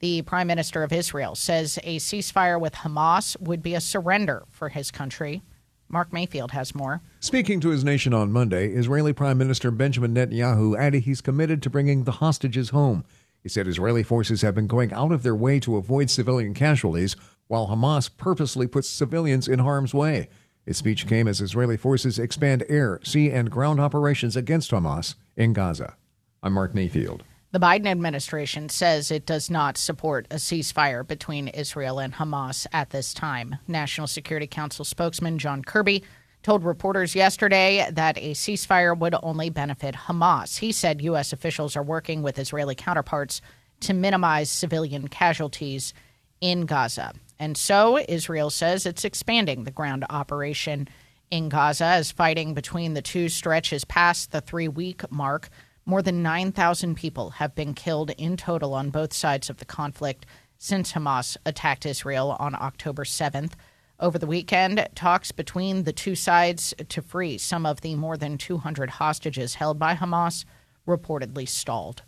[0.00, 4.70] The Prime Minister of Israel says a ceasefire with Hamas would be a surrender for
[4.70, 5.42] his country.
[5.88, 7.00] Mark Mayfield has more.
[7.20, 11.70] Speaking to his nation on Monday, Israeli Prime Minister Benjamin Netanyahu added he's committed to
[11.70, 13.04] bringing the hostages home.
[13.42, 17.14] He said Israeli forces have been going out of their way to avoid civilian casualties,
[17.46, 20.28] while Hamas purposely puts civilians in harm's way.
[20.64, 25.52] His speech came as Israeli forces expand air, sea, and ground operations against Hamas in
[25.52, 25.96] Gaza.
[26.42, 27.22] I'm Mark Mayfield.
[27.56, 32.90] The Biden administration says it does not support a ceasefire between Israel and Hamas at
[32.90, 33.56] this time.
[33.66, 36.04] National Security Council spokesman John Kirby
[36.42, 40.58] told reporters yesterday that a ceasefire would only benefit Hamas.
[40.58, 41.32] He said U.S.
[41.32, 43.40] officials are working with Israeli counterparts
[43.80, 45.94] to minimize civilian casualties
[46.42, 47.14] in Gaza.
[47.38, 50.88] And so Israel says it's expanding the ground operation
[51.30, 55.48] in Gaza as fighting between the two stretches past the three week mark.
[55.88, 60.26] More than 9,000 people have been killed in total on both sides of the conflict
[60.58, 63.52] since Hamas attacked Israel on October 7th.
[64.00, 68.36] Over the weekend, talks between the two sides to free some of the more than
[68.36, 70.44] 200 hostages held by Hamas
[70.88, 72.02] reportedly stalled.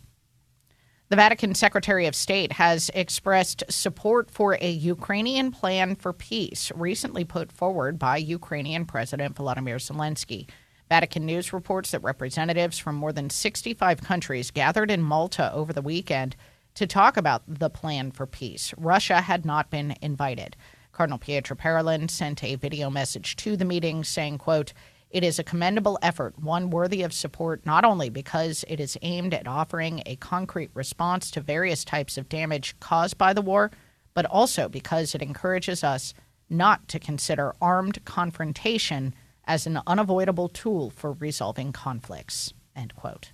[1.07, 7.23] The Vatican Secretary of State has expressed support for a Ukrainian plan for peace recently
[7.23, 10.49] put forward by Ukrainian President Volodymyr Zelensky.
[10.89, 15.83] Vatican News reports that representatives from more than 65 countries gathered in Malta over the
[15.83, 16.35] weekend
[16.73, 18.73] to talk about the plan for peace.
[18.75, 20.57] Russia had not been invited.
[20.91, 24.73] Cardinal Pietro Parolin sent a video message to the meeting saying, quote,
[25.11, 29.33] it is a commendable effort, one worthy of support not only because it is aimed
[29.33, 33.69] at offering a concrete response to various types of damage caused by the war,
[34.15, 36.15] but also because it encourages us
[36.49, 39.13] not to consider armed confrontation
[39.49, 42.53] as an unavoidable tool for resolving conflicts.
[42.75, 43.33] End quote.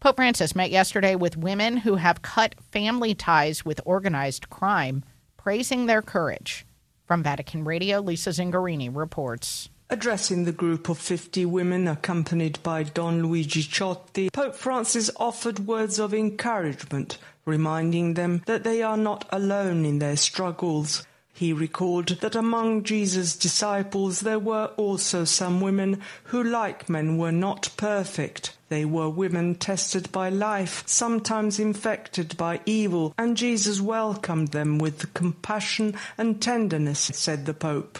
[0.00, 5.04] Pope Francis met yesterday with women who have cut family ties with organized crime,
[5.36, 6.66] praising their courage.
[7.06, 9.68] From Vatican Radio, Lisa Zengarini reports.
[9.88, 16.00] Addressing the group of 50 women accompanied by Don Luigi Ciotti, Pope Francis offered words
[16.00, 21.06] of encouragement, reminding them that they are not alone in their struggles.
[21.36, 27.30] He recalled that among Jesus' disciples there were also some women who, like men, were
[27.30, 28.56] not perfect.
[28.70, 35.12] They were women tested by life, sometimes infected by evil, and Jesus welcomed them with
[35.12, 37.98] compassion and tenderness, said the Pope.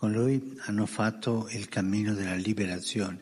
[0.00, 3.18] Con lui hanno fatto il cammino della liberazione.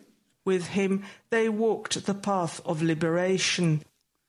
[0.46, 3.82] With him they walked the path of liberation.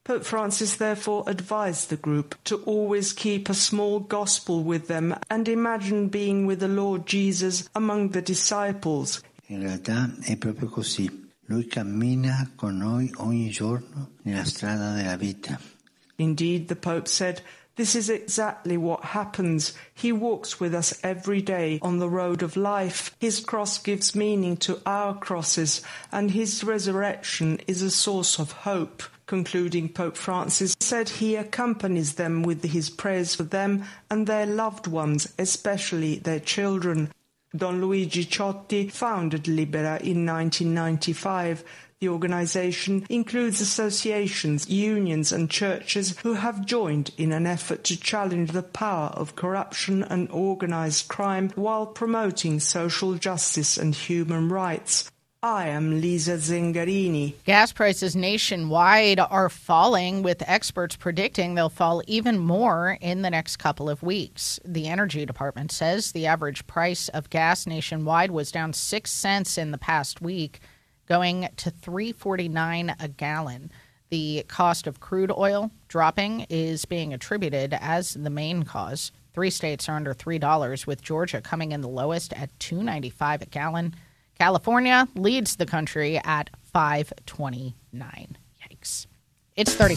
[0.03, 5.47] Pope Francis therefore advised the group to always keep a small gospel with them and
[5.47, 9.21] imagine being with the Lord Jesus among the disciples.
[9.47, 11.29] In realtà è proprio così.
[11.45, 15.59] Lui cammina con noi ogni giorno nella strada della vita.
[16.15, 17.43] Indeed, the Pope said,
[17.81, 19.73] this is exactly what happens.
[19.95, 23.15] He walks with us every day on the road of life.
[23.19, 25.81] His cross gives meaning to our crosses,
[26.11, 29.01] and his resurrection is a source of hope.
[29.25, 34.85] Concluding, Pope Francis said he accompanies them with his prayers for them and their loved
[34.85, 37.11] ones, especially their children.
[37.57, 41.63] Don Luigi Ciotti founded Libera in 1995.
[42.01, 48.53] The organization includes associations, unions and churches who have joined in an effort to challenge
[48.53, 55.11] the power of corruption and organized crime while promoting social justice and human rights.
[55.43, 57.35] I am Lisa Zengarini.
[57.45, 63.57] Gas prices nationwide are falling, with experts predicting they'll fall even more in the next
[63.57, 64.59] couple of weeks.
[64.65, 69.69] The Energy Department says the average price of gas nationwide was down 6 cents in
[69.69, 70.61] the past week
[71.11, 73.69] going to 349 a gallon.
[74.11, 79.11] The cost of crude oil dropping is being attributed as the main cause.
[79.33, 83.93] Three states are under $3 with Georgia coming in the lowest at 295 a gallon.
[84.39, 88.38] California leads the country at 529.
[88.71, 89.05] Yikes.
[89.57, 89.95] It's 30.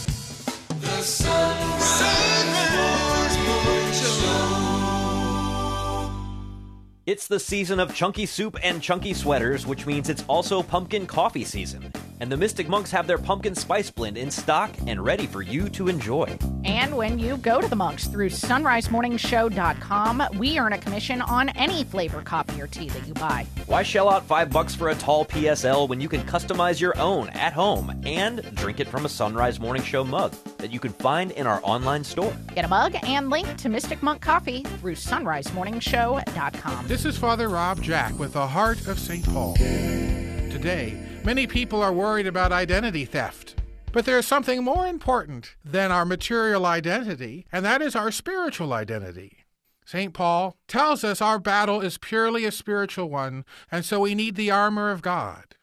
[7.06, 11.44] It's the season of chunky soup and chunky sweaters, which means it's also pumpkin coffee
[11.44, 11.93] season.
[12.20, 15.69] And the Mystic Monks have their pumpkin spice blend in stock and ready for you
[15.70, 16.39] to enjoy.
[16.65, 21.85] And when you go to the Monks through sunrisemorningshow.com, we earn a commission on any
[21.85, 23.47] flavor coffee or tea that you buy.
[23.66, 27.31] Why shell out five bucks for a tall PSL when you can customize your own
[27.31, 31.32] at home and drink it from a Sunrise Morning Show mug that you can find
[31.32, 32.35] in our online store?
[32.55, 36.86] Get a mug and link to Mystic Monk Coffee through sunrisemorningshow.com.
[36.86, 39.24] This is Father Rob Jack with the Heart of St.
[39.27, 39.55] Paul.
[39.57, 43.57] Today, many people are worried about identity theft.
[43.93, 48.73] But there is something more important than our material identity, and that is our spiritual
[48.73, 49.39] identity.
[49.87, 50.13] St.
[50.13, 54.51] Paul tells us our battle is purely a spiritual one, and so we need the
[54.51, 55.57] armor of God.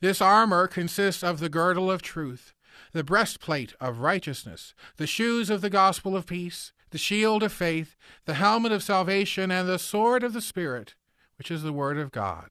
[0.00, 2.54] This armor consists of the girdle of truth,
[2.92, 7.96] the breastplate of righteousness, the shoes of the gospel of peace, the shield of faith,
[8.24, 10.94] the helmet of salvation, and the sword of the Spirit,
[11.38, 12.50] which is the Word of God.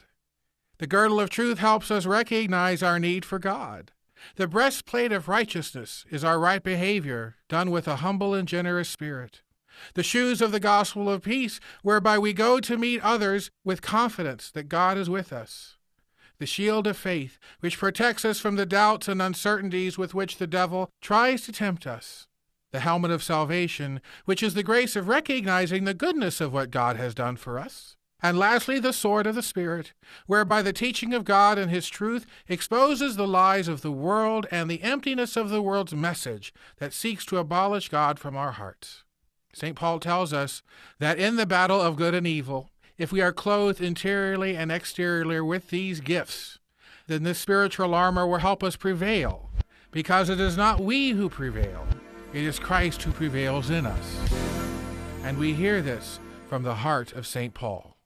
[0.80, 3.92] The girdle of truth helps us recognize our need for God.
[4.38, 9.42] The breastplate of righteousness is our right behavior, done with a humble and generous spirit.
[9.94, 14.52] The shoes of the gospel of peace, whereby we go to meet others with confidence
[14.52, 15.78] that God is with us.
[16.38, 20.48] The shield of faith, which protects us from the doubts and uncertainties with which the
[20.48, 22.28] devil tries to tempt us.
[22.72, 26.96] The helmet of salvation, which is the grace of recognizing the goodness of what God
[26.96, 27.98] has done for us.
[28.22, 29.94] And lastly, the sword of the Spirit,
[30.26, 34.70] whereby the teaching of God and His truth exposes the lies of the world and
[34.70, 39.04] the emptiness of the world's message that seeks to abolish God from our hearts.
[39.54, 39.76] St.
[39.76, 40.62] Paul tells us
[41.00, 45.40] that in the battle of good and evil, if we are clothed interiorly and exteriorly
[45.40, 46.60] with these gifts,
[47.08, 49.50] then this spiritual armor will help us prevail
[49.92, 51.88] because it is not we who prevail,
[52.34, 54.20] it is Christ who prevails in us.
[55.24, 57.54] And we hear this from the heart of St.
[57.54, 57.99] Paul.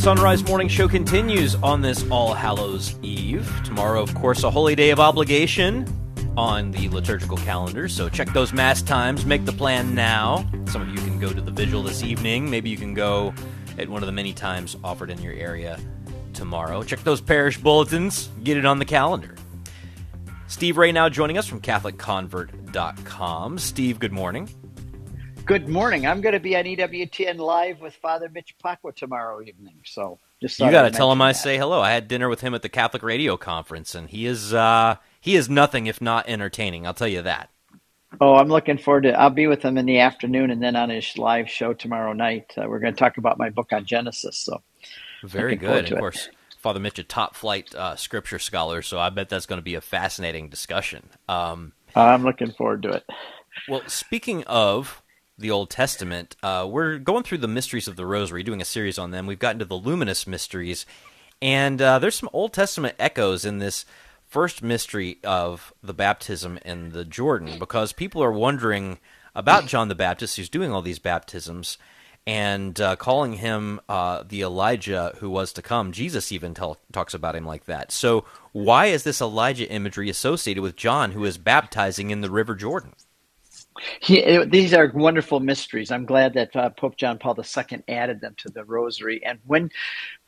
[0.00, 3.46] Sunrise Morning Show continues on this All Hallows Eve.
[3.66, 5.84] Tomorrow, of course, a holy day of obligation
[6.38, 10.50] on the liturgical calendar, so check those Mass times, make the plan now.
[10.68, 12.48] Some of you can go to the vigil this evening.
[12.48, 13.34] Maybe you can go
[13.76, 15.78] at one of the many times offered in your area
[16.32, 16.82] tomorrow.
[16.82, 19.34] Check those parish bulletins, get it on the calendar.
[20.46, 23.58] Steve Ray now joining us from CatholicConvert.com.
[23.58, 24.48] Steve, good morning.
[25.44, 26.06] Good morning.
[26.06, 29.76] I'm going to be on EWTN Live with Father Mitch Pacwa tomorrow evening.
[29.84, 31.80] So just you got to tell him I say hello.
[31.80, 35.36] I had dinner with him at the Catholic Radio Conference, and he is uh, he
[35.36, 36.86] is nothing if not entertaining.
[36.86, 37.50] I'll tell you that.
[38.20, 39.18] Oh, I'm looking forward to.
[39.18, 42.52] I'll be with him in the afternoon, and then on his live show tomorrow night,
[42.56, 44.36] uh, we're going to talk about my book on Genesis.
[44.36, 44.62] So
[45.22, 45.90] very good.
[45.92, 49.58] Of course, Father Mitch, a top flight uh, scripture scholar, so I bet that's going
[49.58, 51.08] to be a fascinating discussion.
[51.28, 53.04] Um, I'm looking forward to it.
[53.68, 54.99] Well, speaking of
[55.40, 58.98] the Old Testament, uh, we're going through the mysteries of the Rosary, doing a series
[58.98, 59.26] on them.
[59.26, 60.86] We've gotten to the luminous mysteries,
[61.42, 63.84] and uh, there's some Old Testament echoes in this
[64.26, 68.98] first mystery of the baptism in the Jordan because people are wondering
[69.34, 71.78] about John the Baptist who's doing all these baptisms
[72.26, 75.90] and uh, calling him uh, the Elijah who was to come.
[75.90, 77.90] Jesus even tell, talks about him like that.
[77.90, 82.54] So, why is this Elijah imagery associated with John who is baptizing in the River
[82.54, 82.92] Jordan?
[84.00, 85.90] He, these are wonderful mysteries.
[85.90, 89.24] I'm glad that uh, Pope John Paul II added them to the Rosary.
[89.24, 89.70] And when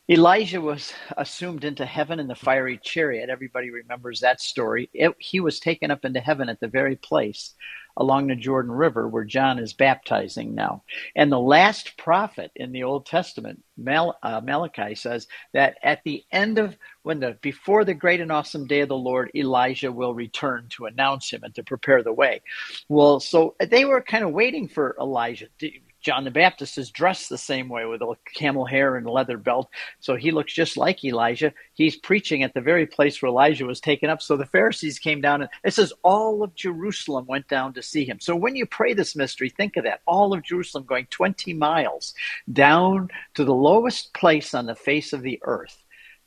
[0.08, 4.90] Elijah was assumed into heaven in the fiery chariot, everybody remembers that story.
[4.92, 7.54] It, he was taken up into heaven at the very place
[7.96, 10.82] along the Jordan River where John is baptizing now.
[11.16, 16.24] And the last prophet in the Old Testament, Mal, uh, Malachi, says that at the
[16.32, 20.14] end of when the before the great and awesome day of the Lord, Elijah will
[20.14, 22.42] return to announce him and to prepare the way.
[22.88, 25.48] Well, so they were kind of waiting for Elijah.
[26.02, 29.70] John the Baptist is dressed the same way with a camel hair and leather belt.
[30.00, 31.54] So he looks just like Elijah.
[31.74, 34.20] He's preaching at the very place where Elijah was taken up.
[34.20, 38.04] So the Pharisees came down and it says all of Jerusalem went down to see
[38.04, 38.18] him.
[38.20, 40.00] So when you pray this mystery, think of that.
[40.06, 42.14] All of Jerusalem going 20 miles
[42.52, 45.78] down to the lowest place on the face of the earth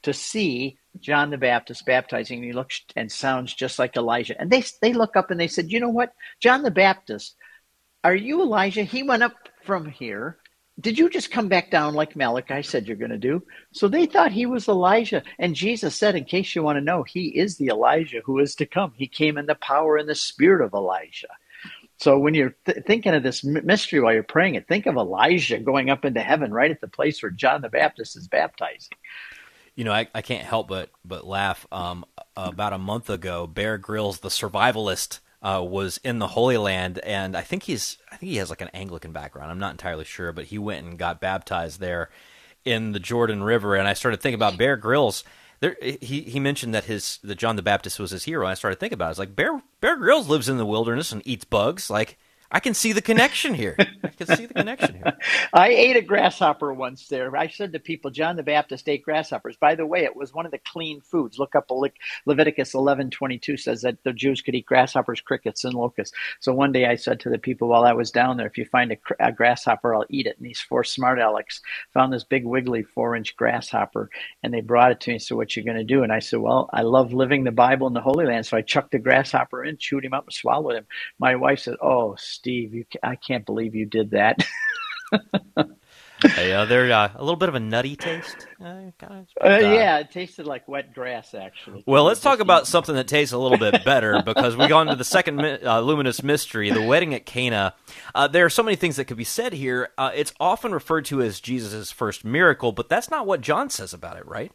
[0.04, 2.38] to see John the Baptist baptizing.
[2.38, 4.40] And he looks and sounds just like Elijah.
[4.40, 6.14] And they, they look up and they said, you know what?
[6.40, 7.36] John the Baptist,
[8.04, 8.84] are you Elijah?
[8.84, 9.34] He went up
[9.66, 10.38] from here.
[10.80, 13.44] Did you just come back down like Malachi said you're going to do?
[13.72, 15.24] So they thought he was Elijah.
[15.40, 18.56] And Jesus said, in case you want to know, he is the Elijah who is
[18.56, 18.92] to come.
[18.96, 21.30] He came in the power and the spirit of Elijah.
[21.98, 25.60] So when you're th- thinking of this mystery while you're praying it, think of Elijah
[25.60, 28.98] going up into heaven right at the place where John the Baptist is baptizing.
[29.76, 31.66] You know, I, I can't help but but laugh.
[31.72, 32.06] Um,
[32.36, 37.36] about a month ago, Bear Grylls, the survivalist, uh, was in the Holy Land, and
[37.36, 39.52] I think he's I think he has like an Anglican background.
[39.52, 42.10] I'm not entirely sure, but he went and got baptized there
[42.64, 45.24] in the Jordan River, and I started thinking about Bear Grylls.
[45.60, 48.46] There, he he mentioned that his that John the Baptist was his hero.
[48.46, 49.12] I started thinking about it.
[49.12, 51.90] It's like Bear Bear Grylls lives in the wilderness and eats bugs.
[51.90, 52.18] Like
[52.52, 53.76] I can see the connection here.
[54.04, 55.18] I can see the connection here.
[55.54, 57.36] I ate a grasshopper once there.
[57.36, 59.58] I said to people, John the Baptist ate grasshoppers.
[59.58, 61.40] By the way, it was one of the clean foods.
[61.40, 61.90] Look up Le-
[62.26, 66.16] Leviticus 11:22 says that the Jews could eat grasshoppers, crickets, and locusts.
[66.40, 68.66] So one day I said to the people while I was down there, if you
[68.66, 70.38] find a, a grasshopper, I'll eat it.
[70.38, 71.62] And these four smart alecks
[71.94, 74.10] found this big wiggly four-inch grasshopper,
[74.44, 75.20] and they brought it to me.
[75.20, 76.04] So what you going to do?
[76.04, 78.62] And I said, well, I love living the Bible in the Holy Land, so I
[78.62, 80.88] chucked the grasshopper in, chewed him up, and swallowed him.
[81.20, 82.16] My wife said, oh.
[82.36, 84.46] Steve, you, I can't believe you did that.
[86.24, 88.48] hey, uh, they're uh, a little bit of a nutty taste.
[88.60, 91.84] Uh, kind of, uh, yeah, it tasted like wet grass, actually.
[91.88, 94.88] Well, let's talk about something that tastes a little bit better because we go on
[94.88, 97.74] to the second uh, luminous mystery, the wedding at Cana.
[98.14, 99.90] Uh, there are so many things that could be said here.
[99.98, 104.18] it's often referred to as Jesus' first miracle, but that's not what John says about
[104.18, 104.52] it, right?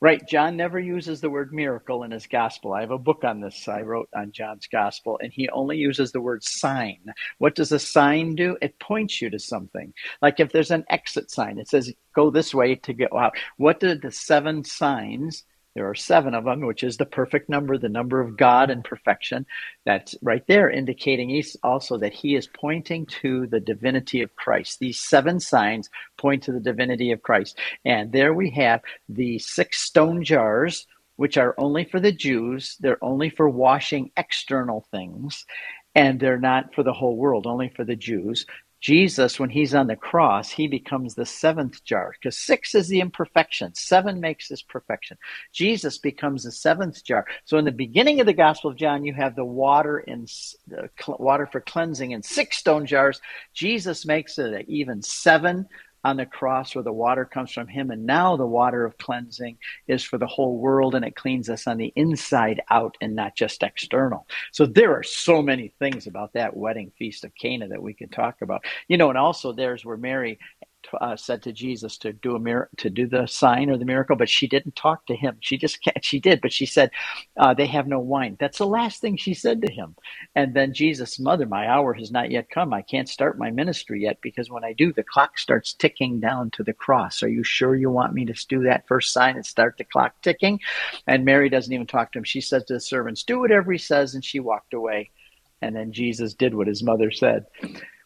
[0.00, 0.22] Right.
[0.28, 2.72] John never uses the word miracle in his gospel.
[2.72, 6.12] I have a book on this I wrote on John's gospel, and he only uses
[6.12, 7.00] the word sign.
[7.38, 8.56] What does a sign do?
[8.62, 9.92] It points you to something.
[10.22, 13.34] Like if there's an exit sign, it says go this way to go out.
[13.56, 15.44] What did the seven signs
[15.78, 18.82] there are seven of them, which is the perfect number, the number of God and
[18.82, 19.46] perfection.
[19.86, 24.80] That's right there, indicating also that he is pointing to the divinity of Christ.
[24.80, 27.60] These seven signs point to the divinity of Christ.
[27.84, 30.84] And there we have the six stone jars,
[31.14, 35.46] which are only for the Jews, they're only for washing external things
[35.94, 38.46] and they're not for the whole world, only for the Jews.
[38.80, 43.00] Jesus, when he's on the cross, he becomes the seventh jar because six is the
[43.00, 43.74] imperfection.
[43.74, 45.18] Seven makes this perfection.
[45.52, 47.26] Jesus becomes the seventh jar.
[47.44, 50.26] So in the beginning of the Gospel of John, you have the water in
[50.68, 53.20] the water for cleansing in six stone jars.
[53.52, 55.66] Jesus makes it even seven
[56.08, 59.58] on the cross where the water comes from him and now the water of cleansing
[59.86, 63.36] is for the whole world and it cleans us on the inside out and not
[63.36, 64.26] just external.
[64.52, 68.10] So there are so many things about that wedding feast of cana that we could
[68.10, 68.64] talk about.
[68.88, 70.38] You know and also there's where mary
[71.00, 74.16] uh, said to Jesus to do a mir- to do the sign or the miracle,
[74.16, 75.36] but she didn't talk to him.
[75.40, 76.90] She just can't, she did, but she said
[77.36, 78.36] uh, they have no wine.
[78.40, 79.96] That's the last thing she said to him.
[80.34, 82.72] And then Jesus' mother, my hour has not yet come.
[82.72, 86.50] I can't start my ministry yet because when I do, the clock starts ticking down
[86.52, 87.22] to the cross.
[87.22, 90.14] Are you sure you want me to do that first sign and start the clock
[90.22, 90.60] ticking?
[91.06, 92.24] And Mary doesn't even talk to him.
[92.24, 95.10] She says to the servants, "Do whatever he says," and she walked away.
[95.60, 97.46] And then Jesus did what his mother said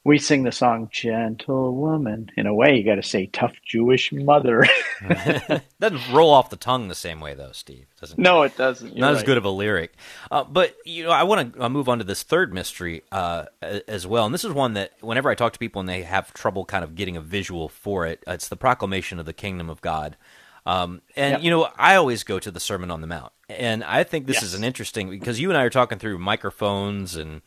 [0.04, 2.30] we sing the song gentle woman.
[2.36, 4.66] In a way you got to say tough jewish mother.
[5.80, 8.96] Doesn't roll off the tongue the same way though steve doesn't no it doesn't.
[8.96, 9.16] You're not right.
[9.18, 9.94] as good of a lyric.
[10.30, 14.06] Uh, but you know i want to move on to this third mystery uh, as
[14.06, 14.24] well.
[14.24, 16.84] And this is one that whenever i talk to people and they have trouble kind
[16.84, 20.16] of getting a visual for it it's the proclamation of the kingdom of god.
[20.64, 21.42] Um, and yep.
[21.42, 24.36] you know, I always go to the Sermon on the Mount, and I think this
[24.36, 24.44] yes.
[24.44, 27.42] is an interesting because you and I are talking through microphones and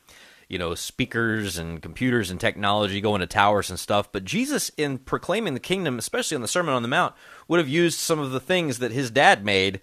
[0.48, 4.10] you know, speakers and computers and technology going to towers and stuff.
[4.12, 7.14] But Jesus, in proclaiming the kingdom, especially on the Sermon on the Mount,
[7.48, 9.80] would have used some of the things that his dad made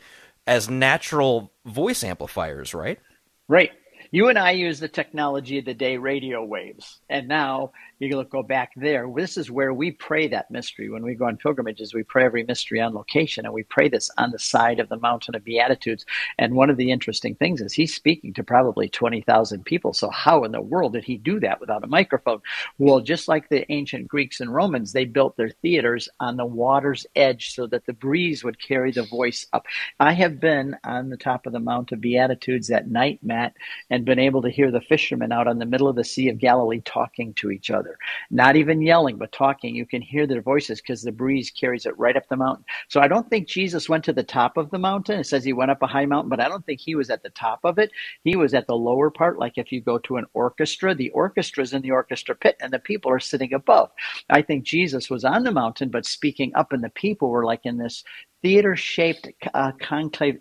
[0.47, 2.99] as natural voice amplifiers, right?
[3.47, 3.71] Right.
[4.11, 7.71] You and I use the technology of the day, radio waves, and now
[8.03, 9.07] you go back there.
[9.15, 10.89] This is where we pray that mystery.
[10.89, 14.11] When we go on pilgrimages, we pray every mystery on location, and we pray this
[14.17, 16.05] on the side of the Mountain of Beatitudes.
[16.37, 19.93] And one of the interesting things is he's speaking to probably 20,000 people.
[19.93, 22.41] So, how in the world did he do that without a microphone?
[22.77, 27.05] Well, just like the ancient Greeks and Romans, they built their theaters on the water's
[27.15, 29.65] edge so that the breeze would carry the voice up.
[29.99, 33.53] I have been on the top of the Mount of Beatitudes at night, Matt,
[33.89, 36.37] and been able to hear the fishermen out on the middle of the Sea of
[36.37, 37.92] Galilee talking to each other
[38.31, 39.75] not even yelling, but talking.
[39.75, 42.65] You can hear their voices because the breeze carries it right up the mountain.
[42.89, 45.19] So I don't think Jesus went to the top of the mountain.
[45.19, 47.23] It says he went up a high mountain, but I don't think he was at
[47.23, 47.91] the top of it.
[48.23, 49.39] He was at the lower part.
[49.39, 52.71] Like if you go to an orchestra, the orchestra is in the orchestra pit and
[52.73, 53.91] the people are sitting above.
[54.29, 57.61] I think Jesus was on the mountain, but speaking up, and the people were like
[57.65, 58.03] in this
[58.43, 59.71] theater shaped uh,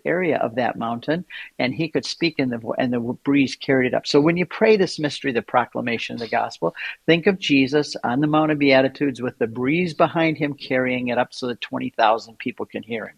[0.05, 1.25] area of that mountain,
[1.57, 4.05] and he could speak in the and the breeze carried it up.
[4.05, 6.75] So when you pray this mystery, the proclamation of the gospel,
[7.07, 11.17] think of Jesus on the Mount of Beatitudes with the breeze behind him carrying it
[11.17, 13.15] up so that twenty thousand people can hear him.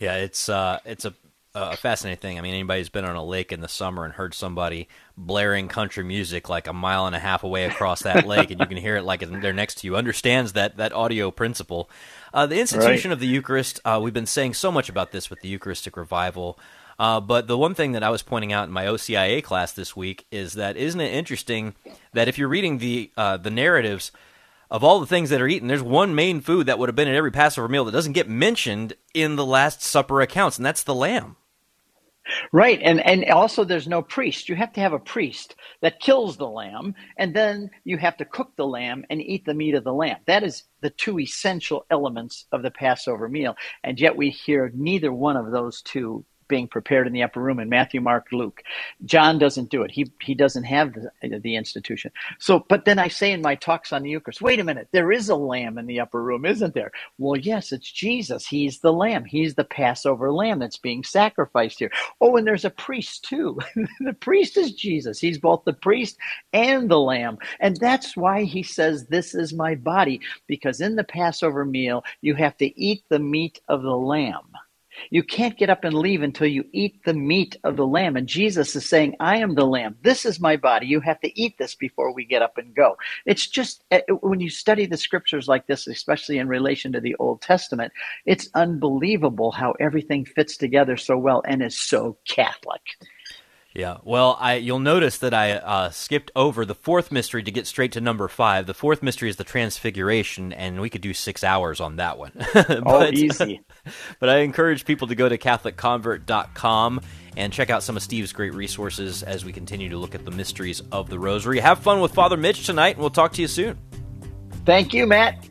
[0.00, 1.14] Yeah, it's uh, it's a
[1.54, 2.38] a fascinating thing.
[2.38, 5.68] I mean, anybody who's been on a lake in the summer and heard somebody blaring
[5.68, 8.78] country music like a mile and a half away across that lake, and you can
[8.78, 11.90] hear it like they're next to you, understands that that audio principle.
[12.32, 13.14] Uh, the institution right.
[13.14, 13.80] of the Eucharist.
[13.84, 16.58] Uh, we've been saying so much about this with the Eucharistic revival.
[16.98, 19.96] Uh, but the one thing that I was pointing out in my OCIA class this
[19.96, 21.74] week is that isn't it interesting
[22.12, 24.12] that if you're reading the uh, the narratives
[24.70, 27.08] of all the things that are eaten, there's one main food that would have been
[27.08, 30.82] in every Passover meal that doesn't get mentioned in the Last Supper accounts, and that's
[30.82, 31.36] the lamb.
[32.52, 34.48] Right, and and also there's no priest.
[34.48, 38.24] You have to have a priest that kills the lamb, and then you have to
[38.24, 40.18] cook the lamb and eat the meat of the lamb.
[40.26, 45.12] That is the two essential elements of the Passover meal, and yet we hear neither
[45.12, 48.62] one of those two being prepared in the upper room in Matthew, Mark, Luke.
[49.04, 49.90] John doesn't do it.
[49.90, 52.12] He he doesn't have the, the institution.
[52.38, 55.12] So, but then I say in my talks on the Eucharist, wait a minute, there
[55.12, 56.92] is a lamb in the upper room, isn't there?
[57.18, 58.46] Well, yes, it's Jesus.
[58.46, 59.24] He's the lamb.
[59.24, 61.90] He's the Passover lamb that's being sacrificed here.
[62.20, 63.58] Oh, and there's a priest too.
[64.00, 65.18] the priest is Jesus.
[65.18, 66.16] He's both the priest
[66.52, 67.38] and the lamb.
[67.60, 72.34] And that's why he says, This is my body, because in the Passover meal, you
[72.34, 74.52] have to eat the meat of the lamb.
[75.10, 78.16] You can't get up and leave until you eat the meat of the lamb.
[78.16, 79.96] And Jesus is saying, I am the lamb.
[80.02, 80.86] This is my body.
[80.86, 82.96] You have to eat this before we get up and go.
[83.26, 87.16] It's just, eh, when you study the scriptures like this, especially in relation to the
[87.16, 87.92] Old Testament,
[88.26, 92.82] it's unbelievable how everything fits together so well and is so Catholic.
[93.74, 97.66] Yeah, well, I you'll notice that I uh, skipped over the fourth mystery to get
[97.66, 98.66] straight to number five.
[98.66, 102.32] The fourth mystery is the Transfiguration, and we could do six hours on that one.
[102.54, 103.62] but, oh, easy.
[104.18, 107.00] but I encourage people to go to CatholicConvert.com
[107.38, 110.30] and check out some of Steve's great resources as we continue to look at the
[110.30, 111.58] mysteries of the Rosary.
[111.58, 113.78] Have fun with Father Mitch tonight, and we'll talk to you soon.
[114.66, 115.48] Thank you, Matt.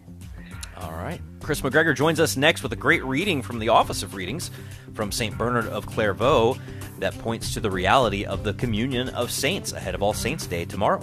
[0.77, 1.19] All right.
[1.41, 4.51] Kris McGregor joins us next with a great reading from the Office of Readings
[4.93, 5.35] from St.
[5.37, 6.55] Bernard of Clairvaux
[7.01, 10.65] that points to the reality of the communion of saints ahead of All Saints' Day
[10.65, 11.01] tomorrow.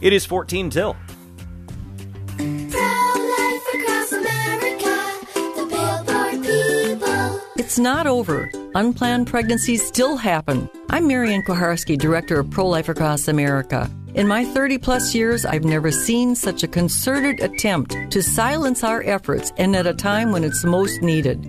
[0.00, 0.96] It is 14 till.
[7.56, 8.50] It's not over.
[8.74, 10.68] Unplanned pregnancies still happen.
[10.90, 13.90] I'm Mary Ann Kuharski, Director of Pro Life Across America.
[14.18, 19.00] In my 30 plus years, I've never seen such a concerted attempt to silence our
[19.04, 21.40] efforts and at a time when it's most needed.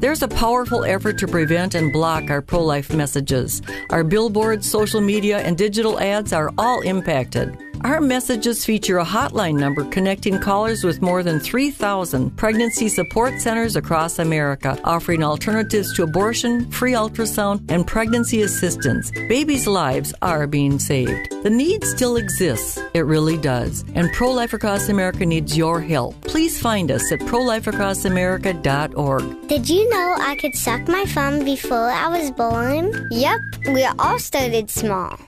[0.00, 3.60] There's a powerful effort to prevent and block our pro life messages.
[3.90, 7.54] Our billboards, social media, and digital ads are all impacted.
[7.82, 13.76] Our messages feature a hotline number connecting callers with more than 3,000 pregnancy support centers
[13.76, 19.10] across America, offering alternatives to abortion, free ultrasound, and pregnancy assistance.
[19.28, 21.30] Babies' lives are being saved.
[21.42, 22.78] The need still exists.
[22.94, 23.84] It really does.
[23.94, 26.20] And Pro Life Across America needs your help.
[26.22, 29.48] Please find us at prolifeacrossamerica.org.
[29.48, 33.08] Did you know I could suck my thumb before I was born?
[33.10, 35.18] Yep, we all started small.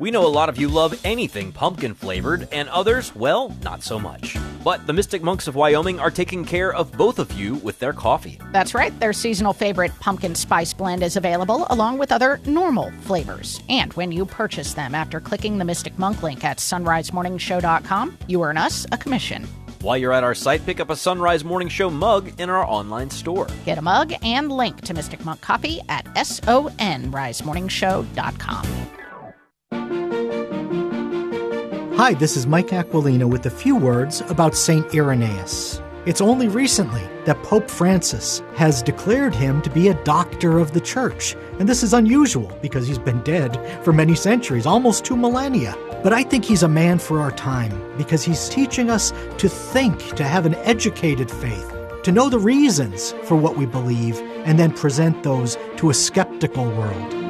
[0.00, 3.98] We know a lot of you love anything pumpkin flavored, and others, well, not so
[3.98, 4.34] much.
[4.64, 7.92] But the Mystic Monks of Wyoming are taking care of both of you with their
[7.92, 8.40] coffee.
[8.50, 8.98] That's right.
[8.98, 13.60] Their seasonal favorite pumpkin spice blend is available along with other normal flavors.
[13.68, 18.56] And when you purchase them after clicking the Mystic Monk link at sunrisemorningshow.com, you earn
[18.56, 19.46] us a commission.
[19.82, 23.10] While you're at our site, pick up a Sunrise Morning Show mug in our online
[23.10, 23.48] store.
[23.66, 28.99] Get a mug and link to Mystic Monk Coffee at sonrisemorningshow.com.
[32.00, 34.94] Hi, this is Mike Aquilina with a few words about St.
[34.94, 35.82] Irenaeus.
[36.06, 40.80] It's only recently that Pope Francis has declared him to be a doctor of the
[40.80, 41.36] church.
[41.58, 45.76] And this is unusual because he's been dead for many centuries, almost two millennia.
[46.02, 50.14] But I think he's a man for our time because he's teaching us to think,
[50.16, 51.70] to have an educated faith,
[52.02, 56.64] to know the reasons for what we believe, and then present those to a skeptical
[56.64, 57.29] world.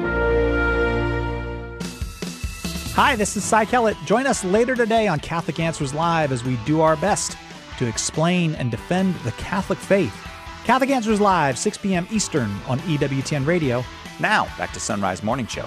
[2.95, 3.95] Hi, this is Cy Kellett.
[4.03, 7.37] Join us later today on Catholic Answers Live as we do our best
[7.77, 10.13] to explain and defend the Catholic faith.
[10.65, 12.05] Catholic Answers Live, 6 p.m.
[12.11, 13.85] Eastern on EWTN Radio.
[14.19, 15.65] Now, back to Sunrise Morning Show.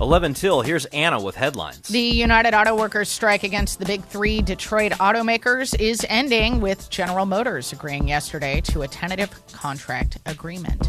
[0.00, 1.88] 11 till, here's Anna with headlines.
[1.88, 7.26] The United Auto Workers strike against the big three Detroit automakers is ending, with General
[7.26, 10.88] Motors agreeing yesterday to a tentative contract agreement.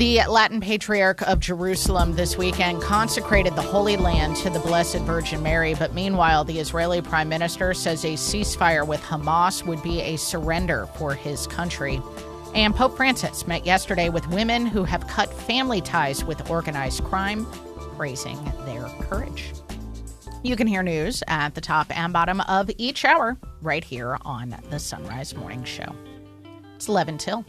[0.00, 5.42] The Latin Patriarch of Jerusalem this weekend consecrated the Holy Land to the Blessed Virgin
[5.42, 10.16] Mary, but meanwhile, the Israeli Prime Minister says a ceasefire with Hamas would be a
[10.16, 12.00] surrender for his country.
[12.54, 17.44] And Pope Francis met yesterday with women who have cut family ties with organized crime,
[17.98, 19.52] praising their courage.
[20.42, 24.56] You can hear news at the top and bottom of each hour right here on
[24.70, 25.94] the Sunrise Morning Show.
[26.76, 27.44] It's 11 till.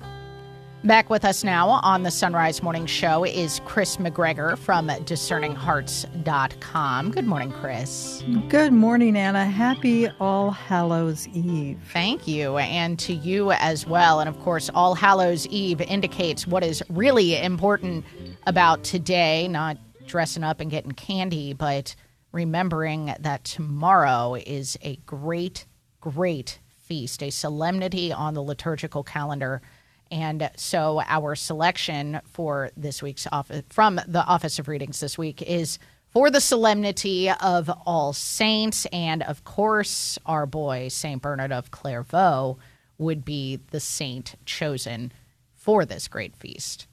[0.84, 7.12] Back with us now on the Sunrise Morning Show is Kris McGregor from discerninghearts.com.
[7.12, 8.24] Good morning, Kris.
[8.50, 9.46] Good morning, Anna.
[9.46, 11.78] Happy All Hallows Eve.
[11.94, 14.22] Thank you, and to you as well.
[14.22, 18.04] And of course, All Hallows Eve indicates what is really important
[18.48, 19.78] about today, not
[20.08, 21.96] dressing up and getting candy, but
[22.32, 25.68] remembering that tomorrow is a great,
[26.00, 29.62] great feast, a solemnity on the liturgical calendar
[30.12, 35.42] and so our selection for this week's office from the Office of Readings this week
[35.42, 35.80] is
[36.10, 38.86] for the solemnity of All Saints.
[38.88, 41.22] And of course, our boy, St.
[41.22, 42.58] Bernard of Clairvaux,
[42.98, 45.12] would be the saint chosen
[45.56, 46.88] for this great feast.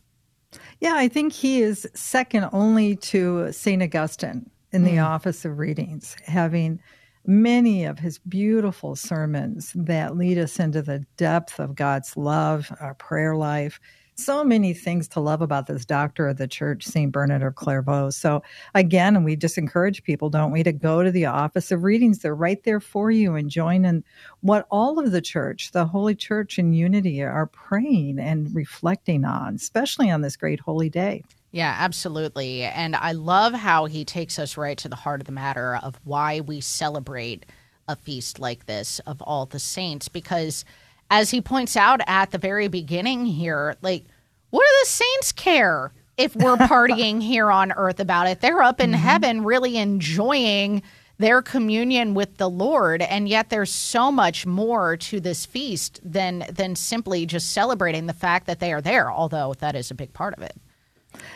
[0.81, 3.83] Yeah, I think he is second only to St.
[3.83, 5.05] Augustine in the mm.
[5.05, 6.81] Office of Readings, having
[7.27, 12.95] many of his beautiful sermons that lead us into the depth of God's love, our
[12.95, 13.81] prayer life.
[14.15, 17.13] So many things to love about this doctor of the church, St.
[17.13, 18.11] Bernard of Clairvaux.
[18.11, 18.43] So,
[18.75, 22.19] again, we just encourage people, don't we, to go to the office of readings.
[22.19, 24.03] They're right there for you and join in
[24.41, 29.55] what all of the church, the Holy Church in unity, are praying and reflecting on,
[29.55, 31.23] especially on this great holy day.
[31.51, 32.63] Yeah, absolutely.
[32.63, 35.99] And I love how he takes us right to the heart of the matter of
[36.05, 37.47] why we celebrate
[37.89, 40.09] a feast like this of all the saints.
[40.09, 40.65] Because
[41.11, 44.05] as he points out at the very beginning here, like,
[44.51, 48.43] what do the saints care if we're partying here on earth about it?
[48.43, 49.01] They're up in mm-hmm.
[49.01, 50.83] heaven really enjoying
[51.17, 56.45] their communion with the Lord, and yet there's so much more to this feast than
[56.49, 60.13] than simply just celebrating the fact that they are there, although that is a big
[60.13, 60.57] part of it.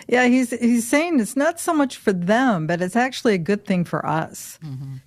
[0.08, 3.64] Yeah, he's he's saying it's not so much for them, but it's actually a good
[3.64, 4.58] thing for us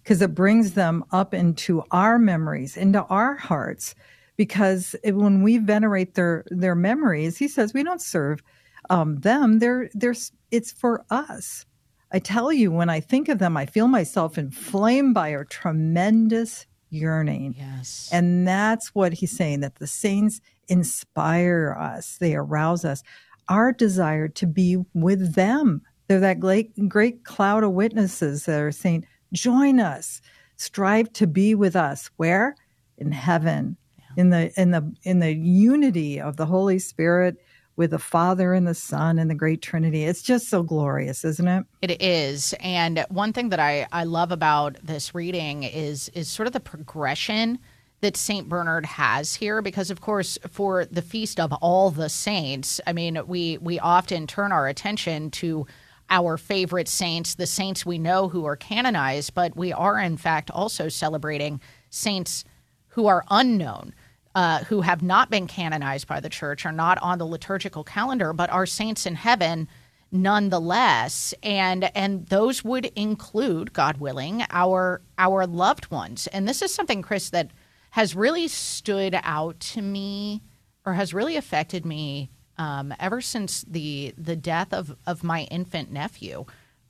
[0.04, 0.24] because mm-hmm.
[0.24, 3.96] it brings them up into our memories, into our hearts.
[4.38, 8.42] Because it, when we venerate their their memories, he says we don't serve
[8.90, 9.60] um, them.
[9.60, 10.16] They're they're
[10.52, 11.66] it's for us.
[12.12, 16.66] I tell you, when I think of them, I feel myself inflamed by a tremendous
[16.90, 17.56] yearning.
[17.58, 18.10] Yes.
[18.12, 23.04] And that's what he's saying that the saints inspire us, they arouse us.
[23.50, 25.82] Our desire to be with them.
[26.08, 30.22] They're that great, great cloud of witnesses that are saying, Join us,
[30.58, 32.10] strive to be with us.
[32.18, 32.56] Where?
[32.98, 33.78] In heaven.
[34.18, 37.38] In the in the in the unity of the Holy Spirit
[37.76, 40.06] with the Father and the Son and the great Trinity.
[40.06, 41.66] It's just so glorious, isn't it?
[41.82, 42.54] It is.
[42.60, 46.60] And one thing that I, I love about this reading is is sort of the
[46.60, 47.60] progression
[48.02, 48.48] that St.
[48.50, 53.20] Bernard has here because of course for the feast of all the saints, I mean,
[53.28, 55.66] we we often turn our attention to
[56.10, 60.52] our favorite saints, the saints we know who are canonized, but we are in fact
[60.52, 61.60] also celebrating
[61.90, 62.44] saints
[62.90, 63.94] who are unknown
[64.36, 68.34] uh, who have not been canonized by the church, are not on the liturgical calendar,
[68.34, 69.68] but are saints in heaven
[70.12, 76.74] nonetheless and and those would include god willing our our loved ones and this is
[76.74, 77.50] something Kris that
[77.96, 80.44] has really stood out to me
[80.86, 85.90] or has really affected me um, ever since the the death of of my infant
[85.90, 86.44] nephew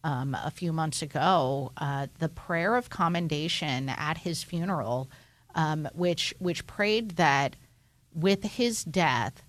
[0.03, 5.07] um, a few months ago uh, the prayer of commendation at his funeral
[5.53, 7.55] um, which which prayed that
[8.11, 9.43] with his death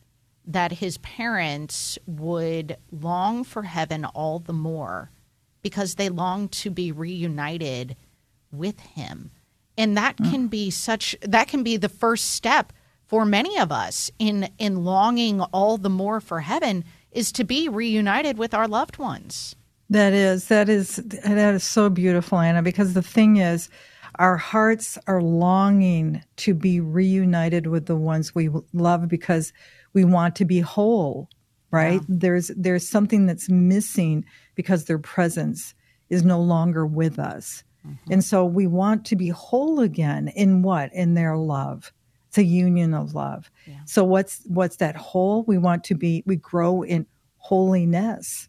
[0.44, 5.10] that his parents would long for heaven all the more
[5.62, 7.96] because they long to be reunited
[8.52, 9.30] with him
[9.78, 10.30] and that Mm.
[10.30, 12.72] can be such that can be the first step
[13.06, 17.68] for many of us in in longing all the more for heaven is to be
[17.68, 19.54] reunited with our loved ones
[19.90, 22.60] That is that is that is so beautiful, Anna.
[22.62, 23.68] Because the thing is,
[24.16, 29.52] our hearts are longing to be reunited with the ones we love because
[29.92, 31.28] we want to be whole.
[31.70, 32.00] Right?
[32.08, 34.24] There's there's something that's missing
[34.56, 35.74] because their presence
[36.10, 37.62] is no longer with us,
[38.10, 40.28] and so we want to be whole again.
[40.28, 40.92] In what?
[40.92, 41.92] In their love.
[42.28, 43.50] It's a union of love.
[43.86, 45.44] So what's what's that whole?
[45.44, 46.22] We want to be.
[46.26, 47.06] We grow in
[47.38, 48.48] holiness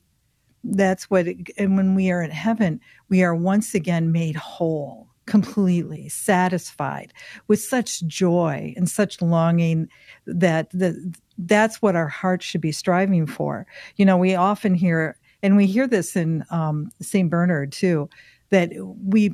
[0.64, 5.08] that's what it, and when we are in heaven we are once again made whole
[5.26, 7.14] completely satisfied
[7.48, 9.90] with such joy and such longing
[10.26, 13.66] that the, that's what our hearts should be striving for
[13.96, 18.10] you know we often hear and we hear this in um, st bernard too
[18.50, 18.72] that
[19.04, 19.34] we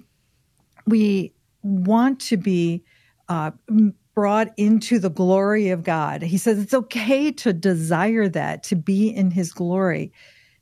[0.85, 2.83] we want to be
[3.29, 3.51] uh,
[4.13, 9.09] brought into the glory of god he says it's okay to desire that to be
[9.09, 10.11] in his glory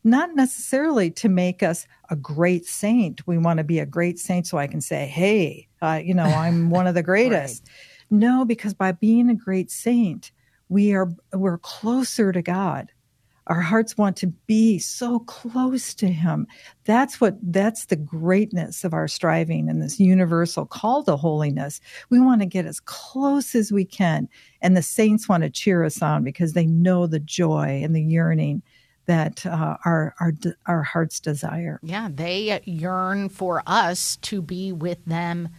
[0.03, 3.25] not necessarily to make us a great saint.
[3.27, 6.25] We want to be a great saint so I can say, hey, uh, you know,
[6.25, 7.67] I'm one of the greatest.
[8.09, 10.31] No, because by being a great saint,
[10.69, 12.91] we are we're closer to God.
[13.47, 16.47] Our hearts want to be so close to him.
[16.85, 21.81] That's what that's the greatness of our striving in this universal call to holiness.
[22.09, 24.29] We want to get as close as we can.
[24.61, 28.03] And the saints want to cheer us on because they know the joy and the
[28.03, 28.61] yearning
[29.07, 30.33] that uh, our our
[30.67, 31.79] our hearts desire.
[31.81, 35.49] Yeah, they yearn for us to be with them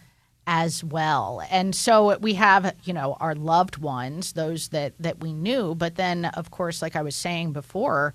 [0.45, 1.41] as well.
[1.49, 5.95] And so we have, you know, our loved ones, those that that we knew, but
[5.95, 8.13] then of course like I was saying before,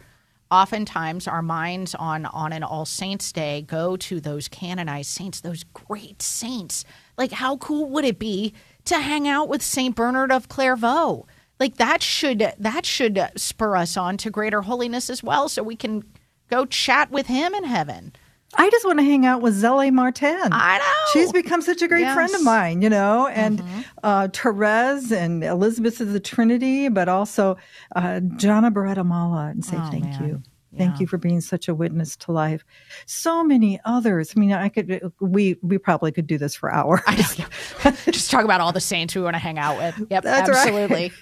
[0.51, 5.65] oftentimes our minds on on an all saints day go to those canonized saints, those
[5.73, 6.85] great saints.
[7.17, 8.53] Like how cool would it be
[8.85, 11.27] to hang out with Saint Bernard of Clairvaux?
[11.59, 15.77] Like that should that should spur us on to greater holiness as well so we
[15.77, 16.05] can
[16.51, 18.13] go chat with him in heaven.
[18.55, 20.39] I just want to hang out with Zélie Martin.
[20.53, 20.85] I know.
[21.13, 22.15] She's become such a great Yes.
[22.15, 23.63] friend of mine, you know, and
[24.03, 27.59] uh, Therese and Elizabeth of the Trinity, but also
[27.95, 30.25] uh, Gianna Beretta Molla and say Oh, thank man.
[30.29, 30.43] you.
[30.77, 32.65] Thank you for being such a witness to life.
[33.07, 34.33] So many others.
[34.37, 37.01] I mean, I could, we, we probably could do this for hours.
[38.11, 40.07] Just talk about all the saints we want to hang out with.
[40.11, 40.59] Yep, That's right.
[40.59, 41.13] absolutely.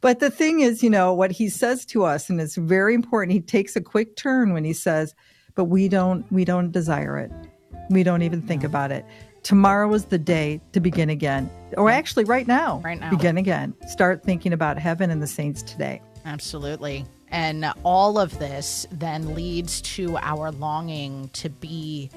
[0.00, 3.32] But the thing is, you know, what he says to us, and it's very important,
[3.32, 5.14] he takes a quick turn when he says,
[5.60, 7.30] but we don't we don't desire it.
[7.90, 9.04] We don't even think about it.
[9.42, 11.50] Tomorrow is the day to begin again.
[11.76, 12.80] Or actually right now.
[12.82, 13.10] Right now.
[13.10, 13.74] Begin again.
[13.86, 16.00] Start thinking about heaven and the saints today.
[16.24, 17.04] Absolutely.
[17.28, 22.08] And all of this then leads to our longing to be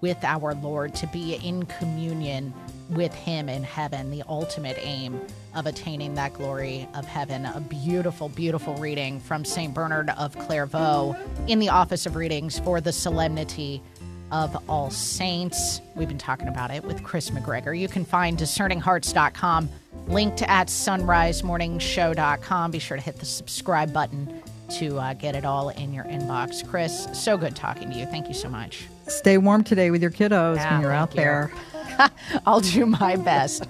[0.00, 2.52] with our Lord, to be in communion
[2.90, 5.20] with Him in heaven, the ultimate aim
[5.54, 7.46] of attaining that glory of heaven.
[7.46, 9.74] A beautiful, beautiful reading from St.
[9.74, 11.16] Bernard of Clairvaux
[11.46, 13.82] in the Office of Readings for the Solemnity
[14.30, 15.80] of All Saints.
[15.94, 17.78] We've been talking about it with Kris McGregor.
[17.78, 19.70] You can find discerninghearts.com
[20.06, 22.70] linked at sunrisemorningshow.com.
[22.70, 26.66] Be sure to hit the subscribe button to uh, get it all in your inbox.
[26.68, 28.06] Kris, so good talking to you.
[28.06, 28.86] Thank you so much.
[29.06, 31.16] Stay warm today with your kiddos Yeah, when you're out you.
[31.16, 31.52] there.
[32.46, 33.66] I'll do my best.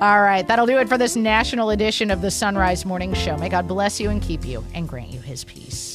[0.00, 3.36] All right, that'll do it for this national edition of the Sunrise Morning Show.
[3.36, 5.89] May God bless you and keep you and grant you his peace.